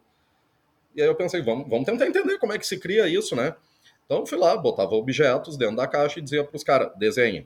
E 0.95 1.01
aí 1.01 1.07
eu 1.09 1.15
pensei, 1.15 1.41
vamos, 1.41 1.67
vamos 1.67 1.85
tentar 1.85 2.07
entender 2.07 2.37
como 2.37 2.53
é 2.53 2.57
que 2.57 2.65
se 2.65 2.79
cria 2.79 3.09
isso, 3.09 3.35
né? 3.35 3.57
Então 4.05 4.25
fui 4.25 4.37
lá, 4.37 4.55
botava 4.55 4.95
objetos 4.95 5.57
dentro 5.57 5.75
da 5.75 5.85
caixa 5.85 6.19
e 6.19 6.21
dizia 6.21 6.45
para 6.45 6.55
os 6.55 6.63
caras, 6.63 6.93
desenhe. 6.97 7.45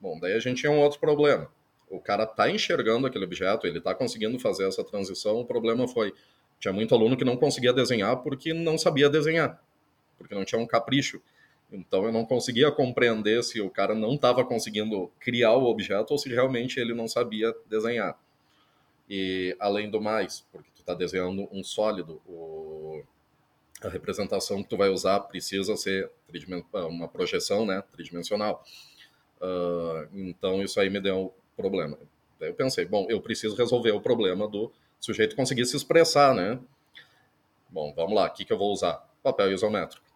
Bom, 0.00 0.18
daí 0.18 0.32
a 0.32 0.40
gente 0.40 0.62
tinha 0.62 0.72
um 0.72 0.80
outro 0.80 0.98
problema 0.98 1.48
o 1.90 2.00
cara 2.00 2.26
tá 2.26 2.50
enxergando 2.50 3.06
aquele 3.06 3.24
objeto, 3.24 3.66
ele 3.66 3.80
tá 3.80 3.94
conseguindo 3.94 4.38
fazer 4.38 4.66
essa 4.66 4.84
transição. 4.84 5.40
O 5.40 5.44
problema 5.44 5.86
foi 5.88 6.12
tinha 6.58 6.72
muito 6.72 6.94
aluno 6.94 7.16
que 7.16 7.24
não 7.24 7.36
conseguia 7.36 7.72
desenhar 7.72 8.16
porque 8.18 8.52
não 8.52 8.76
sabia 8.76 9.08
desenhar, 9.08 9.62
porque 10.16 10.34
não 10.34 10.44
tinha 10.44 10.60
um 10.60 10.66
capricho. 10.66 11.20
Então 11.70 12.04
eu 12.04 12.12
não 12.12 12.24
conseguia 12.24 12.72
compreender 12.72 13.42
se 13.44 13.60
o 13.60 13.70
cara 13.70 13.94
não 13.94 14.14
estava 14.14 14.44
conseguindo 14.44 15.10
criar 15.20 15.54
o 15.54 15.64
objeto 15.64 16.12
ou 16.12 16.18
se 16.18 16.28
realmente 16.28 16.80
ele 16.80 16.94
não 16.94 17.06
sabia 17.06 17.54
desenhar. 17.68 18.18
E 19.08 19.56
além 19.58 19.90
do 19.90 20.00
mais, 20.00 20.46
porque 20.52 20.70
tu 20.74 20.80
está 20.80 20.94
desenhando 20.94 21.48
um 21.52 21.62
sólido, 21.62 22.20
o... 22.26 23.02
a 23.82 23.88
representação 23.88 24.62
que 24.62 24.68
tu 24.68 24.76
vai 24.76 24.88
usar 24.88 25.20
precisa 25.20 25.76
ser 25.76 26.10
uma 26.72 27.08
projeção, 27.08 27.64
né, 27.64 27.82
tridimensional. 27.92 28.64
Uh, 29.40 30.08
então 30.12 30.62
isso 30.62 30.80
aí 30.80 30.90
me 30.90 31.00
deu 31.00 31.32
problema. 31.58 31.98
Daí 32.38 32.48
eu 32.50 32.54
pensei, 32.54 32.84
bom, 32.84 33.06
eu 33.10 33.20
preciso 33.20 33.56
resolver 33.56 33.90
o 33.90 34.00
problema 34.00 34.46
do 34.46 34.72
sujeito 35.00 35.34
conseguir 35.34 35.66
se 35.66 35.76
expressar, 35.76 36.34
né? 36.34 36.58
Bom, 37.68 37.92
vamos 37.94 38.14
lá, 38.14 38.26
o 38.26 38.30
que, 38.30 38.44
que 38.44 38.52
eu 38.52 38.58
vou 38.58 38.72
usar? 38.72 39.06
Papel 39.22 39.52
isométrico, 39.52 40.06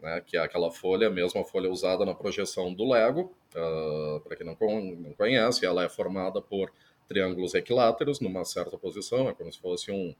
né? 0.00 0.22
que 0.24 0.36
é 0.36 0.40
aquela 0.40 0.70
folha, 0.70 1.08
a 1.08 1.10
mesma 1.10 1.44
folha 1.44 1.68
usada 1.68 2.06
na 2.06 2.14
projeção 2.14 2.72
do 2.72 2.88
Lego. 2.88 3.34
Uh, 3.54 4.16
ah, 4.16 4.20
Para 4.20 4.36
quem 4.36 4.46
não, 4.46 4.56
não 4.96 5.12
conhece, 5.12 5.66
ela 5.66 5.84
é 5.84 5.88
formada 5.88 6.40
por 6.40 6.72
triângulos 7.08 7.54
equiláteros 7.54 8.20
numa 8.20 8.44
certa 8.44 8.78
posição, 8.78 9.28
é 9.28 9.34
como 9.34 9.52
se 9.52 9.58
fosse 9.58 9.90
um, 9.90 10.14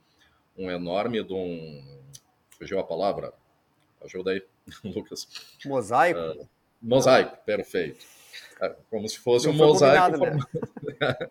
um 0.59 0.70
enorme 0.70 1.22
de 1.22 1.32
um... 1.32 2.03
Fugiu 2.59 2.78
a 2.80 2.84
palavra? 2.84 3.32
Ajuda 4.03 4.32
aí, 4.32 4.42
Lucas. 4.84 5.28
Mosaico? 5.64 6.18
Uh, 6.20 6.48
mosaico, 6.82 7.38
perfeito. 7.46 8.05
É, 8.61 8.74
como 8.91 9.09
se 9.09 9.18
fosse 9.18 9.47
Não 9.47 9.55
um 9.55 9.57
mosaico, 9.57 10.18
né? 10.18 10.18
formado... 10.18 11.31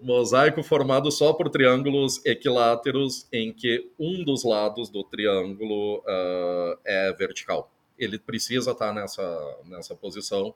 mosaico 0.00 0.62
formado 0.62 1.10
só 1.10 1.32
por 1.32 1.48
triângulos 1.48 2.24
equiláteros 2.24 3.26
em 3.32 3.52
que 3.52 3.90
um 3.98 4.24
dos 4.24 4.44
lados 4.44 4.90
do 4.90 5.04
triângulo 5.04 5.98
uh, 5.98 6.78
é 6.84 7.12
vertical. 7.12 7.70
Ele 7.98 8.18
precisa 8.18 8.72
estar 8.72 8.92
nessa, 8.92 9.58
nessa 9.64 9.94
posição 9.94 10.54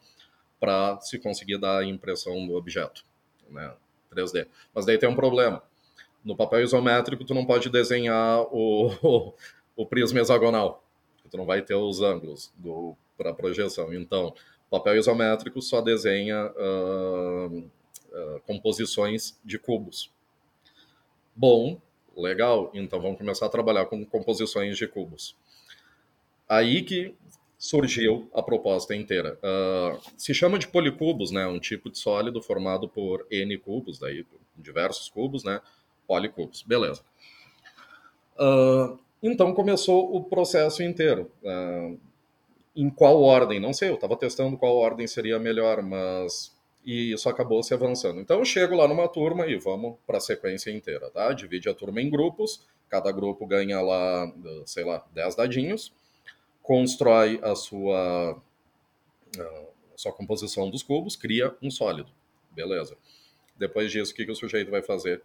para 0.59 0.99
se 1.01 1.19
conseguir 1.19 1.59
dar 1.59 1.79
a 1.79 1.85
impressão 1.85 2.47
do 2.47 2.55
objeto, 2.55 3.05
né? 3.51 3.73
3D. 4.13 4.47
Mas 4.75 4.87
daí 4.87 4.99
tem 4.99 5.09
um 5.09 5.15
problema. 5.15 5.63
No 6.25 6.35
papel 6.35 6.63
isométrico, 6.63 7.25
tu 7.25 7.35
não 7.35 7.45
pode 7.45 7.69
desenhar 7.69 8.41
o, 8.51 8.91
o, 9.03 9.35
o 9.77 9.87
prisma 9.87 10.21
hexagonal. 10.21 10.83
Tu 11.31 11.37
não 11.37 11.45
vai 11.45 11.61
ter 11.61 11.75
os 11.75 12.01
ângulos 12.01 12.53
para 13.17 13.35
projeção. 13.35 13.93
Então, 13.93 14.35
papel 14.71 14.97
isométrico 14.97 15.61
só 15.63 15.81
desenha 15.81 16.47
uh, 16.47 17.59
uh, 17.59 18.41
composições 18.47 19.39
de 19.45 19.59
cubos. 19.59 20.11
Bom, 21.35 21.81
legal, 22.17 22.71
então 22.75 23.01
vamos 23.01 23.19
começar 23.19 23.47
a 23.47 23.51
trabalhar 23.51 23.87
com 23.87 24.05
composições 24.05 24.77
de 24.77 24.87
cubos. 24.87 25.37
Aí 26.49 26.83
que 26.83 27.15
surgiu 27.59 28.29
a 28.35 28.43
proposta 28.43 28.95
inteira. 28.95 29.39
Uh, 29.39 30.01
se 30.17 30.35
chama 30.35 30.59
de 30.59 30.69
policubos, 30.69 31.31
né? 31.31 31.47
Um 31.47 31.59
tipo 31.59 31.91
de 31.91 31.99
sólido 31.99 32.43
formado 32.43 32.89
por 32.89 33.27
N 33.31 33.57
cubos, 33.59 33.99
daí 33.99 34.25
diversos 34.57 35.09
cubos, 35.09 35.43
né? 35.45 35.61
Policubos, 36.07 36.63
beleza. 36.63 37.03
Uh, 38.39 38.99
então 39.23 39.55
começou 39.55 40.15
o 40.15 40.25
processo 40.25 40.83
inteiro. 40.83 41.31
Uh, 41.43 41.99
em 42.77 42.91
qual 42.91 43.23
ordem, 43.23 43.59
não 43.59 43.73
sei, 43.73 43.89
eu 43.89 43.95
estava 43.95 44.17
testando 44.17 44.59
qual 44.59 44.77
ordem 44.77 45.07
seria 45.07 45.39
melhor, 45.39 45.83
mas 45.83 46.55
e 46.85 47.13
isso 47.13 47.29
acabou 47.29 47.63
se 47.63 47.75
avançando. 47.75 48.21
Então 48.21 48.39
eu 48.39 48.45
chego 48.45 48.77
lá 48.77 48.87
numa 48.87 49.09
turma 49.09 49.47
e 49.47 49.57
vamos 49.57 49.97
para 50.07 50.19
a 50.19 50.21
sequência 50.21 50.71
inteira, 50.71 51.11
tá? 51.11 51.33
Divide 51.33 51.69
a 51.69 51.75
turma 51.75 52.01
em 52.01 52.09
grupos, 52.09 52.65
cada 52.89 53.11
grupo 53.11 53.47
ganha 53.47 53.81
lá, 53.81 54.33
sei 54.65 54.85
lá, 54.85 55.05
10 55.13 55.35
dadinhos, 55.35 55.93
constrói 56.63 57.41
a 57.43 57.57
sua, 57.57 58.41
a 59.39 59.97
sua 59.97 60.13
composição 60.13 60.71
dos 60.71 60.83
cubos, 60.83 61.17
cria 61.17 61.57
um 61.61 61.71
sólido, 61.71 62.13
beleza. 62.53 62.97
Depois 63.59 63.91
disso, 63.91 64.13
o 64.13 64.15
que, 64.15 64.27
que 64.27 64.33
o 64.33 64.37
sujeito 64.37 64.71
vai 64.71 64.83
fazer? 64.83 65.23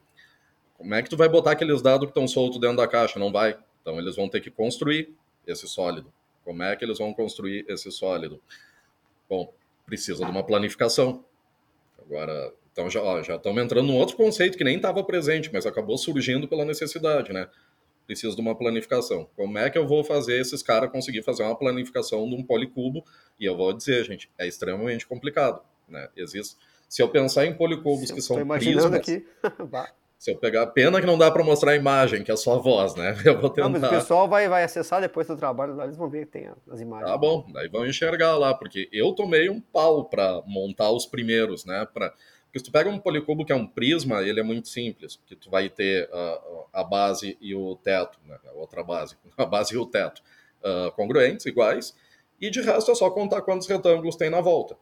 Como 0.78 0.96
é 0.96 1.04
que 1.04 1.10
tu 1.10 1.18
vai 1.18 1.30
botar 1.30 1.52
aqueles 1.52 1.82
dados 1.82 2.06
que 2.06 2.12
estão 2.12 2.28
soltos 2.28 2.60
dentro 2.60 2.78
da 2.78 2.88
caixa? 2.88 3.20
Não 3.20 3.32
vai. 3.32 3.60
Então 3.82 4.00
eles 4.00 4.16
vão 4.16 4.28
ter 4.28 4.42
que 4.42 4.50
construir 4.50 5.14
esse 5.46 5.68
sólido. 5.68 6.12
Como 6.44 6.64
é 6.64 6.76
que 6.76 6.84
eles 6.84 6.98
vão 6.98 7.14
construir 7.14 7.66
esse 7.68 7.92
sólido? 7.92 8.42
Bom, 9.30 9.54
precisa 9.86 10.26
de 10.26 10.32
uma 10.32 10.44
planificação. 10.44 11.24
Agora, 12.00 12.54
então 12.72 12.90
já, 12.90 13.02
ó, 13.02 13.22
já 13.22 13.36
estamos 13.36 13.62
entrando 13.64 13.88
num 13.88 13.98
outro 13.98 14.16
conceito 14.16 14.58
que 14.58 14.64
nem 14.64 14.78
estava 14.78 15.04
presente, 15.04 15.50
mas 15.52 15.66
acabou 15.66 15.98
surgindo 15.98 16.48
pela 16.48 16.66
necessidade, 16.66 17.32
né? 17.32 17.48
Precisa 18.08 18.36
de 18.36 18.42
uma 18.42 18.56
planificação. 18.56 19.30
Como 19.36 19.58
é 19.58 19.70
que 19.70 19.78
eu 19.78 19.88
vou 19.88 20.04
fazer 20.04 20.40
esses 20.40 20.64
caras 20.64 20.92
conseguir 20.92 21.24
fazer 21.24 21.44
uma 21.44 21.56
planificação 21.56 22.28
de 22.28 22.36
um 22.36 22.44
policubo? 22.44 23.06
E 23.40 23.46
eu 23.46 23.56
vou 23.56 23.72
dizer, 23.72 24.04
gente, 24.06 24.30
é 24.38 24.48
extremamente 24.48 25.06
complicado, 25.06 25.62
né? 25.88 26.10
Existe. 26.16 26.58
Se 26.90 27.02
eu 27.02 27.08
pensar 27.08 27.46
em 27.46 27.54
policubos 27.54 28.12
que 28.12 28.22
são 28.22 28.40
imaginando 28.40 29.00
prismas, 29.00 29.00
aqui. 29.00 29.26
Se 30.22 30.30
eu 30.30 30.36
pegar. 30.36 30.68
Pena 30.68 31.02
que 31.02 31.08
não 31.08 31.18
dá 31.18 31.32
para 31.32 31.44
mostrar 31.44 31.72
a 31.72 31.76
imagem, 31.76 32.24
que 32.24 32.32
é 32.32 32.36
só 32.36 32.54
a 32.54 32.58
voz, 32.60 32.94
né? 32.94 33.18
Eu 33.26 33.42
vou 33.42 33.50
tentar. 33.50 33.70
Não, 33.70 33.80
mas 33.80 33.90
o 33.90 33.90
pessoal 33.90 34.30
vai, 34.30 34.48
vai 34.48 34.64
acessar 34.64 35.02
depois 35.02 35.26
do 35.26 35.36
trabalho 35.36 35.76
lá, 35.76 35.86
eles 35.86 35.98
vão 35.98 36.08
ver 36.08 36.28
que 36.28 36.34
tem 36.34 36.48
as 36.70 36.80
imagens. 36.80 37.10
Tá 37.10 37.18
bom, 37.18 37.48
daí 37.52 37.68
vão 37.68 37.88
enxergar 37.88 38.38
lá, 38.38 38.54
porque 38.54 38.88
eu 38.94 39.14
tomei 39.14 39.50
um 39.50 39.60
pau 39.60 40.06
para 40.06 40.44
montar 40.46 40.92
os 40.92 41.08
primeiros, 41.08 41.66
né? 41.66 41.88
Pra... 41.92 42.14
Porque 42.46 42.60
se 42.60 42.66
tu 42.66 42.72
pega 42.72 42.88
um 42.88 43.00
policubo 43.00 43.44
que 43.44 43.52
é 43.52 43.56
um 43.56 43.66
prisma, 43.66 44.22
ele 44.22 44.40
é 44.40 44.44
muito 44.44 44.68
simples, 44.68 45.20
que 45.26 45.36
tu 45.36 45.50
vai 45.50 45.70
ter 45.70 46.08
uh, 46.10 46.66
a 46.72 46.84
base 46.84 47.36
e 47.42 47.56
o 47.56 47.76
teto, 47.78 48.20
né? 48.28 48.38
a 48.48 48.52
outra 48.52 48.84
base, 48.84 49.18
a 49.36 49.46
base 49.46 49.74
e 49.74 49.78
o 49.78 49.88
teto 49.88 50.22
uh, 50.64 50.92
congruentes, 50.92 51.48
iguais, 51.48 51.98
e 52.40 52.52
de 52.52 52.62
resto 52.62 52.92
é 52.92 52.96
só 52.96 53.10
contar 53.10 53.42
quantos 53.42 53.68
retângulos 53.68 54.16
tem 54.16 54.30
na 54.30 54.40
volta. 54.40 54.78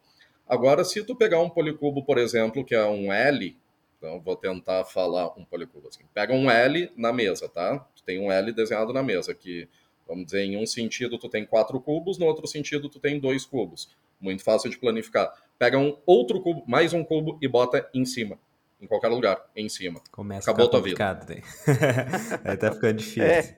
Agora, 0.45 0.83
se 0.83 1.01
tu 1.01 1.15
pegar 1.15 1.39
um 1.39 1.49
policubo, 1.49 2.03
por 2.03 2.17
exemplo, 2.17 2.65
que 2.65 2.75
é 2.75 2.85
um 2.85 3.13
L, 3.13 3.55
então, 3.99 4.19
vou 4.21 4.35
tentar 4.37 4.85
falar 4.85 5.37
um 5.37 5.43
policubo 5.43 5.89
assim. 5.89 6.05
Pega 6.13 6.33
um 6.33 6.49
L 6.49 6.89
na 6.95 7.11
mesa, 7.11 7.49
tá? 7.49 7.79
Tu 7.93 8.01
tem 8.03 8.17
um 8.17 8.31
L 8.31 8.53
desenhado 8.53 8.93
na 8.93 9.03
mesa, 9.03 9.35
que, 9.35 9.67
vamos 10.07 10.25
dizer, 10.25 10.41
em 10.41 10.55
um 10.55 10.65
sentido 10.65 11.19
tu 11.19 11.27
tem 11.27 11.45
quatro 11.45 11.79
cubos, 11.81 12.17
no 12.17 12.25
outro 12.25 12.47
sentido 12.47 12.87
tu 12.87 12.97
tem 12.97 13.19
dois 13.19 13.45
cubos. 13.45 13.93
Muito 14.19 14.41
fácil 14.41 14.69
de 14.69 14.77
planificar. 14.77 15.29
Pega 15.57 15.77
um 15.77 15.97
outro 16.05 16.41
cubo, 16.41 16.63
mais 16.65 16.93
um 16.93 17.03
cubo 17.03 17.37
e 17.41 17.47
bota 17.47 17.89
em 17.93 18.05
cima. 18.05 18.39
Em 18.81 18.87
qualquer 18.87 19.09
lugar, 19.09 19.43
em 19.53 19.67
cima. 19.67 20.01
Começa 20.09 20.49
Acabou 20.49 20.67
a 20.67 20.71
tua 20.71 20.81
vida. 20.81 21.13
Daí. 21.27 21.43
Aí 22.45 22.55
tá 22.55 22.71
ficando 22.71 22.93
difícil. 22.93 23.23
É. 23.23 23.57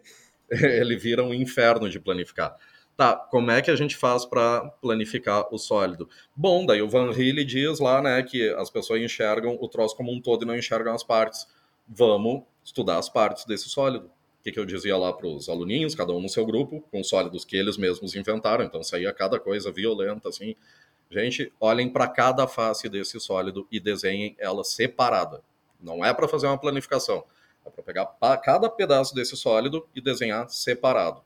Ele 0.81 0.97
vira 0.97 1.23
um 1.23 1.33
inferno 1.33 1.87
de 1.87 1.99
planificar. 1.99 2.57
Tá, 2.97 3.15
como 3.15 3.49
é 3.49 3.61
que 3.61 3.71
a 3.71 3.75
gente 3.75 3.95
faz 3.95 4.25
para 4.25 4.61
planificar 4.81 5.47
o 5.51 5.57
sólido? 5.57 6.07
Bom, 6.35 6.65
daí 6.65 6.81
o 6.81 6.89
Van 6.89 7.11
Hille 7.11 7.43
diz 7.43 7.79
lá, 7.79 8.01
né, 8.01 8.21
que 8.21 8.49
as 8.49 8.69
pessoas 8.69 9.01
enxergam 9.01 9.57
o 9.59 9.67
troço 9.67 9.95
como 9.95 10.11
um 10.11 10.21
todo 10.21 10.43
e 10.43 10.45
não 10.45 10.55
enxergam 10.55 10.93
as 10.93 11.03
partes. 11.03 11.47
Vamos 11.87 12.43
estudar 12.63 12.97
as 12.97 13.09
partes 13.09 13.45
desse 13.45 13.69
sólido. 13.69 14.05
O 14.39 14.43
que, 14.43 14.51
que 14.51 14.59
eu 14.59 14.65
dizia 14.65 14.97
lá 14.97 15.13
para 15.13 15.27
os 15.27 15.49
aluninhos, 15.49 15.93
cada 15.93 16.11
um 16.13 16.21
no 16.21 16.29
seu 16.29 16.45
grupo, 16.45 16.81
com 16.91 17.03
sólidos 17.03 17.45
que 17.45 17.55
eles 17.55 17.77
mesmos 17.77 18.15
inventaram, 18.15 18.63
então 18.63 18.81
saía 18.81 19.13
cada 19.13 19.39
coisa 19.39 19.71
violenta, 19.71 20.29
assim. 20.29 20.55
Gente, 21.09 21.51
olhem 21.59 21.89
para 21.89 22.07
cada 22.07 22.47
face 22.47 22.87
desse 22.89 23.19
sólido 23.19 23.67
e 23.71 23.79
desenhem 23.79 24.35
ela 24.39 24.63
separada. 24.63 25.43
Não 25.79 26.03
é 26.03 26.13
para 26.13 26.27
fazer 26.27 26.47
uma 26.47 26.57
planificação, 26.57 27.23
é 27.65 27.69
para 27.69 27.83
pegar 27.83 28.05
cada 28.37 28.69
pedaço 28.69 29.13
desse 29.13 29.35
sólido 29.35 29.87
e 29.93 30.01
desenhar 30.01 30.49
separado. 30.49 31.21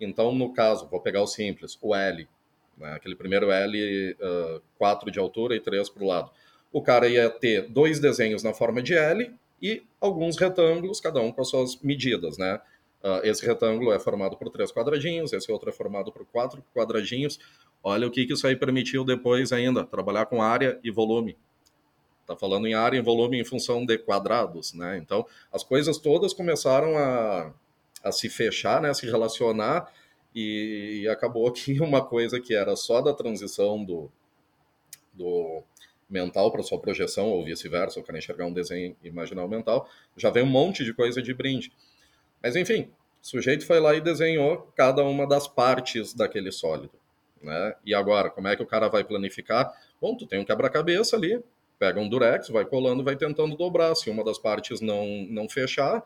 Então, 0.00 0.34
no 0.34 0.52
caso, 0.52 0.88
vou 0.88 1.00
pegar 1.00 1.22
o 1.22 1.26
simples, 1.26 1.78
o 1.80 1.94
L, 1.94 2.28
né, 2.76 2.92
aquele 2.92 3.16
primeiro 3.16 3.50
L, 3.50 4.12
uh, 4.12 4.62
4 4.78 5.10
de 5.10 5.18
altura 5.18 5.56
e 5.56 5.60
3 5.60 5.88
para 5.88 6.04
o 6.04 6.06
lado. 6.06 6.30
O 6.72 6.82
cara 6.82 7.08
ia 7.08 7.30
ter 7.30 7.68
dois 7.68 7.98
desenhos 7.98 8.42
na 8.42 8.52
forma 8.52 8.82
de 8.82 8.94
L 8.94 9.32
e 9.62 9.82
alguns 10.00 10.36
retângulos, 10.36 11.00
cada 11.00 11.20
um 11.20 11.32
com 11.32 11.40
as 11.40 11.48
suas 11.48 11.80
medidas, 11.80 12.36
né? 12.36 12.60
Uh, 13.02 13.24
esse 13.24 13.46
retângulo 13.46 13.92
é 13.92 13.98
formado 13.98 14.36
por 14.36 14.50
três 14.50 14.72
quadradinhos, 14.72 15.32
esse 15.32 15.50
outro 15.50 15.70
é 15.70 15.72
formado 15.72 16.12
por 16.12 16.26
quatro 16.26 16.62
quadradinhos. 16.74 17.38
Olha 17.82 18.06
o 18.06 18.10
que, 18.10 18.26
que 18.26 18.32
isso 18.32 18.46
aí 18.46 18.56
permitiu 18.56 19.04
depois 19.04 19.52
ainda, 19.52 19.84
trabalhar 19.84 20.26
com 20.26 20.42
área 20.42 20.78
e 20.82 20.90
volume. 20.90 21.36
Está 22.22 22.36
falando 22.36 22.66
em 22.66 22.74
área, 22.74 22.98
em 22.98 23.02
volume, 23.02 23.40
em 23.40 23.44
função 23.44 23.86
de 23.86 23.96
quadrados, 23.96 24.74
né? 24.74 24.98
Então, 24.98 25.24
as 25.52 25.62
coisas 25.62 25.96
todas 25.98 26.32
começaram 26.32 26.98
a, 26.98 27.52
a 28.06 28.12
se 28.12 28.28
fechar, 28.28 28.80
né? 28.80 28.90
A 28.90 28.94
se 28.94 29.06
relacionar 29.06 29.92
e, 30.34 31.00
e 31.02 31.08
acabou 31.08 31.50
que 31.52 31.80
uma 31.80 32.04
coisa 32.04 32.40
que 32.40 32.54
era 32.54 32.76
só 32.76 33.00
da 33.00 33.12
transição 33.12 33.84
do, 33.84 34.10
do 35.12 35.62
mental 36.08 36.52
para 36.52 36.62
sua 36.62 36.78
projeção, 36.78 37.28
ou 37.28 37.44
vice-versa, 37.44 37.98
eu 37.98 38.04
quero 38.04 38.18
enxergar 38.18 38.46
um 38.46 38.52
desenho 38.52 38.96
imaginal 39.02 39.48
mental, 39.48 39.88
já 40.16 40.30
vem 40.30 40.44
um 40.44 40.46
monte 40.46 40.84
de 40.84 40.94
coisa 40.94 41.20
de 41.20 41.34
brinde. 41.34 41.72
Mas 42.42 42.54
enfim, 42.54 42.90
o 43.22 43.26
sujeito 43.26 43.66
foi 43.66 43.80
lá 43.80 43.94
e 43.94 44.00
desenhou 44.00 44.72
cada 44.76 45.02
uma 45.02 45.26
das 45.26 45.48
partes 45.48 46.14
daquele 46.14 46.52
sólido. 46.52 46.92
Né? 47.42 47.74
E 47.84 47.94
agora, 47.94 48.30
como 48.30 48.46
é 48.48 48.54
que 48.54 48.62
o 48.62 48.66
cara 48.66 48.88
vai 48.88 49.02
planificar? 49.02 49.72
Bom, 50.00 50.16
tu 50.16 50.26
tem 50.26 50.38
um 50.38 50.44
quebra-cabeça 50.44 51.16
ali, 51.16 51.42
pega 51.78 52.00
um 52.00 52.08
durex, 52.08 52.48
vai 52.48 52.64
colando, 52.64 53.02
vai 53.02 53.16
tentando 53.16 53.56
dobrar. 53.56 53.94
Se 53.94 54.08
uma 54.10 54.24
das 54.24 54.38
partes 54.38 54.80
não, 54.80 55.26
não 55.28 55.48
fechar, 55.48 56.04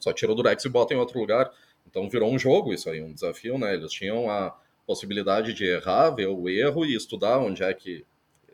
só 0.00 0.12
tira 0.12 0.32
o 0.32 0.34
durex 0.34 0.64
e 0.64 0.68
bota 0.68 0.94
em 0.94 0.96
outro 0.96 1.18
lugar. 1.18 1.50
Então 1.86 2.08
virou 2.08 2.30
um 2.30 2.38
jogo 2.38 2.72
isso 2.72 2.88
aí, 2.88 3.02
um 3.02 3.12
desafio, 3.12 3.58
né? 3.58 3.74
Eles 3.74 3.92
tinham 3.92 4.30
a 4.30 4.56
possibilidade 4.86 5.52
de 5.54 5.64
errar, 5.64 6.10
ver 6.10 6.26
o 6.26 6.48
erro 6.48 6.84
e 6.84 6.94
estudar 6.94 7.38
onde 7.38 7.62
é 7.62 7.72
que 7.72 8.04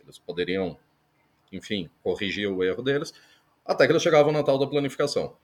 eles 0.03 0.19
poderiam 0.19 0.77
enfim, 1.53 1.89
corrigir 2.03 2.49
o 2.49 2.63
erro 2.63 2.83
deles, 2.83 3.13
até 3.65 3.87
que 3.87 3.93
eles 3.93 4.03
chegavam 4.03 4.33
na 4.33 4.43
tal 4.43 4.59
da 4.59 4.67
planificação. 4.67 5.37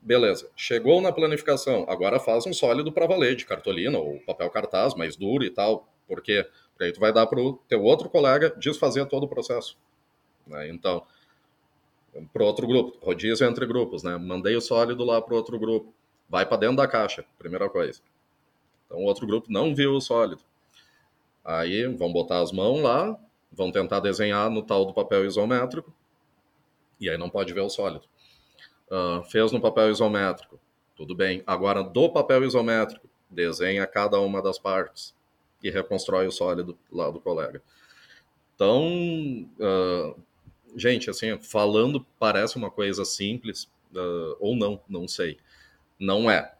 Beleza, 0.00 0.50
chegou 0.56 1.00
na 1.00 1.12
planificação, 1.12 1.84
agora 1.88 2.20
faz 2.20 2.46
um 2.46 2.52
sólido 2.52 2.92
para 2.92 3.06
valer, 3.06 3.34
de 3.34 3.44
cartolina 3.44 3.98
ou 3.98 4.20
papel 4.20 4.48
cartaz, 4.50 4.94
mais 4.94 5.16
duro 5.16 5.44
e 5.44 5.50
tal. 5.50 5.88
Porque 6.06 6.48
aí 6.80 6.92
tu 6.92 7.00
vai 7.00 7.12
dar 7.12 7.26
para 7.26 7.40
o 7.40 7.54
teu 7.68 7.82
outro 7.82 8.08
colega 8.08 8.54
desfazer 8.56 9.04
todo 9.06 9.24
o 9.24 9.28
processo. 9.28 9.76
Né? 10.46 10.68
Então, 10.68 11.04
para 12.32 12.44
outro 12.44 12.66
grupo, 12.66 12.98
rodízio 13.04 13.46
entre 13.46 13.66
grupos, 13.66 14.02
né? 14.02 14.16
Mandei 14.16 14.56
o 14.56 14.60
sólido 14.60 15.04
lá 15.04 15.20
para 15.20 15.34
outro 15.34 15.58
grupo, 15.58 15.92
vai 16.28 16.46
para 16.46 16.58
dentro 16.58 16.76
da 16.76 16.88
caixa, 16.88 17.24
primeira 17.38 17.68
coisa. 17.68 18.00
Então, 18.86 18.98
o 18.98 19.04
outro 19.04 19.26
grupo 19.26 19.46
não 19.50 19.74
viu 19.74 19.92
o 19.92 20.00
sólido. 20.00 20.42
Aí 21.44 21.86
vão 21.86 22.12
botar 22.12 22.40
as 22.40 22.52
mãos 22.52 22.80
lá, 22.80 23.18
vão 23.50 23.70
tentar 23.70 24.00
desenhar 24.00 24.50
no 24.50 24.62
tal 24.62 24.84
do 24.84 24.92
papel 24.92 25.24
isométrico, 25.24 25.92
e 27.00 27.08
aí 27.08 27.16
não 27.16 27.30
pode 27.30 27.52
ver 27.52 27.60
o 27.60 27.70
sólido. 27.70 28.04
Uh, 28.90 29.22
fez 29.24 29.52
no 29.52 29.60
papel 29.60 29.90
isométrico, 29.90 30.58
tudo 30.96 31.14
bem. 31.14 31.42
Agora, 31.46 31.82
do 31.82 32.10
papel 32.10 32.44
isométrico, 32.44 33.08
desenha 33.30 33.86
cada 33.86 34.18
uma 34.20 34.42
das 34.42 34.58
partes 34.58 35.14
e 35.62 35.70
reconstrói 35.70 36.26
o 36.26 36.32
sólido 36.32 36.78
lá 36.90 37.10
do 37.10 37.20
colega. 37.20 37.62
Então, 38.54 39.48
uh, 39.60 40.20
gente, 40.76 41.10
assim, 41.10 41.38
falando 41.38 42.04
parece 42.18 42.56
uma 42.56 42.70
coisa 42.70 43.04
simples, 43.04 43.64
uh, 43.94 44.36
ou 44.40 44.56
não, 44.56 44.80
não 44.88 45.06
sei. 45.08 45.38
Não 45.98 46.30
é. 46.30 46.54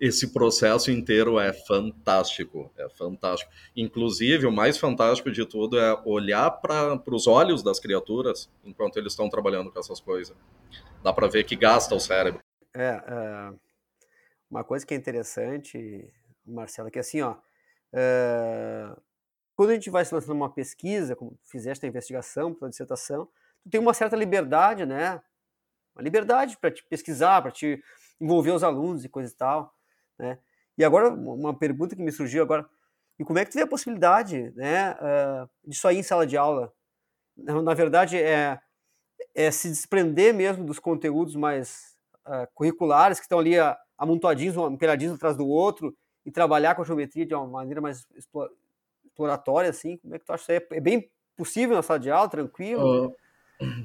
esse 0.00 0.32
processo 0.32 0.90
inteiro 0.90 1.38
é 1.38 1.52
fantástico, 1.52 2.70
é 2.76 2.88
fantástico. 2.88 3.50
Inclusive, 3.76 4.46
o 4.46 4.52
mais 4.52 4.78
fantástico 4.78 5.30
de 5.30 5.44
tudo 5.44 5.78
é 5.78 6.00
olhar 6.04 6.50
para 6.50 7.00
os 7.10 7.26
olhos 7.26 7.62
das 7.62 7.78
criaturas 7.78 8.50
enquanto 8.64 8.96
eles 8.98 9.12
estão 9.12 9.28
trabalhando 9.28 9.70
com 9.70 9.78
essas 9.78 10.00
coisas. 10.00 10.36
Dá 11.02 11.12
para 11.12 11.28
ver 11.28 11.44
que 11.44 11.56
gasta 11.56 11.94
o 11.94 12.00
cérebro. 12.00 12.40
É, 12.74 13.02
é, 13.06 13.52
uma 14.50 14.64
coisa 14.64 14.84
que 14.86 14.94
é 14.94 14.96
interessante, 14.96 16.12
Marcelo, 16.44 16.88
é 16.88 16.90
que 16.90 16.98
assim, 16.98 17.22
ó, 17.22 17.36
é, 17.92 18.90
quando 19.56 19.70
a 19.70 19.74
gente 19.74 19.88
vai 19.88 20.04
se 20.04 20.14
lançando 20.14 20.34
uma 20.34 20.52
pesquisa, 20.52 21.16
como 21.16 21.36
fizeste 21.42 21.84
a 21.86 21.88
investigação, 21.88 22.54
a 22.62 22.68
dissertação, 22.68 23.26
tu 23.62 23.70
tem 23.70 23.80
uma 23.80 23.94
certa 23.94 24.14
liberdade, 24.14 24.84
né? 24.84 25.20
Uma 25.94 26.02
liberdade 26.02 26.58
para 26.58 26.70
te 26.70 26.84
pesquisar, 26.84 27.40
para 27.40 27.50
te 27.50 27.82
envolver 28.20 28.50
os 28.50 28.62
alunos 28.62 29.04
e 29.04 29.08
coisa 29.08 29.32
e 29.32 29.36
tal, 29.36 29.74
né? 30.18 30.38
E 30.76 30.84
agora, 30.84 31.08
uma 31.08 31.58
pergunta 31.58 31.96
que 31.96 32.02
me 32.02 32.12
surgiu 32.12 32.42
agora, 32.42 32.68
e 33.18 33.24
como 33.24 33.38
é 33.38 33.44
que 33.46 33.50
tu 33.50 33.54
vê 33.54 33.62
a 33.62 33.66
possibilidade, 33.66 34.52
né, 34.54 34.92
uh, 34.92 35.48
disso 35.66 35.88
aí 35.88 35.96
em 35.96 36.02
sala 36.02 36.26
de 36.26 36.36
aula? 36.36 36.70
Na 37.34 37.72
verdade, 37.72 38.18
é, 38.18 38.60
é 39.34 39.50
se 39.50 39.70
desprender 39.70 40.34
mesmo 40.34 40.64
dos 40.64 40.78
conteúdos 40.78 41.34
mais 41.34 41.96
uh, 42.26 42.46
curriculares, 42.52 43.18
que 43.18 43.24
estão 43.24 43.38
ali 43.38 43.54
amontoadinhos, 43.96 44.54
um 44.58 44.70
empilhadinhos 44.70 45.14
atrás 45.14 45.34
do 45.34 45.46
outro, 45.46 45.96
e 46.26 46.30
trabalhar 46.30 46.74
com 46.74 46.82
a 46.82 46.84
geometria 46.84 47.24
de 47.24 47.34
uma 47.34 47.46
maneira 47.46 47.80
mais 47.80 48.06
exploratória, 49.16 49.70
assim? 49.70 49.96
Como 49.96 50.14
é 50.14 50.18
que 50.18 50.26
tu 50.26 50.32
acha 50.32 50.42
isso 50.42 50.52
aí? 50.52 50.78
É 50.78 50.80
bem 50.80 51.10
possível 51.36 51.74
na 51.74 51.82
sala 51.82 51.98
de 51.98 52.10
aula, 52.10 52.28
tranquilo? 52.28 53.16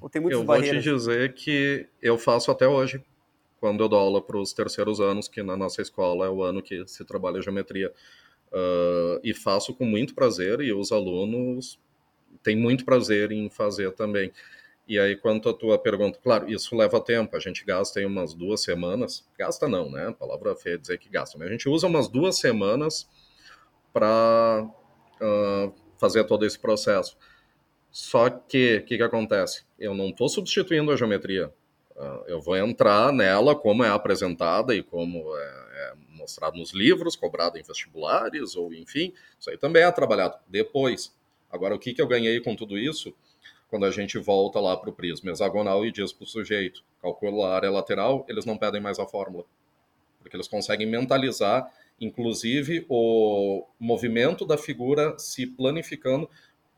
Ou 0.01 0.09
tem 0.09 0.21
muitas 0.21 0.41
eu 0.41 0.45
barreiras? 0.45 0.86
Eu 0.86 0.93
vou 0.93 0.99
te 0.99 1.05
dizer 1.05 1.34
que 1.34 1.88
eu 2.01 2.17
faço 2.17 2.51
até 2.51 2.67
hoje 2.67 3.03
quando 3.59 3.84
eu 3.84 3.88
dou 3.88 3.99
aula 3.99 4.21
para 4.21 4.38
os 4.38 4.53
terceiros 4.53 4.99
anos, 4.99 5.27
que 5.27 5.41
na 5.41 5.55
nossa 5.55 5.82
escola 5.82 6.25
é 6.25 6.29
o 6.29 6.43
ano 6.43 6.61
que 6.61 6.86
se 6.88 7.05
trabalha 7.05 7.41
geometria. 7.41 7.93
Uh, 8.51 9.21
e 9.23 9.34
faço 9.34 9.73
com 9.73 9.86
muito 9.86 10.13
prazer, 10.13 10.59
e 10.59 10.73
os 10.73 10.91
alunos 10.91 11.79
têm 12.43 12.57
muito 12.57 12.84
prazer 12.84 13.32
em 13.32 13.49
fazer 13.49 13.91
também. 13.93 14.32
E 14.88 14.99
aí, 14.99 15.15
quanto 15.15 15.47
à 15.47 15.53
tua 15.53 15.77
pergunta, 15.77 16.19
claro, 16.21 16.51
isso 16.51 16.75
leva 16.75 16.99
tempo, 16.99 17.38
a 17.38 17.39
gente 17.39 17.63
gasta 17.63 17.99
aí 17.99 18.05
umas 18.05 18.34
duas 18.34 18.61
semanas, 18.61 19.25
gasta 19.38 19.69
não, 19.69 19.89
né? 19.89 20.07
A 20.07 20.11
palavra 20.11 20.53
feia 20.55 20.73
é 20.73 20.77
dizer 20.77 20.97
que 20.97 21.07
gasta, 21.07 21.38
mas 21.38 21.47
a 21.47 21.51
gente 21.51 21.69
usa 21.69 21.88
umas 21.88 22.09
duas 22.09 22.39
semanas 22.39 23.07
para 23.93 24.67
uh, 25.22 25.74
fazer 25.97 26.24
todo 26.26 26.45
esse 26.45 26.57
processo. 26.59 27.17
Só 27.91 28.30
que, 28.30 28.78
o 28.78 28.86
que, 28.86 28.97
que 28.97 29.03
acontece? 29.03 29.63
Eu 29.78 29.93
não 29.93 30.09
estou 30.09 30.30
substituindo 30.30 30.91
a 30.91 30.95
geometria, 30.95 31.53
ah, 32.01 32.24
eu 32.26 32.41
vou 32.41 32.55
entrar 32.55 33.11
nela 33.13 33.55
como 33.55 33.84
é 33.84 33.89
apresentada 33.89 34.74
e 34.74 34.82
como 34.82 35.36
é, 35.38 35.41
é 35.41 35.93
mostrado 36.17 36.57
nos 36.57 36.74
livros, 36.74 37.15
cobrado 37.15 37.57
em 37.57 37.63
vestibulares, 37.63 38.55
ou 38.55 38.74
enfim, 38.74 39.13
isso 39.39 39.49
aí 39.49 39.57
também 39.57 39.84
é 39.84 39.91
trabalhado 39.91 40.38
depois. 40.47 41.13
Agora, 41.51 41.76
o 41.76 41.80
que, 41.80 41.93
que 41.93 42.01
eu 42.01 42.07
ganhei 42.07 42.39
com 42.39 42.55
tudo 42.55 42.78
isso? 42.78 43.13
Quando 43.69 43.86
a 43.86 43.91
gente 43.91 44.17
volta 44.17 44.59
lá 44.59 44.76
para 44.76 44.89
o 44.89 44.93
prisma 44.93 45.32
hexagonal 45.32 45.86
e 45.86 45.91
diz 45.91 46.11
para 46.11 46.24
o 46.24 46.28
sujeito, 46.28 46.84
calcula 47.01 47.49
a 47.49 47.55
área 47.55 47.69
lateral, 47.72 48.26
eles 48.28 48.45
não 48.45 48.57
pedem 48.57 48.82
mais 48.82 48.97
a 48.99 49.05
fórmula. 49.05 49.45
Porque 50.19 50.36
eles 50.36 50.47
conseguem 50.47 50.88
mentalizar, 50.88 51.72
inclusive, 52.02 52.86
o 52.89 53.64
movimento 53.80 54.45
da 54.45 54.58
figura 54.58 55.18
se 55.20 55.45
planificando, 55.45 56.28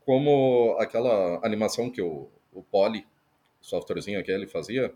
como 0.04 0.76
aquela 0.78 1.40
animação 1.42 1.90
que 1.90 2.02
o, 2.02 2.28
o 2.52 2.62
Poly, 2.62 3.06
softwarezinho 3.60 4.20
aquele, 4.20 4.46
fazia, 4.46 4.92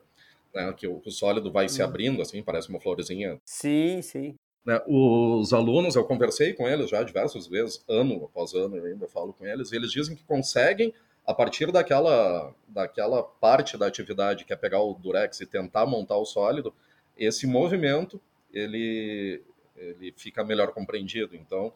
né, 0.55 0.73
que 0.77 0.87
o, 0.87 1.01
o 1.05 1.11
sólido 1.11 1.51
vai 1.51 1.69
se 1.69 1.81
uhum. 1.81 1.89
abrindo, 1.89 2.23
assim, 2.23 2.43
parece 2.43 2.69
uma 2.69 2.79
florzinha. 2.79 3.41
Sim, 3.45 4.03
sim. 4.03 4.35
Né, 4.67 4.79
os 4.87 5.55
alunos, 5.55 5.97
eu 5.97 6.05
conversei 6.05 6.53
com 6.53 6.69
eles 6.69 6.91
já 6.91 7.03
diversas 7.03 7.47
vezes, 7.47 7.83
ano 7.89 8.27
após 8.27 8.53
ano, 8.53 8.77
eu 8.77 8.85
ainda 8.85 9.09
falo 9.09 9.33
com 9.33 9.47
eles, 9.47 9.73
e 9.73 9.77
eles 9.77 9.91
dizem 9.91 10.15
que 10.15 10.25
conseguem, 10.25 10.93
a 11.27 11.33
partir 11.33 11.73
daquela, 11.73 12.55
daquela 12.69 13.23
parte 13.23 13.79
da 13.79 13.87
atividade 13.87 14.45
que 14.45 14.53
é 14.53 14.57
pegar 14.57 14.83
o 14.83 14.93
durex 14.93 15.41
e 15.41 15.47
tentar 15.47 15.87
montar 15.87 16.19
o 16.19 16.27
sólido, 16.27 16.75
esse 17.17 17.47
movimento, 17.47 18.21
ele, 18.53 19.43
ele 19.79 20.13
fica 20.17 20.45
melhor 20.45 20.73
compreendido. 20.73 21.37
Então, 21.37 21.73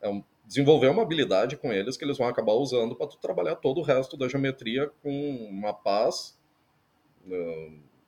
é 0.00 0.08
um, 0.08 0.22
desenvolver 0.46 0.88
uma 0.88 1.02
habilidade 1.02 1.56
com 1.56 1.72
eles 1.72 1.96
que 1.96 2.04
eles 2.04 2.18
vão 2.18 2.28
acabar 2.28 2.52
usando 2.52 2.94
para 2.94 3.06
trabalhar 3.06 3.56
todo 3.56 3.78
o 3.78 3.82
resto 3.82 4.16
da 4.16 4.28
geometria 4.28 4.90
com 5.02 5.36
uma 5.50 5.72
paz 5.72 6.38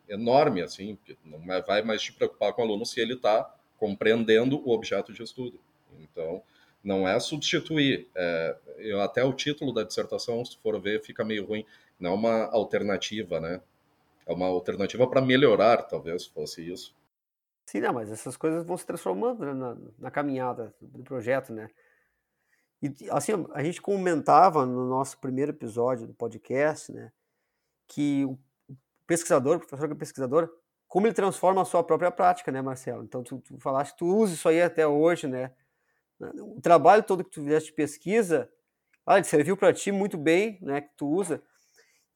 enorme, 0.09 0.61
assim, 0.61 0.99
não 1.25 1.41
vai 1.63 1.83
mais 1.83 2.03
te 2.03 2.13
preocupar 2.13 2.53
com 2.53 2.63
o 2.63 2.65
aluno 2.65 2.85
se 2.85 3.01
ele 3.01 3.15
está 3.15 3.55
compreendendo 3.79 4.61
o 4.67 4.73
objeto 4.73 5.13
de 5.13 5.23
estudo. 5.23 5.61
Então, 6.01 6.43
não 6.83 7.09
é 7.09 7.19
substituir. 7.19 8.09
É, 8.15 8.57
eu, 8.79 9.01
até 9.01 9.25
o 9.25 9.33
título 9.33 9.73
da 9.73 9.83
dissertação, 9.83 10.45
se 10.45 10.59
for 10.59 10.81
ver, 10.81 11.03
fica 11.03 11.25
meio 11.25 11.47
ruim. 11.47 11.65
Não 11.99 12.11
é 12.11 12.15
uma 12.15 12.45
alternativa, 12.51 13.41
né? 13.41 13.61
É 14.27 14.33
uma 14.33 14.47
alternativa 14.47 15.07
para 15.07 15.21
melhorar, 15.21 15.83
talvez 15.83 16.27
fosse 16.27 16.71
isso. 16.71 16.95
Sim, 17.67 17.81
não, 17.81 17.95
mas 17.95 18.11
essas 18.11 18.37
coisas 18.37 18.65
vão 18.65 18.77
se 18.77 18.87
transformando 18.87 19.45
né, 19.45 19.55
na, 19.55 19.77
na, 19.99 20.11
caminhada 20.11 20.75
do 20.81 21.03
projeto, 21.03 21.53
né? 21.53 21.69
E 22.83 22.93
assim, 23.11 23.33
a 23.53 23.63
gente 23.63 23.81
comentava 23.81 24.67
no 24.67 24.87
nosso 24.87 25.19
primeiro 25.19 25.51
episódio 25.53 26.07
do 26.07 26.13
podcast, 26.13 26.93
né, 26.93 27.11
que 27.89 28.25
o 28.27 28.39
pesquisador, 29.07 29.57
o 29.57 29.59
professor 29.61 29.89
que 29.89 29.95
é 29.95 29.97
pesquisador, 29.97 30.51
como 30.87 31.07
ele 31.07 31.15
transforma 31.15 31.63
a 31.63 31.65
sua 31.65 31.83
própria 31.83 32.11
prática, 32.11 32.53
né, 32.53 32.61
Marcelo? 32.61 33.03
Então, 33.03 33.23
tu, 33.23 33.39
tu 33.41 33.59
falaste 33.59 33.93
que 33.93 33.99
tu 33.99 34.07
usa 34.07 34.35
isso 34.35 34.49
aí 34.49 34.63
até 34.63 34.87
hoje, 34.87 35.27
né? 35.27 35.53
O 36.21 36.61
trabalho 36.61 37.03
todo 37.03 37.25
que 37.25 37.31
tu 37.31 37.43
fizeste 37.43 37.71
de 37.71 37.75
pesquisa, 37.75 38.49
ah, 39.07 39.23
serviu 39.23 39.57
para 39.57 39.73
ti 39.73 39.91
muito 39.91 40.17
bem, 40.17 40.59
né, 40.63 40.83
que 40.83 40.91
tu 40.97 41.09
usa. 41.09 41.43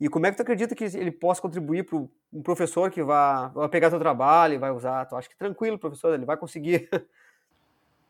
E 0.01 0.09
como 0.09 0.26
é 0.26 0.30
que 0.30 0.36
tu 0.36 0.42
acredita 0.42 0.74
que 0.74 0.84
ele 0.84 1.11
possa 1.11 1.42
contribuir 1.42 1.84
para 1.84 1.99
um 1.99 2.42
professor 2.42 2.90
que 2.90 3.03
vai, 3.03 3.51
vai 3.51 3.68
pegar 3.68 3.90
teu 3.90 3.99
trabalho 3.99 4.55
e 4.55 4.59
vai 4.59 4.70
usar? 4.70 5.05
Tu 5.07 5.16
acha 5.16 5.28
que 5.28 5.36
tranquilo, 5.36 5.78
professor, 5.78 6.14
ele 6.14 6.24
vai 6.24 6.36
conseguir? 6.36 6.88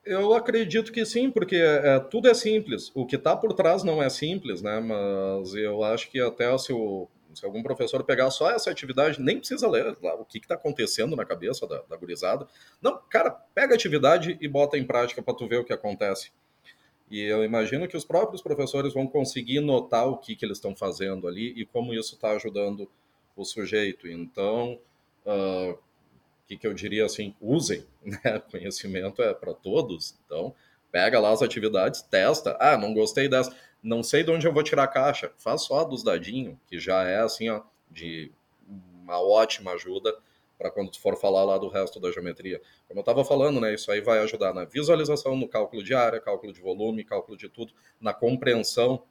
Eu 0.05 0.33
acredito 0.33 0.91
que 0.91 1.05
sim, 1.05 1.31
porque 1.31 1.57
é, 1.57 2.01
tudo 2.01 2.29
é 2.29 2.35
simples. 2.35 2.91
O 2.95 3.05
que 3.05 3.17
está 3.17 3.37
por 3.37 3.53
trás 3.53 3.85
não 3.85 4.03
é 4.03 4.09
simples, 4.09 4.63
né? 4.63 4.81
Mas 4.81 5.53
eu 5.53 5.85
acho 5.85 6.11
que 6.11 6.19
até 6.19 6.57
se, 6.57 6.73
o, 6.73 7.07
se 7.35 7.45
algum 7.45 7.63
professor 7.63 8.03
pegar 8.03 8.31
só 8.31 8.51
essa 8.51 8.71
atividade, 8.71 9.21
nem 9.21 9.39
precisa 9.39 9.69
ler 9.69 9.99
lá, 10.03 10.15
o 10.15 10.25
que 10.25 10.39
está 10.39 10.55
acontecendo 10.55 11.15
na 11.15 11.27
cabeça 11.27 11.67
da, 11.67 11.83
da 11.83 11.95
gurizada. 11.97 12.49
Não, 12.81 12.99
cara, 13.11 13.31
pega 13.31 13.75
a 13.75 13.77
atividade 13.77 14.39
e 14.41 14.49
bota 14.49 14.79
em 14.79 14.87
prática 14.87 15.21
para 15.21 15.35
tu 15.35 15.47
ver 15.47 15.59
o 15.59 15.65
que 15.65 15.75
acontece. 15.75 16.33
E 17.11 17.23
eu 17.23 17.43
imagino 17.43 17.89
que 17.89 17.97
os 17.97 18.05
próprios 18.05 18.43
professores 18.43 18.93
vão 18.93 19.07
conseguir 19.07 19.61
notar 19.61 20.07
o 20.07 20.19
que, 20.19 20.37
que 20.37 20.45
eles 20.45 20.59
estão 20.59 20.77
fazendo 20.77 21.27
ali 21.27 21.53
e 21.57 21.65
como 21.65 21.95
isso 21.95 22.15
está 22.15 22.33
ajudando 22.33 22.89
o 23.35 23.45
sujeito. 23.45 24.07
Então, 24.09 24.79
uh, 25.25 25.79
que, 26.49 26.57
que 26.57 26.67
eu 26.67 26.73
diria 26.73 27.05
assim, 27.05 27.35
usem, 27.41 27.85
né? 28.03 28.43
Conhecimento 28.51 29.23
é 29.23 29.35
para 29.35 29.53
todos, 29.53 30.19
então 30.25 30.55
pega 30.91 31.21
lá 31.21 31.31
as 31.31 31.43
atividades, 31.43 32.01
testa. 32.01 32.57
Ah, 32.59 32.79
não 32.79 32.95
gostei 32.95 33.29
dessa, 33.29 33.55
não 33.83 34.03
sei 34.03 34.25
de 34.25 34.31
onde 34.31 34.47
eu 34.47 34.53
vou 34.53 34.63
tirar 34.63 34.85
a 34.85 34.89
caixa. 34.89 35.31
Faz 35.37 35.63
só 35.63 35.85
dos 35.85 36.03
dadinhos, 36.03 36.57
que 36.67 36.81
já 36.81 37.05
é 37.05 37.21
assim, 37.21 37.51
ó, 37.51 37.63
de 37.91 38.33
uma 38.67 39.21
ótima 39.21 39.73
ajuda 39.73 40.17
para 40.59 40.71
quando 40.71 40.91
tu 40.91 41.01
for 41.01 41.17
falar 41.17 41.45
lá 41.45 41.57
do 41.57 41.69
resto 41.69 42.01
da 42.01 42.11
geometria. 42.11 42.61
Como 42.89 42.99
eu 42.99 43.03
estava 43.03 43.25
falando, 43.25 43.61
né, 43.61 43.73
isso 43.73 43.91
aí 43.93 44.01
vai 44.01 44.19
ajudar 44.19 44.53
na 44.53 44.65
visualização, 44.65 45.37
no 45.37 45.49
cálculo 45.49 45.83
de 45.83 45.95
área, 45.95 46.21
cálculo 46.21 46.53
de 46.53 46.61
volume, 46.61 47.05
cálculo 47.05 47.37
de 47.37 47.49
tudo, 47.49 47.73
na 48.01 48.13
compreensão, 48.13 49.03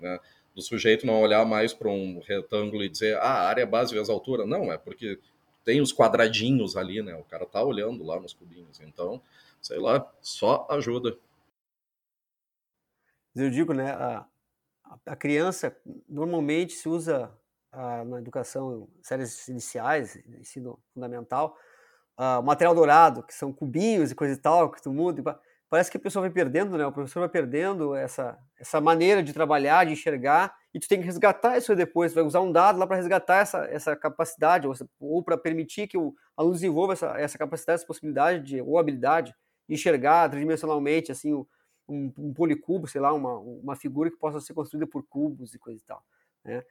né, 0.00 0.18
do 0.54 0.62
sujeito 0.62 1.06
não 1.06 1.20
olhar 1.20 1.44
mais 1.44 1.74
para 1.74 1.88
um 1.88 2.20
retângulo 2.20 2.82
e 2.82 2.88
dizer, 2.88 3.18
ah, 3.18 3.48
área 3.48 3.62
é 3.62 3.66
base 3.66 3.92
vezes 3.92 4.08
altura. 4.08 4.46
Não, 4.46 4.72
é 4.72 4.78
porque 4.78 5.18
tem 5.64 5.80
os 5.80 5.92
quadradinhos 5.92 6.76
ali, 6.76 7.02
né? 7.02 7.16
O 7.16 7.24
cara 7.24 7.44
tá 7.44 7.62
olhando 7.62 8.04
lá 8.04 8.20
nos 8.20 8.32
cubinhos. 8.32 8.78
Então, 8.80 9.20
sei 9.60 9.78
lá, 9.78 10.12
só 10.20 10.66
ajuda. 10.70 11.18
Eu 13.34 13.50
digo, 13.50 13.72
né? 13.72 13.90
A, 13.90 14.26
a 15.06 15.16
criança 15.16 15.76
normalmente 16.08 16.74
se 16.74 16.88
usa 16.88 17.36
a, 17.74 18.04
na 18.04 18.18
educação, 18.18 18.88
séries 19.02 19.48
iniciais, 19.48 20.16
ensino 20.40 20.78
fundamental, 20.92 21.56
o 22.16 22.42
material 22.42 22.74
dourado, 22.74 23.22
que 23.22 23.34
são 23.34 23.52
cubinhos 23.52 24.10
e 24.10 24.14
coisa 24.14 24.34
e 24.34 24.36
tal, 24.36 24.70
que 24.70 24.80
tu 24.80 24.92
muda. 24.92 25.38
Parece 25.68 25.90
que 25.90 25.96
a 25.96 26.00
pessoa 26.00 26.20
vai 26.20 26.30
perdendo, 26.30 26.78
né? 26.78 26.86
O 26.86 26.92
professor 26.92 27.20
vai 27.20 27.28
perdendo 27.28 27.94
essa, 27.94 28.38
essa 28.58 28.80
maneira 28.80 29.22
de 29.22 29.32
trabalhar, 29.32 29.84
de 29.84 29.92
enxergar 29.92 30.54
e 30.72 30.78
tu 30.80 30.88
tem 30.88 30.98
que 31.00 31.06
resgatar 31.06 31.56
isso 31.56 31.74
depois, 31.74 32.12
tu 32.12 32.16
vai 32.16 32.24
usar 32.24 32.40
um 32.40 32.50
dado 32.50 32.78
lá 32.78 32.86
para 32.86 32.96
resgatar 32.96 33.42
essa, 33.42 33.58
essa 33.66 33.96
capacidade, 33.96 34.66
ou, 34.66 34.74
ou 34.98 35.22
para 35.22 35.38
permitir 35.38 35.86
que 35.86 35.96
o 35.96 36.14
aluno 36.36 36.54
desenvolva 36.54 36.92
essa, 36.92 37.18
essa 37.18 37.38
capacidade, 37.38 37.76
essa 37.76 37.86
possibilidade 37.86 38.42
de, 38.44 38.60
ou 38.60 38.76
habilidade 38.76 39.32
de 39.68 39.74
enxergar 39.74 40.28
tridimensionalmente, 40.28 41.12
assim, 41.12 41.32
um, 41.32 42.12
um 42.18 42.34
policubo, 42.34 42.88
sei 42.88 43.00
lá, 43.00 43.12
uma, 43.12 43.38
uma 43.38 43.76
figura 43.76 44.10
que 44.10 44.16
possa 44.16 44.40
ser 44.40 44.52
construída 44.52 44.86
por 44.86 45.04
cubos 45.04 45.54
e 45.54 45.58
coisa 45.58 45.80
e 45.80 45.84
tal, 45.84 46.02
né? 46.44 46.64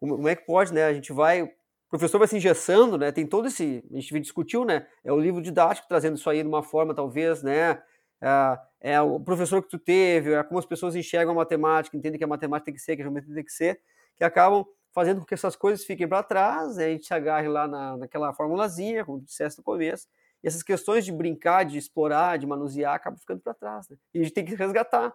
Como, 0.00 0.28
é 0.28 0.36
que 0.36 0.46
pode, 0.46 0.72
né? 0.72 0.84
A 0.84 0.92
gente 0.92 1.12
vai, 1.12 1.42
o 1.42 1.50
professor 1.88 2.18
vai 2.18 2.28
se 2.28 2.36
engessando, 2.36 2.96
né? 2.96 3.10
Tem 3.10 3.26
todo 3.26 3.48
esse, 3.48 3.84
a 3.90 3.94
gente 3.94 4.20
discutiu, 4.20 4.64
né? 4.64 4.86
É 5.04 5.12
o 5.12 5.18
livro 5.18 5.42
didático 5.42 5.88
trazendo 5.88 6.16
isso 6.16 6.28
aí 6.30 6.42
de 6.42 6.48
uma 6.48 6.62
forma, 6.62 6.94
talvez, 6.94 7.42
né? 7.42 7.82
É, 8.20 8.58
é 8.80 9.00
o 9.00 9.18
professor 9.20 9.62
que 9.62 9.68
tu 9.68 9.78
teve, 9.78 10.32
é 10.32 10.42
como 10.42 10.58
as 10.58 10.66
pessoas 10.66 10.94
enxergam 10.94 11.32
a 11.32 11.36
matemática, 11.36 11.96
entendem 11.96 12.18
que 12.18 12.24
a 12.24 12.28
matemática 12.28 12.66
tem 12.66 12.74
que 12.74 12.80
ser, 12.80 12.96
que 12.96 13.02
a 13.02 13.04
geometria 13.04 13.34
tem 13.34 13.44
que 13.44 13.52
ser, 13.52 13.80
que 14.16 14.24
acabam 14.24 14.64
fazendo 14.92 15.20
com 15.20 15.26
que 15.26 15.34
essas 15.34 15.54
coisas 15.54 15.84
fiquem 15.84 16.08
para 16.08 16.22
trás, 16.22 16.76
né? 16.76 16.86
a 16.86 16.88
gente 16.90 17.06
se 17.06 17.14
agarre 17.14 17.48
lá 17.48 17.68
na, 17.68 17.96
naquela 17.96 18.32
formulazinha, 18.32 19.04
como 19.04 19.20
disseste 19.20 19.58
no 19.58 19.64
começo, 19.64 20.08
e 20.42 20.48
essas 20.48 20.62
questões 20.62 21.04
de 21.04 21.12
brincar, 21.12 21.64
de 21.64 21.78
explorar, 21.78 22.38
de 22.38 22.46
manusear, 22.46 22.94
acabam 22.94 23.18
ficando 23.18 23.40
para 23.40 23.54
trás. 23.54 23.88
Né? 23.88 23.96
E 24.14 24.20
a 24.20 24.22
gente 24.22 24.32
tem 24.32 24.44
que 24.44 24.54
resgatar, 24.54 25.12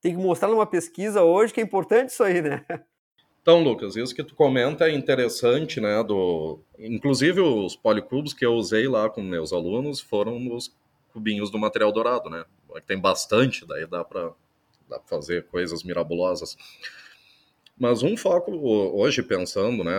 tem 0.00 0.14
que 0.16 0.22
mostrar 0.22 0.48
numa 0.48 0.66
pesquisa 0.66 1.22
hoje 1.22 1.52
que 1.52 1.60
é 1.60 1.64
importante 1.64 2.10
isso 2.10 2.22
aí, 2.22 2.40
né? 2.40 2.64
Então, 3.48 3.62
Lucas, 3.62 3.96
isso 3.96 4.14
que 4.14 4.22
tu 4.22 4.34
comenta 4.34 4.90
é 4.90 4.92
interessante, 4.92 5.80
né? 5.80 6.04
Do... 6.04 6.60
Inclusive, 6.78 7.40
os 7.40 7.74
policubos 7.74 8.34
que 8.34 8.44
eu 8.44 8.52
usei 8.52 8.86
lá 8.86 9.08
com 9.08 9.22
meus 9.22 9.54
alunos 9.54 10.02
foram 10.02 10.54
os 10.54 10.76
cubinhos 11.14 11.50
do 11.50 11.58
material 11.58 11.90
dourado, 11.90 12.28
né? 12.28 12.44
Tem 12.86 13.00
bastante, 13.00 13.66
daí 13.66 13.86
dá 13.86 14.04
para 14.04 14.34
fazer 15.06 15.46
coisas 15.46 15.82
mirabolosas. 15.82 16.58
Mas 17.78 18.02
um 18.02 18.18
foco 18.18 18.52
hoje 18.52 19.22
pensando, 19.22 19.82
né, 19.82 19.96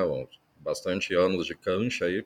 bastante 0.60 1.16
anos 1.16 1.48
de 1.48 1.56
cancha 1.56 2.06
aí, 2.06 2.24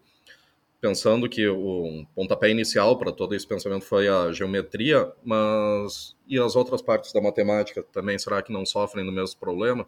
pensando 0.82 1.30
que 1.30 1.47
o 1.47 2.05
pontapé 2.13 2.49
inicial 2.49 2.97
para 2.97 3.13
todo 3.13 3.34
esse 3.34 3.47
pensamento 3.47 3.86
foi 3.86 4.09
a 4.09 4.34
geometria, 4.34 5.09
mas 5.24 6.17
e 6.28 6.38
as 6.38 6.57
outras 6.57 6.82
partes 6.82 7.13
da 7.13 7.21
matemática 7.21 7.82
também 7.82 8.19
será 8.19 8.41
que 8.41 8.51
não 8.51 8.65
sofrem 8.65 9.05
do 9.05 9.11
mesmo 9.13 9.39
problema? 9.39 9.88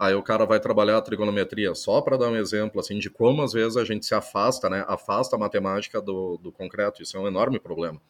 Aí 0.00 0.14
o 0.14 0.22
cara 0.22 0.46
vai 0.46 0.58
trabalhar 0.58 0.96
a 0.96 1.02
trigonometria, 1.02 1.74
só 1.74 2.00
para 2.00 2.16
dar 2.16 2.30
um 2.30 2.36
exemplo 2.36 2.80
assim 2.80 2.98
de 2.98 3.10
como 3.10 3.42
às 3.42 3.52
vezes 3.52 3.76
a 3.76 3.84
gente 3.84 4.06
se 4.06 4.14
afasta, 4.14 4.70
né? 4.70 4.82
Afasta 4.88 5.36
a 5.36 5.38
matemática 5.38 6.00
do, 6.00 6.38
do 6.38 6.50
concreto. 6.50 7.02
Isso 7.02 7.18
é 7.18 7.20
um 7.20 7.26
enorme 7.26 7.60
problema. 7.60 8.00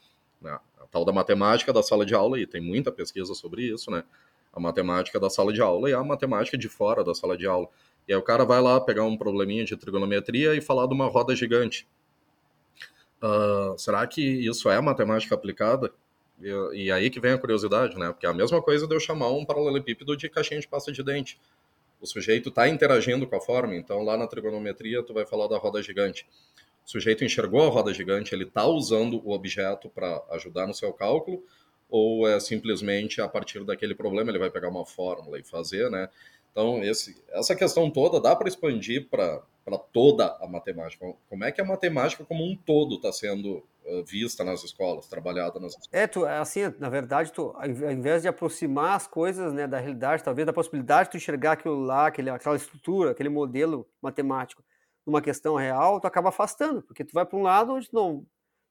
Né? 0.40 0.56
A 0.80 0.86
tal 0.86 1.04
da 1.04 1.12
matemática 1.12 1.72
da 1.72 1.82
sala 1.82 2.06
de 2.06 2.14
aula, 2.14 2.38
e 2.38 2.46
tem 2.46 2.60
muita 2.60 2.92
pesquisa 2.92 3.34
sobre 3.34 3.64
isso, 3.64 3.90
né? 3.90 4.04
A 4.52 4.60
matemática 4.60 5.18
da 5.18 5.28
sala 5.28 5.52
de 5.52 5.60
aula 5.60 5.90
e 5.90 5.92
a 5.92 6.04
matemática 6.04 6.56
de 6.56 6.68
fora 6.68 7.02
da 7.02 7.12
sala 7.12 7.36
de 7.36 7.44
aula. 7.44 7.66
E 8.06 8.12
aí 8.12 8.18
o 8.18 8.22
cara 8.22 8.44
vai 8.44 8.60
lá 8.60 8.80
pegar 8.80 9.02
um 9.02 9.16
probleminha 9.16 9.64
de 9.64 9.76
trigonometria 9.76 10.54
e 10.54 10.60
falar 10.60 10.86
de 10.86 10.94
uma 10.94 11.08
roda 11.08 11.34
gigante. 11.34 11.88
Uh, 13.20 13.76
será 13.76 14.06
que 14.06 14.22
isso 14.22 14.70
é 14.70 14.80
matemática 14.80 15.34
aplicada? 15.34 15.92
E, 16.40 16.84
e, 16.84 16.92
aí 16.92 17.10
que 17.10 17.18
vem 17.18 17.32
a 17.32 17.38
curiosidade, 17.38 17.98
né? 17.98 18.12
Porque 18.12 18.26
é 18.26 18.28
a 18.28 18.34
mesma 18.34 18.62
coisa 18.62 18.86
de 18.86 18.94
eu 18.94 19.00
chamar 19.00 19.30
um 19.32 19.44
paralelepípedo 19.44 20.16
de 20.16 20.28
caixinha 20.28 20.60
de 20.60 20.68
pasta 20.68 20.92
de 20.92 21.02
dente 21.02 21.36
o 22.00 22.06
sujeito 22.06 22.48
está 22.48 22.68
interagindo 22.68 23.26
com 23.26 23.36
a 23.36 23.40
forma, 23.40 23.76
então 23.76 24.02
lá 24.02 24.16
na 24.16 24.26
trigonometria 24.26 25.02
tu 25.02 25.12
vai 25.12 25.26
falar 25.26 25.48
da 25.48 25.58
roda 25.58 25.82
gigante. 25.82 26.26
O 26.86 26.90
sujeito 26.90 27.24
enxergou 27.24 27.62
a 27.62 27.68
roda 27.68 27.92
gigante, 27.92 28.34
ele 28.34 28.44
está 28.44 28.66
usando 28.66 29.20
o 29.24 29.32
objeto 29.32 29.88
para 29.88 30.22
ajudar 30.30 30.66
no 30.66 30.74
seu 30.74 30.92
cálculo, 30.92 31.44
ou 31.88 32.26
é 32.26 32.38
simplesmente 32.40 33.20
a 33.20 33.28
partir 33.28 33.64
daquele 33.64 33.94
problema 33.94 34.30
ele 34.30 34.38
vai 34.38 34.50
pegar 34.50 34.68
uma 34.68 34.86
fórmula 34.86 35.38
e 35.38 35.44
fazer, 35.44 35.90
né? 35.90 36.08
Então, 36.50 36.82
esse, 36.82 37.22
essa 37.30 37.54
questão 37.54 37.90
toda 37.90 38.20
dá 38.20 38.34
para 38.34 38.48
expandir 38.48 39.08
para 39.08 39.42
toda 39.92 40.36
a 40.40 40.48
matemática. 40.48 41.14
Como 41.28 41.44
é 41.44 41.52
que 41.52 41.60
a 41.60 41.64
matemática 41.64 42.24
como 42.24 42.44
um 42.44 42.56
todo 42.56 42.96
está 42.96 43.12
sendo 43.12 43.62
uh, 43.84 44.04
vista 44.04 44.42
nas 44.42 44.64
escolas, 44.64 45.06
trabalhada 45.06 45.60
nas 45.60 45.72
escolas? 45.72 45.88
É, 45.92 46.06
tu, 46.06 46.26
assim, 46.26 46.62
na 46.78 46.88
verdade, 46.88 47.32
tu, 47.32 47.54
ao 47.56 47.92
invés 47.92 48.22
de 48.22 48.28
aproximar 48.28 48.96
as 48.96 49.06
coisas 49.06 49.52
né, 49.52 49.66
da 49.66 49.78
realidade, 49.78 50.24
talvez 50.24 50.44
da 50.44 50.52
possibilidade 50.52 51.04
de 51.04 51.12
tu 51.12 51.16
enxergar 51.16 51.52
aquilo 51.52 51.80
lá, 51.80 52.08
aquele, 52.08 52.30
aquela 52.30 52.56
estrutura, 52.56 53.12
aquele 53.12 53.28
modelo 53.28 53.88
matemático, 54.02 54.64
numa 55.06 55.22
questão 55.22 55.54
real, 55.54 56.00
tu 56.00 56.06
acaba 56.06 56.28
afastando, 56.30 56.82
porque 56.82 57.04
tu 57.04 57.12
vai 57.12 57.24
para 57.24 57.38
um 57.38 57.42
lado 57.42 57.72
onde 57.72 57.88
não, 57.92 58.26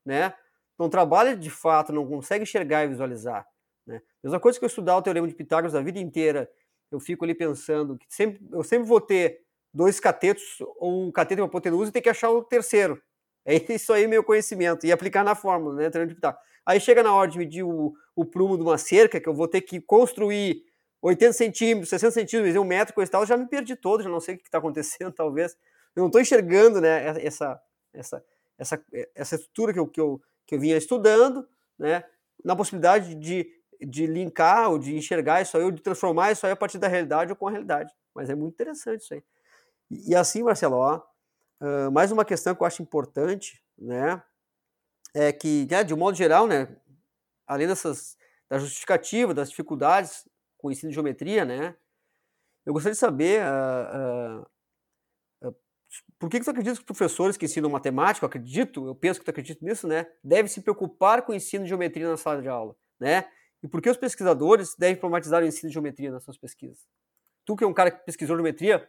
né, 0.06 0.34
não 0.78 0.90
trabalha 0.90 1.36
de 1.36 1.50
fato, 1.50 1.94
não 1.94 2.06
consegue 2.06 2.44
enxergar 2.44 2.84
e 2.84 2.90
visualizar. 2.90 3.48
Né? 3.86 4.02
Mesma 4.24 4.40
coisa 4.40 4.60
que 4.60 4.66
eu 4.66 4.68
estudar 4.68 4.98
o 4.98 5.02
teorema 5.02 5.28
de 5.28 5.34
Pitágoras 5.34 5.76
a 5.76 5.82
vida 5.82 6.00
inteira 6.00 6.50
eu 6.92 7.00
fico 7.00 7.24
ali 7.24 7.36
pensando 7.36 7.98
que 7.98 8.06
sempre, 8.10 8.42
eu 8.52 8.64
sempre 8.64 8.88
vou 8.88 9.00
ter 9.00 9.42
dois 9.74 10.00
catetos 10.00 10.58
ou 10.78 11.08
um 11.08 11.12
cateto 11.12 11.40
e 11.40 11.44
uma 11.44 11.48
hipotenusa 11.48 11.90
e 11.90 11.94
ter 11.94 12.02
que 12.02 12.10
achar 12.10 12.30
o 12.30 12.44
terceiro. 12.44 13.02
É 13.46 13.56
isso 13.74 13.94
aí 13.94 14.08
meu 14.08 14.24
conhecimento 14.24 14.86
e 14.86 14.92
aplicar 14.92 15.24
na 15.24 15.36
fórmula, 15.36 15.76
né? 15.76 15.92
Aí 16.66 16.80
chega 16.80 17.02
na 17.02 17.14
hora 17.14 17.30
de 17.30 17.38
medir 17.38 17.64
o, 17.64 17.94
o 18.16 18.26
prumo 18.26 18.58
de 18.58 18.64
uma 18.64 18.78
cerca, 18.78 19.20
que 19.20 19.28
eu 19.28 19.34
vou 19.34 19.48
ter 19.48 19.62
que 19.62 19.80
construir 19.82 20.64
80 21.02 21.34
centímetros, 21.34 21.90
60 21.90 22.12
centímetros, 22.12 22.56
um 22.56 22.64
metro, 22.64 22.94
coisa 22.94 23.10
e 23.10 23.12
tal, 23.12 23.26
já 23.26 23.38
me 23.38 23.48
perdi 23.48 23.76
todo, 23.76 24.04
já 24.04 24.10
não 24.10 24.20
sei 24.20 24.36
o 24.36 24.38
que 24.38 24.46
está 24.46 24.58
acontecendo, 24.58 25.12
talvez. 25.14 25.58
Eu 25.96 26.02
não 26.02 26.08
estou 26.08 26.22
enxergando 26.22 26.80
né, 26.80 27.26
essa, 27.26 27.60
essa, 27.94 28.24
essa, 28.58 28.86
essa 29.16 29.36
estrutura 29.36 29.74
que 29.74 29.80
eu, 29.80 29.88
que, 29.88 30.00
eu, 30.00 30.22
que 30.46 30.56
eu 30.56 30.60
vinha 30.60 30.78
estudando, 30.78 31.48
né, 31.78 32.04
na 32.44 32.56
possibilidade 32.56 33.16
de 33.16 33.50
de 33.80 34.06
linkar 34.06 34.70
ou 34.70 34.78
de 34.78 34.96
enxergar 34.96 35.42
isso 35.42 35.58
aí, 35.58 35.64
ou 35.64 35.72
de 35.72 35.82
transformar 35.82 36.32
isso 36.32 36.46
aí 36.46 36.52
a 36.52 36.56
partir 36.56 36.78
da 36.78 36.88
realidade 36.88 37.32
ou 37.32 37.36
com 37.36 37.48
a 37.48 37.52
realidade. 37.52 37.94
Mas 38.14 38.30
é 38.30 38.36
muito 38.36 38.54
interessante 38.54 39.02
isso 39.02 39.14
aí. 39.14 39.24
E, 39.90 40.12
e 40.12 40.16
assim, 40.16 40.44
Marcelo, 40.44 40.76
ó, 40.76 41.02
uh, 41.62 41.92
mais 41.92 42.12
uma 42.12 42.26
questão 42.26 42.54
que 42.54 42.62
eu 42.62 42.68
acho 42.68 42.82
importante, 42.82 43.64
né, 43.78 44.22
é 45.14 45.32
que, 45.32 45.68
né, 45.70 45.84
de 45.84 45.94
um 45.94 45.98
modo 45.98 46.16
geral, 46.16 46.48
né, 46.48 46.68
além 47.48 47.68
dessas, 47.68 48.18
da 48.50 48.60
justificativa, 48.60 49.34
das 49.34 49.50
dificuldades 49.50 50.28
com 50.58 50.68
o 50.68 50.72
ensino 50.72 50.90
de 50.90 50.96
geometria, 50.96 51.46
né, 51.46 51.76
eu 52.66 52.74
gostaria 52.74 52.94
de 52.94 53.00
saber 53.00 53.42
uh, 53.42 54.42
uh, 55.48 55.56
por 56.20 56.30
que, 56.30 56.40
tu 56.42 56.52
acredita 56.52 56.76
que 56.76 56.82
os 56.82 56.86
professores 56.86 57.38
que 57.38 57.46
ensinam 57.46 57.70
matemática, 57.70 58.26
eu 58.26 58.28
acredito, 58.28 58.86
eu 58.86 58.94
penso 58.94 59.20
que 59.20 59.26
tu 59.26 59.32
acredita 59.32 59.66
nisso, 59.66 59.88
né, 59.88 60.06
devem 60.24 60.48
se 60.48 60.62
preocupar 60.62 61.22
com 61.24 61.32
o 61.32 61.36
ensino 61.36 61.64
de 61.64 61.70
geometria 61.70 62.08
na 62.08 62.18
sala 62.18 62.42
de 62.42 62.50
aula, 62.50 62.76
né? 63.00 63.26
E 63.62 63.68
por 63.68 63.82
que 63.82 63.89
os 63.89 63.97
pesquisadores 63.97 64.76
devem 64.78 64.95
problematizar 64.95 65.43
o 65.43 65.45
ensino 65.45 65.70
de 65.70 65.74
geometria 65.74 66.12
nas 66.12 66.24
suas 66.24 66.38
pesquisas? 66.38 66.88
Tu 67.45 67.55
que 67.55 67.64
é 67.64 67.68
um 67.68 67.74
cara 67.74 67.91
que 67.91 68.05
pesquisou 68.05 68.36
geometria, 68.36 68.88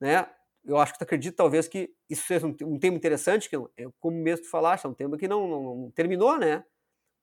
né? 0.00 0.28
Eu 0.64 0.76
acho 0.76 0.92
que 0.92 0.98
tu 0.98 1.02
acredita 1.02 1.36
talvez 1.36 1.66
que 1.66 1.90
isso 2.08 2.26
seja 2.26 2.46
um, 2.46 2.54
um 2.62 2.78
tema 2.78 2.96
interessante, 2.96 3.48
que 3.48 3.56
é, 3.56 3.86
como 3.98 4.16
mesmo 4.16 4.44
tu 4.44 4.50
falaste, 4.50 4.84
é 4.84 4.88
um 4.88 4.94
tema 4.94 5.16
que 5.16 5.26
não, 5.26 5.48
não, 5.48 5.62
não, 5.62 5.90
terminou, 5.90 6.38
né? 6.38 6.64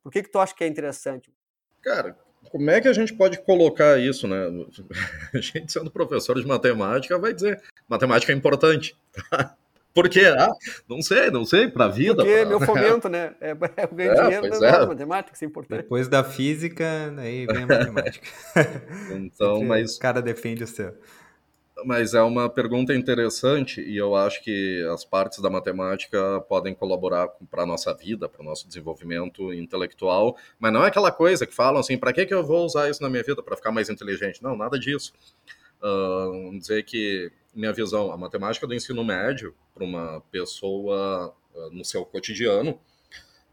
Por 0.03 0.11
que, 0.11 0.23
que 0.23 0.31
tu 0.31 0.39
acha 0.39 0.55
que 0.55 0.63
é 0.63 0.67
interessante? 0.67 1.31
Cara, 1.81 2.17
como 2.49 2.69
é 2.69 2.81
que 2.81 2.87
a 2.87 2.93
gente 2.93 3.13
pode 3.13 3.41
colocar 3.43 3.99
isso, 3.99 4.27
né? 4.27 4.47
A 5.33 5.39
gente 5.39 5.71
sendo 5.71 5.91
professor 5.91 6.39
de 6.39 6.47
matemática 6.47 7.17
vai 7.19 7.33
dizer, 7.33 7.61
matemática 7.87 8.31
é 8.31 8.35
importante. 8.35 8.97
Por 9.97 10.07
quê? 10.09 10.25
Ah, 10.27 10.51
não 10.87 11.01
sei, 11.01 11.31
não 11.31 11.43
sei, 11.43 11.67
para 11.67 11.85
a 11.85 11.87
vida. 11.87 12.17
Porque 12.17 12.31
pra... 12.31 12.45
meu 12.45 12.59
fomento, 12.59 13.09
né? 13.09 13.33
É, 13.41 13.49
é 13.49 13.55
ganho 13.87 14.11
é, 14.11 14.23
dinheiro 14.23 14.59
na 14.59 14.67
é. 14.67 14.85
matemática, 14.85 15.33
isso 15.33 15.43
é 15.43 15.47
importante. 15.47 15.81
Depois 15.81 16.07
da 16.07 16.23
física, 16.23 16.85
aí 17.17 17.47
vem 17.47 17.63
a 17.63 17.65
matemática. 17.65 18.27
então, 19.09 19.63
mas... 19.63 19.95
O 19.95 19.99
cara 19.99 20.21
defende 20.21 20.63
o 20.63 20.67
seu. 20.67 20.93
Mas 21.83 22.13
é 22.13 22.21
uma 22.21 22.47
pergunta 22.47 22.93
interessante 22.93 23.81
e 23.81 23.97
eu 23.97 24.15
acho 24.15 24.43
que 24.43 24.87
as 24.93 25.03
partes 25.03 25.41
da 25.41 25.49
matemática 25.49 26.41
podem 26.41 26.75
colaborar 26.75 27.27
para 27.49 27.63
a 27.63 27.65
nossa 27.65 27.91
vida, 27.91 28.29
para 28.29 28.43
o 28.43 28.45
nosso 28.45 28.67
desenvolvimento 28.67 29.51
intelectual, 29.51 30.37
mas 30.59 30.71
não 30.71 30.83
é 30.83 30.89
aquela 30.89 31.11
coisa 31.11 31.47
que 31.47 31.55
falam 31.55 31.79
assim, 31.79 31.97
para 31.97 32.13
que, 32.13 32.23
que 32.23 32.33
eu 32.35 32.45
vou 32.45 32.63
usar 32.63 32.87
isso 32.87 33.01
na 33.01 33.09
minha 33.09 33.23
vida? 33.23 33.41
Para 33.41 33.55
ficar 33.55 33.71
mais 33.71 33.89
inteligente? 33.89 34.43
Não, 34.43 34.55
nada 34.55 34.77
disso. 34.77 35.11
Uh, 35.81 36.43
vamos 36.43 36.59
dizer 36.61 36.83
que, 36.83 37.31
minha 37.53 37.73
visão, 37.73 38.11
a 38.11 38.17
matemática 38.17 38.65
do 38.65 38.73
ensino 38.73 39.03
médio, 39.03 39.55
para 39.73 39.83
uma 39.83 40.21
pessoa 40.31 41.35
uh, 41.53 41.69
no 41.71 41.85
seu 41.85 42.05
cotidiano, 42.05 42.79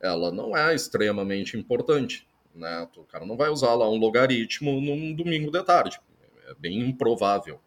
ela 0.00 0.30
não 0.30 0.56
é 0.56 0.74
extremamente 0.74 1.56
importante. 1.56 2.26
Né? 2.54 2.88
O 2.96 3.04
cara 3.04 3.26
não 3.26 3.36
vai 3.36 3.48
usar 3.48 3.74
lá 3.74 3.88
um 3.88 3.96
logaritmo 3.96 4.80
num 4.80 5.14
domingo 5.14 5.50
de 5.50 5.62
tarde. 5.62 6.00
É 6.48 6.54
bem 6.54 6.80
improvável. 6.80 7.60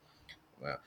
Né? 0.61 0.77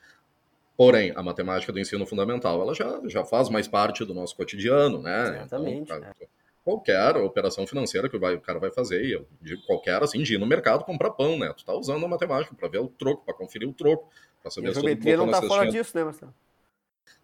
Porém, 0.76 1.12
a 1.14 1.22
matemática 1.22 1.72
do 1.72 1.78
ensino 1.78 2.06
fundamental, 2.06 2.60
ela 2.62 2.74
já, 2.74 3.00
já 3.06 3.24
faz 3.24 3.48
mais 3.48 3.68
parte 3.68 4.04
do 4.04 4.14
nosso 4.14 4.34
cotidiano, 4.34 5.02
né? 5.02 5.36
Exatamente. 5.36 5.92
Então, 5.92 5.96
é. 5.98 6.39
Qualquer 6.70 7.16
operação 7.16 7.66
financeira 7.66 8.08
que 8.08 8.16
o 8.16 8.40
cara 8.40 8.60
vai 8.60 8.70
fazer, 8.70 9.04
eu 9.04 9.26
digo 9.42 9.60
qualquer, 9.66 10.00
assim, 10.00 10.22
de 10.22 10.34
ir 10.34 10.38
no 10.38 10.46
mercado 10.46 10.84
comprar 10.84 11.10
pão, 11.10 11.36
né? 11.36 11.52
Tu 11.56 11.64
tá 11.64 11.74
usando 11.74 12.04
a 12.06 12.08
matemática 12.08 12.54
para 12.54 12.68
ver 12.68 12.78
o 12.78 12.86
troco, 12.86 13.24
para 13.24 13.34
conferir 13.34 13.68
o 13.68 13.72
troco, 13.72 14.08
para 14.40 14.52
saber 14.52 14.68
a 14.68 14.74
se 14.74 14.80
geometria 14.80 15.16
não 15.16 15.28
tá 15.28 15.42
fora 15.42 15.68
disso, 15.68 15.96
né, 15.96 16.04
Marcelo? 16.04 16.32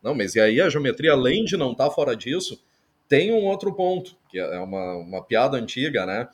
Não, 0.03 0.17
mas 0.17 0.35
e 0.35 0.41
aí 0.41 0.61
a 0.61 0.69
geometria, 0.69 1.13
além 1.13 1.45
de 1.45 1.57
não 1.57 1.71
estar 1.71 1.89
tá 1.89 1.91
fora 1.93 2.17
disso, 2.17 2.61
tem 3.09 3.33
um 3.33 3.45
outro 3.45 3.73
ponto, 3.73 4.17
que 4.29 4.41
é 4.41 4.59
uma, 4.59 4.97
uma 4.97 5.23
piada 5.23 5.57
antiga, 5.57 6.05
né? 6.05 6.29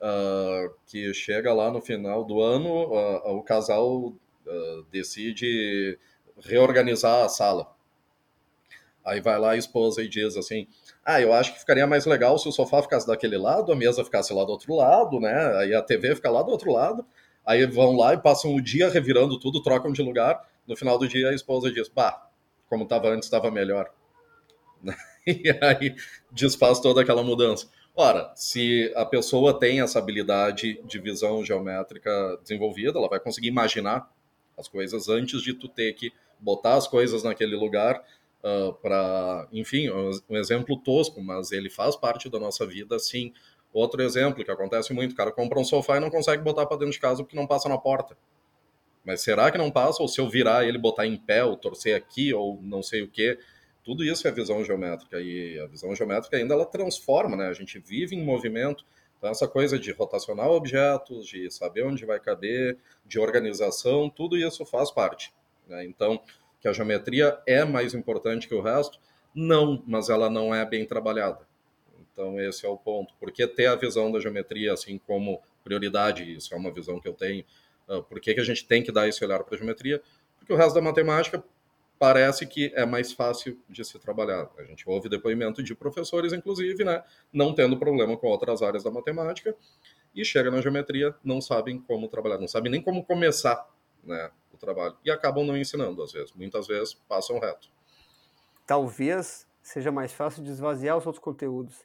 Uh, 0.00 0.72
que 0.86 1.12
chega 1.12 1.52
lá 1.52 1.68
no 1.68 1.80
final 1.80 2.24
do 2.24 2.40
ano, 2.40 2.92
uh, 2.92 3.36
o 3.36 3.42
casal 3.42 4.06
uh, 4.06 4.82
decide 4.92 5.98
reorganizar 6.40 7.24
a 7.24 7.28
sala. 7.28 7.74
Aí 9.04 9.20
vai 9.20 9.36
lá 9.36 9.50
a 9.50 9.56
esposa 9.56 10.00
e 10.00 10.08
diz 10.08 10.36
assim: 10.36 10.68
Ah, 11.04 11.20
eu 11.20 11.32
acho 11.32 11.52
que 11.52 11.58
ficaria 11.58 11.86
mais 11.86 12.06
legal 12.06 12.38
se 12.38 12.48
o 12.48 12.52
sofá 12.52 12.80
ficasse 12.80 13.06
daquele 13.06 13.36
lado, 13.36 13.72
a 13.72 13.76
mesa 13.76 14.04
ficasse 14.04 14.32
lá 14.32 14.44
do 14.44 14.52
outro 14.52 14.74
lado, 14.74 15.18
né? 15.18 15.56
Aí 15.58 15.74
a 15.74 15.82
TV 15.82 16.14
fica 16.14 16.30
lá 16.30 16.42
do 16.42 16.50
outro 16.50 16.70
lado. 16.72 17.04
Aí 17.44 17.66
vão 17.66 17.96
lá 17.96 18.14
e 18.14 18.18
passam 18.18 18.54
o 18.54 18.62
dia 18.62 18.88
revirando 18.88 19.38
tudo, 19.38 19.62
trocam 19.62 19.92
de 19.92 20.00
lugar. 20.00 20.48
No 20.66 20.76
final 20.76 20.96
do 20.96 21.08
dia 21.08 21.30
a 21.30 21.34
esposa 21.34 21.72
diz: 21.72 21.88
Bah, 21.88 22.28
como 22.68 22.84
estava 22.84 23.08
antes, 23.08 23.26
estava 23.26 23.50
melhor. 23.50 23.90
e 25.26 25.42
aí 25.60 25.94
desfaz 26.30 26.78
toda 26.78 27.02
aquela 27.02 27.22
mudança. 27.22 27.68
Ora, 27.94 28.32
se 28.34 28.90
a 28.96 29.04
pessoa 29.04 29.58
tem 29.58 29.80
essa 29.80 29.98
habilidade 29.98 30.80
de 30.84 30.98
visão 30.98 31.44
geométrica 31.44 32.38
desenvolvida, 32.42 32.98
ela 32.98 33.08
vai 33.08 33.20
conseguir 33.20 33.48
imaginar 33.48 34.08
as 34.56 34.68
coisas 34.68 35.08
antes 35.08 35.42
de 35.42 35.52
tu 35.52 35.68
ter 35.68 35.92
que 35.94 36.12
botar 36.38 36.74
as 36.74 36.88
coisas 36.88 37.22
naquele 37.22 37.56
lugar 37.56 38.02
uh, 38.42 38.70
ah, 38.70 38.72
para, 38.74 39.48
enfim, 39.52 39.88
um 39.90 40.36
exemplo 40.36 40.76
tosco, 40.76 41.22
mas 41.22 41.52
ele 41.52 41.70
faz 41.70 41.96
parte 41.96 42.28
da 42.28 42.38
nossa 42.38 42.66
vida, 42.66 42.98
sim. 42.98 43.32
Outro 43.72 44.02
exemplo 44.02 44.44
que 44.44 44.50
acontece 44.50 44.92
muito, 44.92 45.12
o 45.12 45.16
cara 45.16 45.32
compra 45.32 45.58
um 45.58 45.64
sofá 45.64 45.96
e 45.96 46.00
não 46.00 46.10
consegue 46.10 46.42
botar 46.42 46.66
para 46.66 46.76
dentro 46.76 46.92
de 46.92 47.00
casa 47.00 47.22
porque 47.22 47.36
não 47.36 47.46
passa 47.46 47.68
na 47.68 47.78
porta. 47.78 48.16
Mas 49.04 49.22
será 49.22 49.50
que 49.50 49.58
não 49.58 49.70
passa? 49.70 50.02
Ou 50.02 50.08
se 50.08 50.20
eu 50.20 50.28
virar 50.28 50.64
ele, 50.64 50.78
botar 50.78 51.06
em 51.06 51.16
pé, 51.16 51.44
ou 51.44 51.56
torcer 51.56 51.96
aqui, 51.96 52.32
ou 52.34 52.60
não 52.62 52.82
sei 52.82 53.02
o 53.02 53.08
que, 53.08 53.38
tudo 53.82 54.04
isso 54.04 54.28
é 54.28 54.30
visão 54.30 54.62
geométrica. 54.62 55.20
E 55.20 55.58
a 55.58 55.66
visão 55.66 55.94
geométrica 55.94 56.36
ainda 56.36 56.54
ela 56.54 56.66
transforma, 56.66 57.36
né? 57.36 57.48
A 57.48 57.52
gente 57.52 57.78
vive 57.78 58.14
em 58.14 58.22
movimento, 58.22 58.84
então, 59.22 59.30
essa 59.30 59.46
coisa 59.46 59.78
de 59.78 59.92
rotacionar 59.92 60.48
objetos, 60.48 61.28
de 61.28 61.48
saber 61.48 61.86
onde 61.86 62.04
vai 62.04 62.18
caber, 62.18 62.76
de 63.06 63.20
organização, 63.20 64.10
tudo 64.10 64.36
isso 64.36 64.66
faz 64.66 64.90
parte. 64.90 65.32
Né? 65.68 65.84
Então, 65.84 66.20
que 66.62 66.68
a 66.68 66.72
geometria 66.72 67.36
é 67.44 67.64
mais 67.64 67.92
importante 67.92 68.46
que 68.46 68.54
o 68.54 68.62
resto? 68.62 69.00
Não, 69.34 69.82
mas 69.84 70.08
ela 70.08 70.30
não 70.30 70.54
é 70.54 70.64
bem 70.64 70.86
trabalhada. 70.86 71.40
Então, 72.00 72.40
esse 72.40 72.64
é 72.64 72.68
o 72.68 72.76
ponto. 72.76 73.12
Porque 73.18 73.46
ter 73.48 73.66
a 73.66 73.74
visão 73.74 74.12
da 74.12 74.20
geometria 74.20 74.72
assim 74.72 74.96
como 74.96 75.42
prioridade, 75.64 76.22
isso 76.32 76.54
é 76.54 76.56
uma 76.56 76.72
visão 76.72 77.00
que 77.00 77.08
eu 77.08 77.14
tenho, 77.14 77.44
uh, 77.88 78.02
por 78.04 78.20
que, 78.20 78.32
que 78.32 78.40
a 78.40 78.44
gente 78.44 78.64
tem 78.64 78.82
que 78.82 78.92
dar 78.92 79.08
esse 79.08 79.24
olhar 79.24 79.42
para 79.42 79.56
a 79.56 79.58
geometria? 79.58 80.00
Porque 80.38 80.52
o 80.52 80.56
resto 80.56 80.74
da 80.74 80.80
matemática 80.80 81.42
parece 81.98 82.46
que 82.46 82.72
é 82.74 82.86
mais 82.86 83.12
fácil 83.12 83.58
de 83.68 83.84
se 83.84 83.98
trabalhar. 83.98 84.48
A 84.58 84.64
gente 84.64 84.88
ouve 84.88 85.08
depoimento 85.08 85.62
de 85.62 85.74
professores, 85.74 86.32
inclusive, 86.32 86.84
né, 86.84 87.02
não 87.32 87.54
tendo 87.54 87.76
problema 87.76 88.16
com 88.16 88.26
outras 88.26 88.62
áreas 88.62 88.82
da 88.82 88.90
matemática, 88.90 89.54
e 90.14 90.24
chega 90.24 90.50
na 90.50 90.60
geometria, 90.60 91.14
não 91.24 91.40
sabem 91.40 91.80
como 91.80 92.08
trabalhar, 92.08 92.38
não 92.38 92.48
sabem 92.48 92.70
nem 92.70 92.82
como 92.82 93.04
começar 93.04 93.68
né, 94.04 94.30
trabalho, 94.62 94.96
e 95.04 95.10
acabam 95.10 95.44
não 95.44 95.56
ensinando, 95.56 96.02
às 96.02 96.12
vezes. 96.12 96.32
Muitas 96.32 96.66
vezes 96.66 96.94
passam 96.94 97.38
reto. 97.38 97.68
Talvez 98.66 99.46
seja 99.60 99.92
mais 99.92 100.12
fácil 100.12 100.42
de 100.42 100.50
esvaziar 100.50 100.96
os 100.96 101.06
outros 101.06 101.22
conteúdos. 101.22 101.76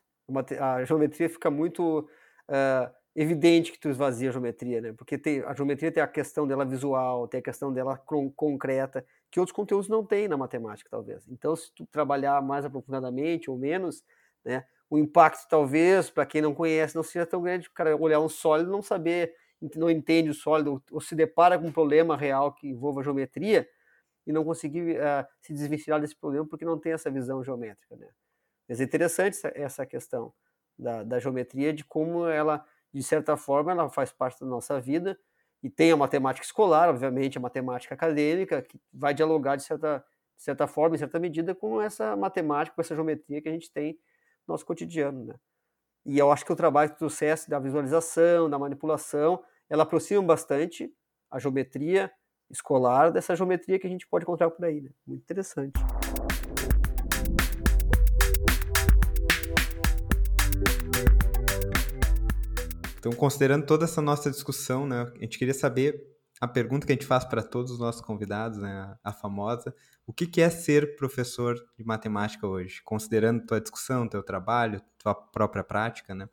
A 0.60 0.84
geometria 0.84 1.30
fica 1.30 1.50
muito 1.50 2.00
uh, 2.00 2.94
evidente 3.16 3.72
que 3.72 3.80
tu 3.80 3.90
esvazia 3.90 4.30
a 4.30 4.32
geometria, 4.32 4.82
né? 4.82 4.94
Porque 4.94 5.18
tem, 5.18 5.42
a 5.42 5.54
geometria 5.54 5.92
tem 5.92 6.04
a 6.04 6.08
questão 6.08 6.48
dela 6.48 6.66
visual, 6.66 7.28
tem 7.28 7.40
a 7.40 7.44
questão 7.44 7.74
dela 7.74 7.98
concreta, 8.36 9.06
que 9.32 9.40
outros 9.40 9.56
conteúdos 9.56 9.90
não 9.90 10.06
têm 10.06 10.28
na 10.28 10.38
matemática, 10.38 10.90
talvez. 10.90 11.28
Então, 11.28 11.56
se 11.56 11.72
tu 11.74 11.86
trabalhar 11.88 12.42
mais 12.42 12.64
aprofundadamente 12.64 13.50
ou 13.50 13.58
menos, 13.58 14.04
né, 14.44 14.66
o 14.90 14.98
impacto, 14.98 15.48
talvez, 15.50 16.10
para 16.10 16.26
quem 16.26 16.42
não 16.42 16.54
conhece, 16.54 16.96
não 16.96 17.04
seja 17.04 17.26
tão 17.26 17.42
grande. 17.42 17.68
O 17.68 17.72
cara 17.72 17.96
olhar 17.96 18.20
um 18.20 18.30
sólido 18.30 18.72
não 18.72 18.82
saber, 18.82 19.34
não 19.76 19.90
entende 19.90 20.30
o 20.30 20.34
sólido, 20.34 20.82
ou 20.92 21.02
se 21.02 21.16
depara 21.16 21.58
com 21.58 21.68
um 21.68 21.72
problema 21.72 22.16
real 22.16 22.54
que 22.54 22.68
envolva 22.68 23.04
geometria 23.04 23.68
e 24.26 24.32
não 24.32 24.44
conseguir 24.44 24.98
uh, 24.98 25.26
se 25.42 25.54
desvencilhar 25.54 26.00
desse 26.00 26.16
problema 26.16 26.46
porque 26.46 26.66
não 26.66 26.78
tem 26.78 26.92
essa 26.92 27.10
visão 27.10 27.44
geométrica. 27.44 27.96
Né? 27.96 28.08
Mas 28.68 28.82
é 28.82 28.84
interessante 28.84 29.38
essa, 29.56 29.86
questão 29.86 30.34
da, 30.78 31.04
da 31.04 31.20
geometria, 31.20 31.74
de 31.74 31.84
como 31.84 32.28
ela, 32.28 32.64
de 32.94 33.02
certa 33.02 33.38
forma, 33.38 33.72
ela 33.72 33.90
faz 33.90 34.12
parte 34.12 34.40
da 34.40 34.46
nossa 34.46 34.80
vida 34.80 35.18
e 35.64 35.70
tem 35.70 35.92
a 35.92 35.98
matemática 35.98 36.46
escolar, 36.46 36.90
obviamente, 36.90 37.38
a 37.38 37.42
matemática 37.42 37.96
acadêmica, 37.96 38.62
que 38.62 38.80
vai 38.94 39.14
dialogar 39.14 39.56
de 39.56 39.64
certa, 39.64 40.04
de 40.36 40.44
certa 40.44 40.68
forma, 40.68 40.96
em 40.96 41.00
certa 41.00 41.20
medida, 41.20 41.56
com 41.56 41.82
essa 41.82 42.16
matemática, 42.16 42.76
com 42.76 42.82
essa 42.82 42.94
geometria 42.94 43.42
que 43.42 43.50
a 43.50 43.52
gente 43.52 43.72
tem 43.72 43.94
no 44.46 44.54
nosso 44.54 44.66
cotidiano. 44.66 45.26
Né? 45.26 45.36
E 46.08 46.18
eu 46.18 46.32
acho 46.32 46.46
que 46.46 46.54
o 46.54 46.56
trabalho 46.56 46.90
tu 46.92 47.00
trouxesse 47.00 47.50
da 47.50 47.60
visualização, 47.60 48.50
da 48.50 48.58
manipulação, 48.58 49.44
ela 49.70 49.84
aproxima 49.84 50.24
bastante 50.24 50.90
a 51.30 51.38
geometria 51.38 52.10
escolar 52.50 53.12
dessa 53.12 53.36
geometria 53.36 53.78
que 53.78 53.86
a 53.86 53.90
gente 53.90 54.08
pode 54.08 54.24
encontrar 54.24 54.50
por 54.50 54.64
aí. 54.64 54.80
Né? 54.80 54.90
Muito 55.06 55.24
interessante. 55.24 55.74
Então, 62.98 63.12
considerando 63.12 63.66
toda 63.66 63.84
essa 63.84 64.02
nossa 64.02 64.32
discussão, 64.32 64.88
né, 64.88 65.12
a 65.14 65.20
gente 65.20 65.38
queria 65.38 65.54
saber 65.54 66.02
a 66.40 66.48
pergunta 66.48 66.86
que 66.86 66.92
a 66.92 66.96
gente 66.96 67.06
faz 67.06 67.26
para 67.26 67.42
todos 67.42 67.72
os 67.72 67.80
nossos 67.80 68.02
convidados, 68.02 68.58
né, 68.58 68.96
a 69.04 69.12
famosa, 69.12 69.74
o 70.06 70.14
que, 70.14 70.28
que 70.28 70.42
é 70.42 70.50
ser 70.50 70.96
professor 70.96 71.56
de 71.78 71.84
matemática 71.84 72.48
hoje, 72.48 72.82
considerando 72.84 73.46
tua 73.46 73.60
discussão, 73.60 74.08
teu 74.08 74.24
trabalho, 74.24 74.82
tua 74.98 75.16
própria 75.16 75.64
prática, 75.64 76.14
né? 76.16 76.30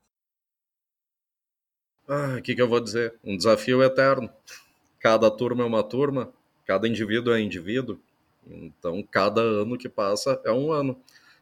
Ah, 2.06 2.36
o 2.38 2.42
que, 2.42 2.54
que 2.54 2.60
eu 2.60 2.68
vou 2.68 2.80
dizer? 2.80 3.18
Um 3.24 3.36
desafio 3.36 3.82
eterno. 3.82 4.30
Cada 5.00 5.30
turma 5.30 5.62
é 5.62 5.66
uma 5.66 5.82
turma, 5.82 6.32
cada 6.66 6.86
indivíduo 6.86 7.32
é 7.32 7.40
indivíduo. 7.40 7.98
Então, 8.46 9.02
cada 9.02 9.40
ano 9.40 9.78
que 9.78 9.88
passa 9.88 10.40
é 10.44 10.52
um 10.52 10.70
ano. 10.70 11.00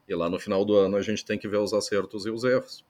E 0.09 0.15
lá 0.15 0.29
no 0.29 0.39
final 0.39 0.65
do 0.65 0.77
ano 0.77 0.97
a 0.97 1.03
gente 1.03 1.25
tem 1.25 1.39
que 1.39 1.49
ver 1.49 1.59
os 1.59 1.73
acertos 1.73 2.27
e 2.27 2.31
os 2.31 2.45
erros. 2.45 2.85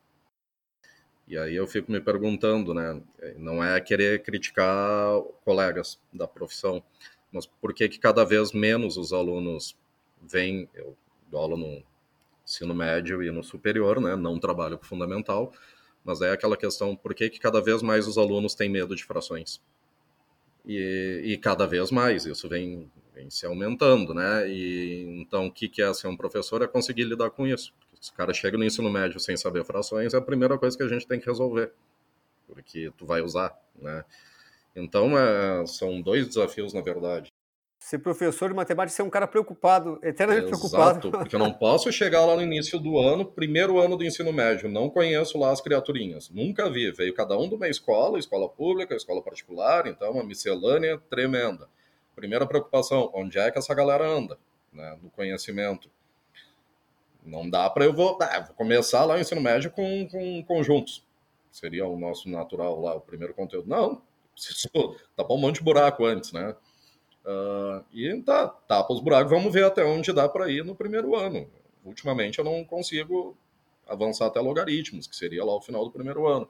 E 1.33 1.39
aí 1.39 1.57
eu 1.57 1.66
fico 1.66 1.91
me 1.91 1.99
perguntando, 1.99 2.74
né? 2.74 3.01
Não 3.39 3.64
é 3.64 3.80
querer 3.80 4.22
criticar 4.22 5.18
colegas 5.47 5.99
da 6.12 6.28
profissão, 6.28 6.85
mas 7.33 7.47
por 7.47 7.72
que 7.72 7.89
que 7.89 7.99
cada 7.99 8.22
vez 8.22 8.53
menos 8.53 8.99
os 8.99 9.14
alunos 9.14 9.74
vêm, 10.20 10.68
eu 10.74 10.95
dou 11.30 11.41
aula 11.41 11.57
no 11.57 11.83
ensino 12.45 12.74
médio 12.74 13.22
e 13.22 13.30
no 13.30 13.43
superior, 13.43 13.99
né? 13.99 14.14
Não 14.14 14.39
trabalho 14.39 14.76
com 14.76 14.85
fundamental, 14.85 15.51
mas 16.05 16.20
é 16.20 16.33
aquela 16.33 16.55
questão, 16.55 16.95
por 16.95 17.14
que 17.14 17.30
que 17.30 17.41
cada 17.41 17.62
vez 17.62 17.80
mais 17.80 18.07
os 18.07 18.18
alunos 18.18 18.55
têm 18.55 18.68
medo 18.68 18.95
de 18.95 19.03
frações? 19.03 19.59
E, 20.66 21.22
e 21.24 21.39
cada 21.39 21.66
vez 21.66 21.91
mais, 21.91 22.26
isso 22.26 22.47
vem, 22.47 22.93
vem 23.14 23.30
se 23.30 23.47
aumentando, 23.47 24.12
né? 24.12 24.47
E 24.51 25.22
então 25.22 25.47
o 25.47 25.51
que 25.51 25.66
que 25.66 25.80
é 25.80 25.95
ser 25.95 26.09
um 26.09 26.16
professor? 26.16 26.61
É 26.61 26.66
conseguir 26.66 27.05
lidar 27.05 27.30
com 27.30 27.47
isso. 27.47 27.72
Se 28.03 28.11
o 28.11 28.14
cara 28.14 28.34
chega 28.34 28.59
no 28.59 28.64
ensino 28.64 28.90
médio 28.90 29.20
sem 29.20 29.36
saber 29.36 29.64
frações, 29.64 30.12
é 30.12 30.16
a 30.16 30.20
primeira 30.20 30.59
coisa 30.59 30.76
que 30.76 30.82
a 30.82 30.88
gente 30.88 31.07
tem 31.07 31.20
que 31.20 31.26
resolver, 31.26 31.72
porque 32.48 32.92
tu 32.98 33.07
vai 33.07 33.22
usar, 33.22 33.57
né? 33.80 34.05
Então, 34.74 35.16
é, 35.16 35.64
são 35.66 36.03
dois 36.03 36.26
desafios, 36.26 36.72
na 36.72 36.80
verdade. 36.80 37.30
Ser 37.78 38.00
professor 38.00 38.48
de 38.48 38.57
matemática, 38.57 38.96
ser 38.96 39.03
um 39.03 39.11
cara 39.11 39.28
preocupado, 39.28 40.00
eternamente 40.03 40.48
Exato, 40.48 40.59
preocupado. 40.59 41.11
porque 41.22 41.36
eu 41.36 41.38
não 41.38 41.53
posso 41.53 41.92
chegar 41.92 42.26
lá 42.26 42.34
no 42.34 42.42
início 42.42 42.76
do 42.80 42.98
ano, 42.98 43.24
primeiro 43.24 43.78
ano 43.78 43.96
do 43.96 44.03
ensino 44.03 44.32
médio, 44.32 44.68
não 44.68 44.90
conheço 44.90 45.38
lá 45.38 45.53
as 45.53 45.61
criaturinhas, 45.61 46.28
nunca 46.28 46.68
vi. 46.68 46.90
Veio 46.90 47.14
cada 47.14 47.38
um 47.38 47.48
de 47.48 47.55
uma 47.55 47.68
escola, 47.68 48.18
escola 48.18 48.48
pública, 48.48 48.96
escola 48.96 49.22
particular, 49.22 49.86
então 49.86 50.11
uma 50.11 50.24
miscelânea 50.24 51.00
tremenda. 51.09 51.68
Primeira 52.16 52.48
preocupação, 52.48 53.12
onde 53.14 53.38
é 53.38 53.48
que 53.48 53.59
essa 53.59 53.72
galera 53.72 54.05
anda, 54.05 54.36
né, 54.72 54.98
no 55.00 55.09
conhecimento? 55.09 55.88
Não 57.25 57.49
dá 57.49 57.70
para 57.70 57.85
eu 57.85 57.93
vou, 57.93 58.18
ah, 58.20 58.41
vou 58.41 58.55
começar 58.55 59.05
lá 59.05 59.14
o 59.14 59.20
ensino 59.20 59.41
médio 59.41 59.70
com, 59.70 60.09
com 60.09 60.43
conjuntos. 60.45 61.07
Seria 61.51 61.87
o 61.87 61.99
nosso 61.99 62.29
natural 62.29 62.81
lá, 62.81 62.95
o 62.95 63.01
primeiro 63.01 63.35
conteúdo. 63.35 63.68
Não, 63.68 64.03
preciso 64.35 64.68
tapar 65.14 65.37
um 65.37 65.41
monte 65.41 65.57
de 65.57 65.62
buraco 65.62 66.05
antes, 66.05 66.33
né? 66.33 66.57
Uh, 67.25 67.85
e 67.93 68.20
tá, 68.23 68.49
tapa 68.49 68.93
os 68.93 69.01
buracos, 69.01 69.31
vamos 69.31 69.53
ver 69.53 69.64
até 69.64 69.85
onde 69.85 70.12
dá 70.12 70.29
para 70.29 70.51
ir 70.51 70.64
no 70.64 70.75
primeiro 70.75 71.14
ano. 71.14 71.49
Ultimamente 71.85 72.39
eu 72.39 72.45
não 72.45 72.64
consigo 72.64 73.37
avançar 73.87 74.27
até 74.27 74.41
logaritmos, 74.41 75.07
que 75.07 75.14
seria 75.14 75.45
lá 75.45 75.55
o 75.55 75.61
final 75.61 75.85
do 75.85 75.91
primeiro 75.91 76.27
ano, 76.27 76.49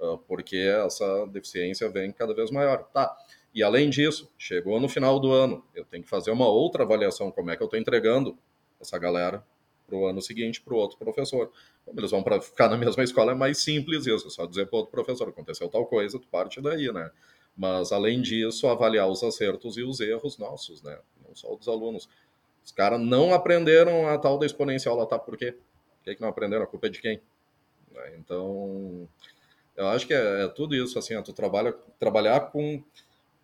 uh, 0.00 0.16
porque 0.26 0.56
essa 0.56 1.26
deficiência 1.26 1.88
vem 1.90 2.12
cada 2.12 2.32
vez 2.34 2.50
maior. 2.50 2.84
Tá. 2.84 3.14
E 3.54 3.62
além 3.62 3.90
disso, 3.90 4.30
chegou 4.38 4.80
no 4.80 4.88
final 4.88 5.20
do 5.20 5.32
ano, 5.32 5.62
eu 5.74 5.84
tenho 5.84 6.02
que 6.02 6.08
fazer 6.08 6.30
uma 6.30 6.48
outra 6.48 6.84
avaliação, 6.84 7.30
como 7.30 7.50
é 7.50 7.56
que 7.56 7.62
eu 7.62 7.66
estou 7.66 7.78
entregando 7.78 8.38
essa 8.80 8.98
galera 8.98 9.44
para 9.86 9.96
o 9.96 10.06
ano 10.06 10.20
seguinte 10.20 10.60
para 10.60 10.74
o 10.74 10.76
outro 10.76 10.98
professor. 10.98 11.50
Como 11.84 12.00
eles 12.00 12.10
vão 12.10 12.22
para 12.22 12.40
ficar 12.40 12.68
na 12.68 12.76
mesma 12.76 13.02
escola, 13.04 13.32
é 13.32 13.34
mais 13.34 13.58
simples 13.58 14.06
isso, 14.06 14.26
é 14.26 14.30
só 14.30 14.46
dizer 14.46 14.66
para 14.66 14.78
outro 14.78 14.90
professor, 14.90 15.28
aconteceu 15.28 15.68
tal 15.68 15.86
coisa, 15.86 16.18
tu 16.18 16.26
parte 16.28 16.60
daí, 16.60 16.92
né? 16.92 17.10
Mas, 17.56 17.90
além 17.90 18.20
disso, 18.20 18.66
avaliar 18.66 19.08
os 19.08 19.22
acertos 19.22 19.76
e 19.76 19.82
os 19.82 20.00
erros 20.00 20.36
nossos, 20.36 20.82
né? 20.82 20.98
Não 21.26 21.34
só 21.34 21.54
dos 21.54 21.68
alunos. 21.68 22.08
Os 22.62 22.72
caras 22.72 23.00
não 23.00 23.32
aprenderam 23.32 24.08
a 24.08 24.18
tal 24.18 24.38
da 24.38 24.44
exponencial 24.44 24.96
lá, 24.96 25.06
tá? 25.06 25.18
Por 25.18 25.36
quê? 25.36 25.52
Por 25.52 26.04
que, 26.04 26.16
que 26.16 26.20
não 26.20 26.28
aprenderam? 26.28 26.64
A 26.64 26.66
culpa 26.66 26.88
é 26.88 26.90
de 26.90 27.00
quem? 27.00 27.20
Né? 27.92 28.16
Então, 28.18 29.08
eu 29.76 29.86
acho 29.88 30.06
que 30.06 30.12
é, 30.12 30.44
é 30.44 30.48
tudo 30.48 30.74
isso, 30.74 30.98
assim, 30.98 31.20
tu 31.22 31.32
trabalha, 31.32 31.72
trabalhar 31.98 32.40
com 32.50 32.82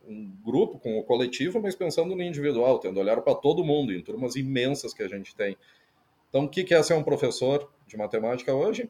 um 0.07 0.30
grupo, 0.45 0.78
com 0.78 0.99
o 0.99 1.05
coletivo, 1.05 1.61
mas 1.61 1.74
pensando 1.74 2.14
no 2.14 2.22
individual, 2.22 2.78
tendo 2.78 2.99
olhar 2.99 3.20
para 3.20 3.34
todo 3.34 3.64
mundo, 3.64 3.93
em 3.93 4.03
turmas 4.03 4.36
imensas 4.36 4.93
que 4.93 5.03
a 5.03 5.09
gente 5.09 5.34
tem. 5.34 5.57
Então, 6.33 6.45
o 6.45 6.49
que 6.49 6.72
é 6.72 6.83
ser 6.83 6.95
um 6.95 7.03
professor 7.03 7.70
de 7.87 7.95
matemática 7.95 8.55
hoje? 8.55 8.89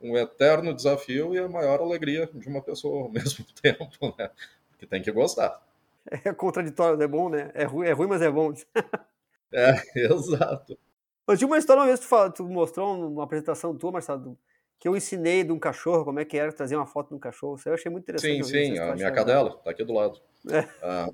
Um 0.00 0.16
eterno 0.16 0.72
desafio 0.72 1.34
e 1.34 1.38
a 1.40 1.48
maior 1.48 1.80
alegria 1.80 2.30
de 2.32 2.48
uma 2.48 2.62
pessoa 2.62 3.02
ao 3.02 3.10
mesmo 3.10 3.44
tempo, 3.60 4.14
né? 4.16 4.30
Que 4.78 4.86
tem 4.86 5.02
que 5.02 5.10
gostar. 5.10 5.60
É 6.08 6.32
contraditório, 6.32 7.02
é 7.02 7.08
bom, 7.08 7.28
né? 7.28 7.50
É 7.54 7.64
ruim, 7.64 7.88
é 7.88 7.92
ruim 7.92 8.06
mas 8.06 8.22
é 8.22 8.30
bom. 8.30 8.54
é, 9.52 9.82
exato. 9.96 10.78
Eu 11.26 11.36
tinha 11.36 11.48
uma 11.48 11.58
história 11.58 11.80
uma 11.80 11.88
vez 11.88 11.98
que 11.98 12.06
tu, 12.06 12.30
tu 12.34 12.44
mostrou 12.44 13.08
uma 13.08 13.24
apresentação 13.24 13.76
tua, 13.76 13.90
Marcelo, 13.90 14.38
que 14.78 14.86
eu 14.86 14.96
ensinei 14.96 15.42
de 15.42 15.50
um 15.50 15.58
cachorro, 15.58 16.04
como 16.04 16.20
é 16.20 16.24
que 16.24 16.38
era 16.38 16.52
trazer 16.52 16.76
uma 16.76 16.86
foto 16.86 17.08
de 17.08 17.14
um 17.16 17.18
cachorro. 17.18 17.56
Isso 17.56 17.68
eu 17.68 17.74
achei 17.74 17.90
muito 17.90 18.04
interessante. 18.04 18.44
Sim, 18.44 18.74
sim, 18.74 18.78
a 18.78 18.94
minha 18.94 19.10
cadela, 19.10 19.58
tá 19.58 19.72
aqui 19.72 19.82
do 19.82 19.92
lado. 19.92 20.20
É. 20.48 20.68
A, 20.80 21.08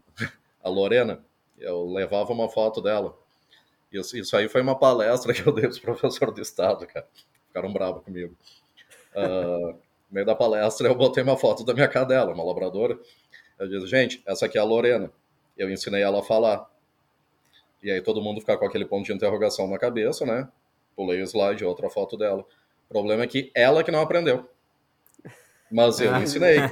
a 0.63 0.69
Lorena, 0.69 1.25
eu 1.59 1.87
levava 1.87 2.31
uma 2.31 2.49
foto 2.51 2.83
dela. 2.83 3.17
Isso, 4.01 4.17
isso 4.17 4.37
aí 4.37 4.49
foi 4.49 4.61
uma 4.61 4.79
palestra 4.79 5.33
que 5.33 5.47
eu 5.47 5.53
dei 5.53 5.63
para 5.63 5.71
os 5.71 5.79
professores 5.79 6.35
do 6.35 6.41
estado, 6.41 6.87
cara. 6.87 7.07
Ficaram 7.49 7.73
bravos 7.73 8.05
comigo. 8.05 8.35
Uh, 9.15 9.73
no 9.73 9.79
meio 10.11 10.27
da 10.27 10.35
palestra, 10.35 10.89
eu 10.89 10.95
botei 10.95 11.23
uma 11.23 11.37
foto 11.37 11.65
da 11.65 11.75
minha 11.75 11.89
cadela, 11.89 12.33
uma 12.33 12.45
labradora. 12.45 12.99
Eu 13.59 13.69
disse, 13.69 13.87
gente, 13.87 14.23
essa 14.27 14.47
aqui 14.47 14.59
é 14.59 14.61
a 14.61 14.65
Lorena. 14.65 15.11
Eu 15.57 15.71
ensinei 15.71 16.03
ela 16.03 16.21
a 16.21 16.23
falar. 16.23 16.71
E 17.83 17.91
aí 17.91 18.03
todo 18.03 18.23
mundo 18.23 18.41
fica 18.41 18.57
com 18.57 18.67
aquele 18.67 18.85
ponto 18.85 19.07
de 19.07 19.13
interrogação 19.13 19.69
na 19.69 19.79
cabeça, 19.79 20.27
né? 20.27 20.49
Pulei 20.95 21.21
o 21.21 21.25
slide, 21.25 21.65
outra 21.65 21.89
foto 21.89 22.17
dela. 22.17 22.45
O 22.89 22.93
problema 22.93 23.23
é 23.23 23.27
que 23.27 23.51
ela 23.55 23.83
que 23.83 23.91
não 23.91 24.01
aprendeu. 24.01 24.49
Mas 25.71 26.01
eu 26.01 26.15
ensinei. 26.17 26.59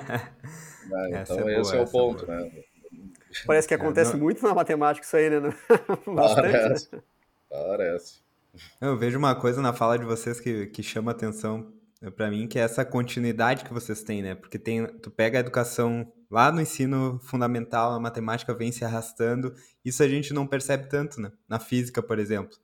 Né? 0.84 1.22
Então 1.22 1.48
é 1.48 1.60
esse 1.62 1.74
é 1.74 1.80
o 1.80 1.84
é 1.84 1.86
ponto, 1.86 2.24
é 2.24 2.28
né? 2.28 2.50
Parece 3.46 3.66
que 3.66 3.72
acontece 3.72 4.10
é, 4.10 4.12
não... 4.12 4.20
muito 4.20 4.42
na 4.42 4.54
matemática 4.54 5.06
isso 5.06 5.16
aí, 5.16 5.30
né? 5.30 5.48
Bastante, 6.06 6.52
Parece. 6.52 6.90
Parece. 7.54 8.22
Eu 8.80 8.96
vejo 8.96 9.18
uma 9.18 9.34
coisa 9.34 9.62
na 9.62 9.72
fala 9.72 9.98
de 9.98 10.04
vocês 10.04 10.40
que, 10.40 10.66
que 10.66 10.82
chama 10.82 11.12
atenção 11.12 11.72
para 12.16 12.30
mim, 12.30 12.46
que 12.46 12.58
é 12.58 12.62
essa 12.62 12.84
continuidade 12.84 13.64
que 13.64 13.72
vocês 13.72 14.02
têm, 14.02 14.22
né? 14.22 14.34
Porque 14.34 14.58
tem, 14.58 14.86
tu 14.98 15.10
pega 15.10 15.38
a 15.38 15.40
educação 15.40 16.12
lá 16.30 16.52
no 16.52 16.60
ensino 16.60 17.18
fundamental, 17.22 17.92
a 17.92 18.00
matemática 18.00 18.52
vem 18.52 18.70
se 18.70 18.84
arrastando, 18.84 19.54
isso 19.84 20.02
a 20.02 20.08
gente 20.08 20.34
não 20.34 20.46
percebe 20.46 20.88
tanto, 20.88 21.20
né? 21.20 21.32
Na 21.48 21.58
física, 21.58 22.02
por 22.02 22.18
exemplo. 22.18 22.58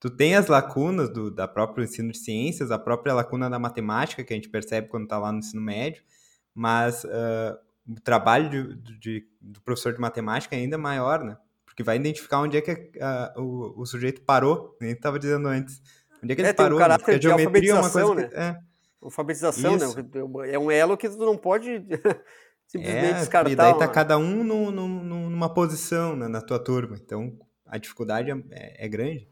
Tu 0.00 0.08
tem 0.08 0.34
as 0.34 0.46
lacunas 0.46 1.10
do 1.10 1.30
da 1.30 1.46
próprio 1.46 1.84
ensino 1.84 2.10
de 2.10 2.18
ciências, 2.18 2.70
a 2.70 2.78
própria 2.78 3.14
lacuna 3.14 3.50
da 3.50 3.58
matemática, 3.58 4.24
que 4.24 4.32
a 4.32 4.36
gente 4.36 4.48
percebe 4.48 4.88
quando 4.88 5.04
está 5.04 5.18
lá 5.18 5.30
no 5.30 5.38
ensino 5.38 5.60
médio, 5.60 6.02
mas 6.54 7.04
uh, 7.04 7.58
o 7.86 8.00
trabalho 8.00 8.74
de, 8.76 8.98
de, 8.98 9.28
do 9.40 9.60
professor 9.60 9.92
de 9.92 10.00
matemática 10.00 10.56
é 10.56 10.58
ainda 10.58 10.78
maior, 10.78 11.22
né? 11.22 11.36
Porque 11.80 11.82
vai 11.82 11.96
identificar 11.96 12.40
onde 12.40 12.58
é 12.58 12.60
que 12.60 12.72
uh, 12.72 13.40
o, 13.40 13.80
o 13.80 13.86
sujeito 13.86 14.20
parou, 14.20 14.76
nem 14.80 14.92
estava 14.92 15.18
dizendo 15.18 15.48
antes. 15.48 15.80
Onde 16.22 16.32
é 16.32 16.36
que 16.36 16.42
ele 16.42 16.48
é, 16.48 16.52
parou? 16.52 16.78
Tem 16.78 16.86
um 16.86 16.88
caráter 16.88 17.12
né? 17.12 17.16
a 17.16 17.20
geometria 17.20 17.70
é 17.70 17.74
uma 17.74 17.90
coisa 17.90 18.08
que, 18.08 18.20
né? 18.20 18.30
É, 18.34 18.56
Alfabetização, 19.02 19.76
né? 19.78 19.86
Isso. 19.86 19.96
né? 19.96 20.52
É 20.52 20.58
um 20.58 20.70
elo 20.70 20.96
que 20.96 21.08
tu 21.08 21.24
não 21.24 21.38
pode 21.38 21.82
simplesmente 22.68 23.14
é, 23.14 23.14
descartar. 23.14 23.50
E 23.50 23.56
daí 23.56 23.72
tá 23.72 23.78
uma... 23.78 23.88
cada 23.88 24.18
um 24.18 24.44
no, 24.44 24.70
no, 24.70 24.88
numa 25.30 25.48
posição 25.48 26.14
né, 26.14 26.28
na 26.28 26.42
tua 26.42 26.58
turma. 26.58 26.98
Então 27.02 27.32
a 27.66 27.78
dificuldade 27.78 28.30
é, 28.50 28.84
é, 28.84 28.88
grande. 28.88 29.26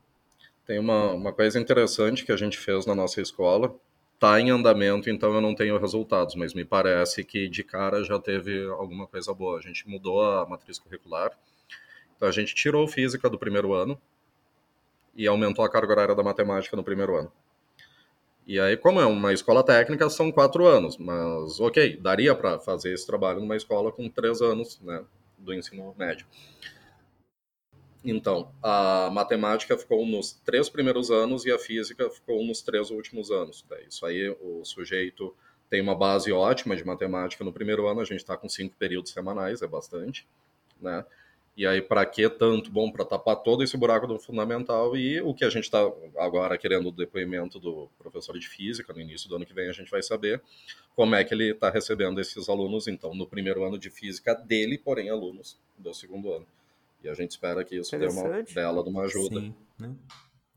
Tem 0.67 0.79
uma, 0.79 1.13
uma 1.13 1.33
coisa 1.35 1.61
interessante 1.61 2.25
que 2.25 2.33
a 2.33 2.37
gente 2.37 2.57
fez 2.57 2.87
na 2.87 2.95
nossa 2.95 3.21
escola. 3.21 3.75
Tá 4.19 4.41
em 4.41 4.51
andamento, 4.51 5.11
então 5.11 5.35
eu 5.35 5.41
não 5.41 5.55
tenho 5.55 5.79
resultados, 5.79 6.35
mas 6.35 6.55
me 6.55 6.65
parece 6.65 7.23
que 7.23 7.47
de 7.47 7.63
cara 7.63 8.03
já 8.03 8.19
teve 8.19 8.65
alguma 8.71 9.07
coisa 9.07 9.35
boa. 9.35 9.59
A 9.59 9.61
gente 9.61 9.87
mudou 9.87 10.23
a 10.23 10.49
matriz 10.49 10.79
curricular. 10.79 11.31
Então 12.19 12.29
a 12.29 12.33
gente 12.33 12.53
tirou 12.53 12.87
física 12.89 13.31
do 13.31 13.39
primeiro 13.39 13.73
ano 13.73 13.99
e 15.15 15.27
aumentou 15.27 15.65
a 15.65 15.71
carga 15.71 15.93
horária 15.93 16.15
da 16.17 16.23
matemática 16.23 16.77
no 16.77 16.83
primeiro 16.83 17.17
ano. 17.17 17.33
E 18.45 18.59
aí, 18.59 18.77
como 18.77 19.01
é 19.01 19.07
uma 19.07 19.33
escola 19.33 19.63
técnica, 19.63 20.11
são 20.11 20.33
quatro 20.33 20.67
anos, 20.67 20.97
mas 20.97 21.61
ok, 21.61 21.97
daria 21.99 22.35
para 22.35 22.59
fazer 22.59 22.93
esse 22.93 23.07
trabalho 23.07 23.41
numa 23.41 23.57
escola 23.57 23.93
com 23.93 24.09
três 24.09 24.43
anos 24.43 24.81
né, 24.81 25.05
do 25.39 25.55
ensino 25.55 25.95
médio. 25.97 26.27
Então, 28.05 28.51
a 28.63 29.11
matemática 29.13 29.77
ficou 29.77 30.05
nos 30.07 30.33
três 30.33 30.69
primeiros 30.69 31.11
anos 31.11 31.45
e 31.45 31.53
a 31.53 31.59
física 31.59 32.09
ficou 32.11 32.45
nos 32.45 32.63
três 32.63 32.91
últimos 32.91 33.31
anos. 33.31 33.65
Isso 33.89 34.07
aí, 34.07 34.29
o 34.41 34.65
sujeito 34.65 35.37
tem 35.69 35.81
uma 35.81 35.95
base 35.95 36.33
ótima 36.33 36.75
de 36.75 36.85
matemática 36.85 37.45
no 37.45 37.53
primeiro 37.53 37.87
ano, 37.87 38.01
a 38.01 38.05
gente 38.05 38.21
está 38.21 38.37
com 38.37 38.49
cinco 38.49 38.75
períodos 38.77 39.13
semanais, 39.13 39.63
é 39.63 39.67
bastante, 39.67 40.27
né? 40.81 41.05
E 41.59 41.67
aí, 41.67 41.83
para 41.83 42.07
que 42.07 42.31
tanto? 42.31 42.71
Bom, 42.71 42.89
para 42.89 43.05
tapar 43.05 43.35
todo 43.35 43.65
esse 43.65 43.77
buraco 43.77 44.07
do 44.07 44.17
fundamental 44.17 44.97
e 44.97 45.21
o 45.21 45.35
que 45.35 45.45
a 45.45 45.51
gente 45.51 45.65
está 45.65 45.81
agora 46.17 46.57
querendo 46.57 46.89
o 46.89 46.93
depoimento 46.93 47.59
do 47.59 47.91
professor 47.99 48.39
de 48.39 48.49
física, 48.49 48.93
no 48.93 49.01
início 49.01 49.29
do 49.29 49.35
ano 49.35 49.45
que 49.45 49.53
vem 49.53 49.69
a 49.69 49.73
gente 49.73 49.91
vai 49.91 50.01
saber 50.01 50.41
como 50.95 51.17
é 51.17 51.25
que 51.25 51.35
ele 51.35 51.51
está 51.51 51.69
recebendo 51.69 52.21
esses 52.21 52.49
alunos, 52.49 52.87
então, 52.87 53.13
no 53.13 53.27
primeiro 53.27 53.65
ano 53.65 53.77
de 53.77 53.91
física 53.91 54.37
dele, 54.37 54.79
porém, 54.79 55.11
alunos 55.11 55.61
do 55.77 55.93
segundo 55.93 56.33
ano. 56.33 56.47
E 57.03 57.09
a 57.09 57.15
gente 57.15 57.33
espera 57.33 57.65
que 57.65 57.75
isso 57.75 57.99
dê 57.99 58.07
uma 58.07 58.45
bela 58.55 58.85
de 58.85 58.89
uma 58.89 59.03
ajuda. 59.03 59.41
Sim, 59.41 59.53
né? 59.81 59.97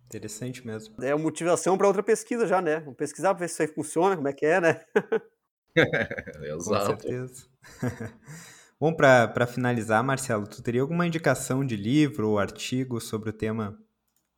Interessante 0.06 0.64
mesmo. 0.64 1.04
É 1.04 1.16
uma 1.16 1.24
motivação 1.24 1.80
para 1.80 1.88
outra 1.88 2.04
pesquisa 2.04 2.46
já, 2.46 2.62
né? 2.62 2.80
Vamos 2.80 2.98
pesquisar 2.98 3.34
para 3.34 3.40
ver 3.40 3.48
se 3.48 3.54
isso 3.56 3.62
aí 3.64 3.68
funciona, 3.70 4.16
como 4.16 4.28
é 4.28 4.34
que 4.34 4.46
é, 4.46 4.62
né? 4.62 4.86
Exato. 6.46 6.94
Com 6.94 7.00
certeza. 7.02 7.48
Bom, 8.82 8.92
para 8.92 9.46
finalizar, 9.46 10.04
Marcelo, 10.04 10.48
tu 10.48 10.60
teria 10.60 10.82
alguma 10.82 11.06
indicação 11.06 11.64
de 11.64 11.76
livro 11.76 12.28
ou 12.28 12.40
artigo 12.40 13.00
sobre 13.00 13.30
o 13.30 13.34
tema 13.34 13.80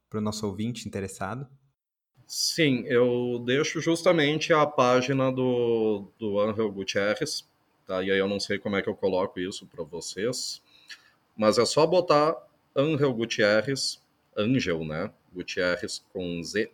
para 0.09 0.19
o 0.19 0.21
nosso 0.21 0.45
ouvinte 0.45 0.85
interessado? 0.85 1.47
Sim, 2.27 2.83
eu 2.85 3.41
deixo 3.45 3.79
justamente 3.79 4.51
a 4.51 4.65
página 4.65 5.31
do, 5.31 6.11
do 6.19 6.41
Angel 6.41 6.69
Gutierrez, 6.69 7.47
tá? 7.87 8.03
e 8.03 8.11
aí 8.11 8.19
eu 8.19 8.27
não 8.27 8.37
sei 8.37 8.59
como 8.59 8.75
é 8.75 8.81
que 8.81 8.89
eu 8.89 8.95
coloco 8.95 9.39
isso 9.39 9.65
para 9.65 9.81
vocês, 9.85 10.61
mas 11.37 11.57
é 11.57 11.65
só 11.65 11.87
botar 11.87 12.35
Angel 12.75 13.13
Gutierrez, 13.13 14.03
Angel, 14.35 14.83
né? 14.83 15.09
Gutierrez 15.33 16.03
com 16.11 16.43
Z 16.43 16.69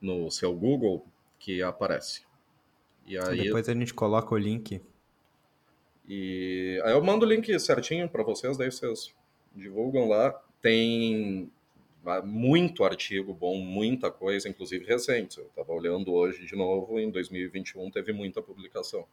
no 0.00 0.32
seu 0.32 0.52
Google 0.52 1.06
que 1.38 1.62
aparece. 1.62 2.22
E 3.06 3.16
aí... 3.16 3.44
Depois 3.44 3.68
a 3.68 3.72
gente 3.72 3.94
coloca 3.94 4.34
o 4.34 4.36
link 4.36 4.82
e 6.06 6.80
aí 6.84 6.92
eu 6.92 7.02
mando 7.02 7.24
o 7.24 7.28
link 7.28 7.58
certinho 7.58 8.08
para 8.08 8.22
vocês, 8.22 8.56
daí 8.56 8.70
vocês 8.70 9.14
divulgam 9.54 10.08
lá. 10.08 10.32
Tem 10.60 11.50
muito 12.24 12.84
artigo 12.84 13.32
bom, 13.32 13.58
muita 13.58 14.10
coisa, 14.10 14.48
inclusive 14.48 14.84
recente. 14.84 15.38
Eu 15.38 15.46
estava 15.46 15.72
olhando 15.72 16.12
hoje 16.12 16.44
de 16.44 16.54
novo, 16.54 16.98
em 16.98 17.10
2021 17.10 17.90
teve 17.90 18.12
muita 18.12 18.42
publicação. 18.42 19.06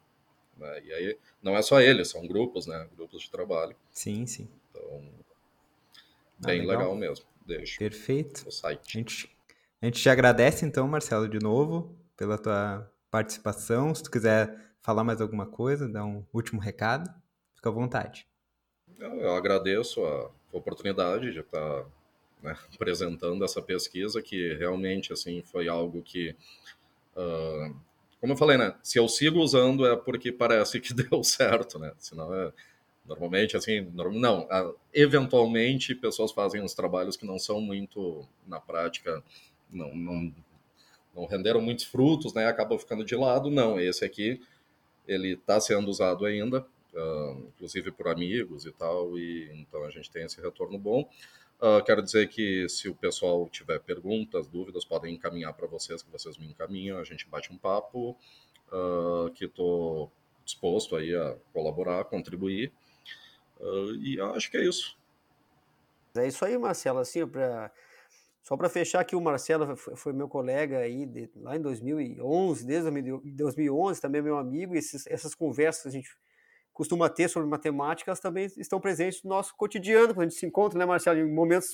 Né? 0.56 0.82
E 0.84 0.92
aí, 0.92 1.18
não 1.42 1.56
é 1.56 1.62
só 1.62 1.80
ele, 1.80 2.04
são 2.04 2.26
grupos, 2.26 2.66
né? 2.66 2.86
Grupos 2.94 3.22
de 3.22 3.30
trabalho. 3.30 3.74
Sim, 3.90 4.26
sim. 4.26 4.48
Então, 4.70 5.02
ah, 6.42 6.46
bem 6.46 6.60
legal. 6.60 6.78
legal. 6.78 6.96
mesmo. 6.96 7.24
Deixo 7.46 7.78
Perfeito. 7.78 8.46
O 8.46 8.52
site. 8.52 8.96
A 8.96 9.00
gente, 9.00 9.36
a 9.80 9.86
gente 9.86 10.00
te 10.00 10.08
agradece, 10.08 10.64
então, 10.64 10.86
Marcelo, 10.86 11.28
de 11.28 11.38
novo, 11.38 11.96
pela 12.16 12.38
tua 12.38 12.90
participação. 13.10 13.94
Se 13.94 14.02
tu 14.02 14.10
quiser 14.10 14.54
falar 14.82 15.04
mais 15.04 15.20
alguma 15.20 15.46
coisa, 15.46 15.88
dar 15.88 16.04
um 16.04 16.24
último 16.32 16.60
recado, 16.60 17.08
fica 17.54 17.68
à 17.68 17.72
vontade. 17.72 18.26
Eu 18.98 19.34
agradeço 19.34 20.04
a 20.04 20.30
oportunidade 20.52 21.32
de 21.32 21.40
estar 21.40 21.86
né, 22.42 22.56
apresentando 22.74 23.44
essa 23.44 23.62
pesquisa, 23.62 24.20
que 24.20 24.54
realmente 24.54 25.12
assim 25.12 25.42
foi 25.42 25.68
algo 25.68 26.02
que, 26.02 26.34
uh, 27.16 27.74
como 28.20 28.32
eu 28.32 28.36
falei, 28.36 28.58
né, 28.58 28.74
se 28.82 28.98
eu 28.98 29.08
sigo 29.08 29.38
usando 29.38 29.86
é 29.86 29.96
porque 29.96 30.32
parece 30.32 30.80
que 30.80 30.92
deu 30.94 31.22
certo, 31.22 31.78
né? 31.78 31.92
Senão 31.98 32.34
é 32.34 32.52
normalmente 33.04 33.56
assim, 33.56 33.80
não, 33.92 34.42
uh, 34.42 34.76
eventualmente 34.92 35.94
pessoas 35.94 36.30
fazem 36.30 36.62
uns 36.62 36.74
trabalhos 36.74 37.16
que 37.16 37.26
não 37.26 37.38
são 37.38 37.60
muito 37.60 38.26
na 38.46 38.60
prática, 38.60 39.22
não, 39.70 39.94
não, 39.94 40.34
não 41.14 41.26
renderam 41.26 41.60
muitos 41.60 41.84
frutos, 41.84 42.34
né? 42.34 42.46
Acabam 42.46 42.78
ficando 42.78 43.04
de 43.04 43.16
lado. 43.16 43.50
Não, 43.50 43.80
esse 43.80 44.04
aqui 44.04 44.40
ele 45.06 45.34
está 45.34 45.60
sendo 45.60 45.88
usado 45.88 46.24
ainda, 46.24 46.60
uh, 46.94 47.46
inclusive 47.48 47.90
por 47.90 48.08
amigos 48.08 48.66
e 48.66 48.72
tal, 48.72 49.18
e 49.18 49.50
então 49.52 49.84
a 49.84 49.90
gente 49.90 50.10
tem 50.10 50.24
esse 50.24 50.40
retorno 50.40 50.78
bom. 50.78 51.08
Uh, 51.60 51.82
quero 51.84 52.02
dizer 52.02 52.28
que 52.28 52.68
se 52.68 52.88
o 52.88 52.94
pessoal 52.94 53.48
tiver 53.48 53.78
perguntas, 53.80 54.48
dúvidas, 54.48 54.84
podem 54.84 55.14
encaminhar 55.14 55.52
para 55.54 55.66
vocês, 55.66 56.02
que 56.02 56.10
vocês 56.10 56.36
me 56.36 56.46
encaminham, 56.46 56.98
a 56.98 57.04
gente 57.04 57.28
bate 57.28 57.52
um 57.52 57.56
papo, 57.56 58.16
uh, 58.72 59.30
que 59.30 59.44
estou 59.44 60.10
disposto 60.44 60.96
aí 60.96 61.14
a 61.14 61.36
colaborar, 61.52 62.04
contribuir, 62.04 62.72
uh, 63.60 63.94
e 63.94 64.20
acho 64.20 64.50
que 64.50 64.56
é 64.56 64.64
isso. 64.64 64.98
É 66.16 66.26
isso 66.26 66.44
aí, 66.44 66.58
Marcelo, 66.58 66.98
assim, 66.98 67.26
pra, 67.26 67.70
só 68.42 68.56
para 68.56 68.68
fechar 68.68 69.00
aqui, 69.00 69.14
o 69.14 69.20
Marcelo 69.20 69.76
foi, 69.76 70.12
meu 70.12 70.28
colega 70.28 70.78
aí 70.78 71.06
de, 71.06 71.30
lá 71.36 71.56
em 71.56 71.60
2011, 71.60 72.66
desde 72.66 72.90
2011, 73.36 74.00
também 74.00 74.18
é 74.18 74.22
meu 74.22 74.36
amigo, 74.36 74.74
esses, 74.74 75.06
essas 75.06 75.34
conversas 75.34 75.86
a 75.86 75.90
gente 75.90 76.10
costuma 76.72 77.08
ter 77.08 77.28
sobre 77.28 77.48
matemática, 77.48 78.14
também 78.16 78.46
estão 78.56 78.80
presentes 78.80 79.22
no 79.22 79.30
nosso 79.30 79.54
cotidiano, 79.56 80.14
quando 80.14 80.26
a 80.26 80.28
gente 80.28 80.38
se 80.38 80.46
encontra, 80.46 80.78
né, 80.78 80.84
Marcelo, 80.84 81.20
em 81.20 81.32
momentos 81.32 81.68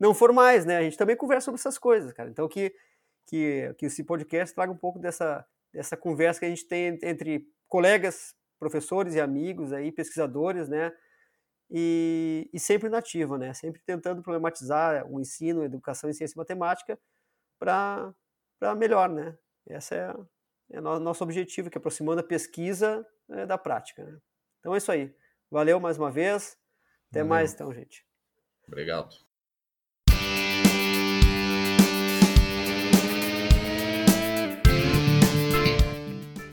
não 0.00 0.14
formais, 0.14 0.64
né? 0.64 0.76
A 0.76 0.82
gente 0.82 0.96
também 0.96 1.16
conversa 1.16 1.46
sobre 1.46 1.60
essas 1.60 1.76
coisas, 1.76 2.12
cara. 2.12 2.30
Então 2.30 2.48
que 2.48 2.72
que, 3.28 3.74
que 3.76 3.86
esse 3.86 4.02
podcast 4.02 4.54
traga 4.54 4.72
um 4.72 4.76
pouco 4.76 4.98
dessa, 4.98 5.46
dessa 5.72 5.96
conversa 5.96 6.40
que 6.40 6.46
a 6.46 6.48
gente 6.48 6.66
tem 6.66 6.98
entre 7.02 7.46
colegas, 7.68 8.34
professores 8.58 9.14
e 9.14 9.20
amigos 9.20 9.72
aí, 9.72 9.92
pesquisadores, 9.92 10.68
né? 10.68 10.90
E, 11.70 12.48
e 12.52 12.58
sempre 12.58 12.88
nativa, 12.88 13.36
né? 13.36 13.52
Sempre 13.52 13.80
tentando 13.84 14.22
problematizar 14.22 15.06
o 15.10 15.20
ensino, 15.20 15.60
a 15.60 15.66
educação 15.66 16.08
em 16.08 16.12
ciência 16.12 16.34
e 16.34 16.38
matemática 16.38 16.98
para 17.58 18.14
melhor, 18.76 19.08
né? 19.08 19.36
Esse 19.66 19.94
é, 19.94 20.14
é 20.72 20.80
o 20.80 20.98
nosso 20.98 21.22
objetivo, 21.22 21.68
que 21.68 21.76
é 21.76 21.80
aproximando 21.80 22.20
a 22.20 22.24
pesquisa 22.24 23.06
é, 23.30 23.44
da 23.44 23.58
prática, 23.58 24.02
né? 24.02 24.18
Então 24.60 24.74
é 24.74 24.78
isso 24.78 24.90
aí. 24.90 25.14
Valeu 25.50 25.78
mais 25.78 25.98
uma 25.98 26.10
vez. 26.10 26.56
Até 27.10 27.22
mais, 27.22 27.52
então, 27.54 27.72
gente. 27.72 28.06
Obrigado. 28.66 29.27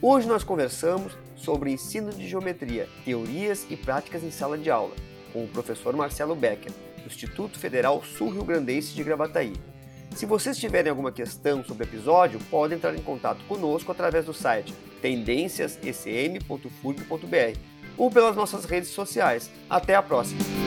Hoje 0.08 0.28
nós 0.28 0.44
conversamos 0.44 1.18
sobre 1.36 1.72
ensino 1.72 2.12
de 2.12 2.28
geometria, 2.28 2.88
teorias 3.04 3.66
e 3.72 3.76
práticas 3.76 4.24
em 4.24 4.30
sala 4.30 4.56
de 4.56 4.70
aula, 4.70 4.94
com 5.34 5.44
o 5.44 5.48
professor 5.48 5.96
Marcelo 5.96 6.36
Becker, 6.36 6.72
do 7.02 7.08
Instituto 7.08 7.58
Federal 7.58 8.04
Sul-Rio 8.04 8.44
Grandense 8.44 8.94
de 8.94 9.04
Gravataí. 9.04 9.54
Se 10.16 10.28
vocês 10.28 10.60
tiverem 10.60 10.92
alguma 10.92 11.12
questão 11.12 11.64
sobre 11.64 11.86
o 11.86 11.88
episódio, 11.88 12.40
podem 12.52 12.78
entrar 12.78 12.94
em 12.94 13.02
contato 13.02 13.44
conosco 13.48 13.92
através 13.92 14.26
do 14.26 14.34
site 14.34 14.76
tendênciasecm.furg.br 15.02 17.60
ou 17.98 18.12
pelas 18.12 18.36
nossas 18.36 18.66
redes 18.66 18.90
sociais. 18.90 19.50
Até 19.68 19.96
a 19.96 20.04
próxima! 20.04 20.65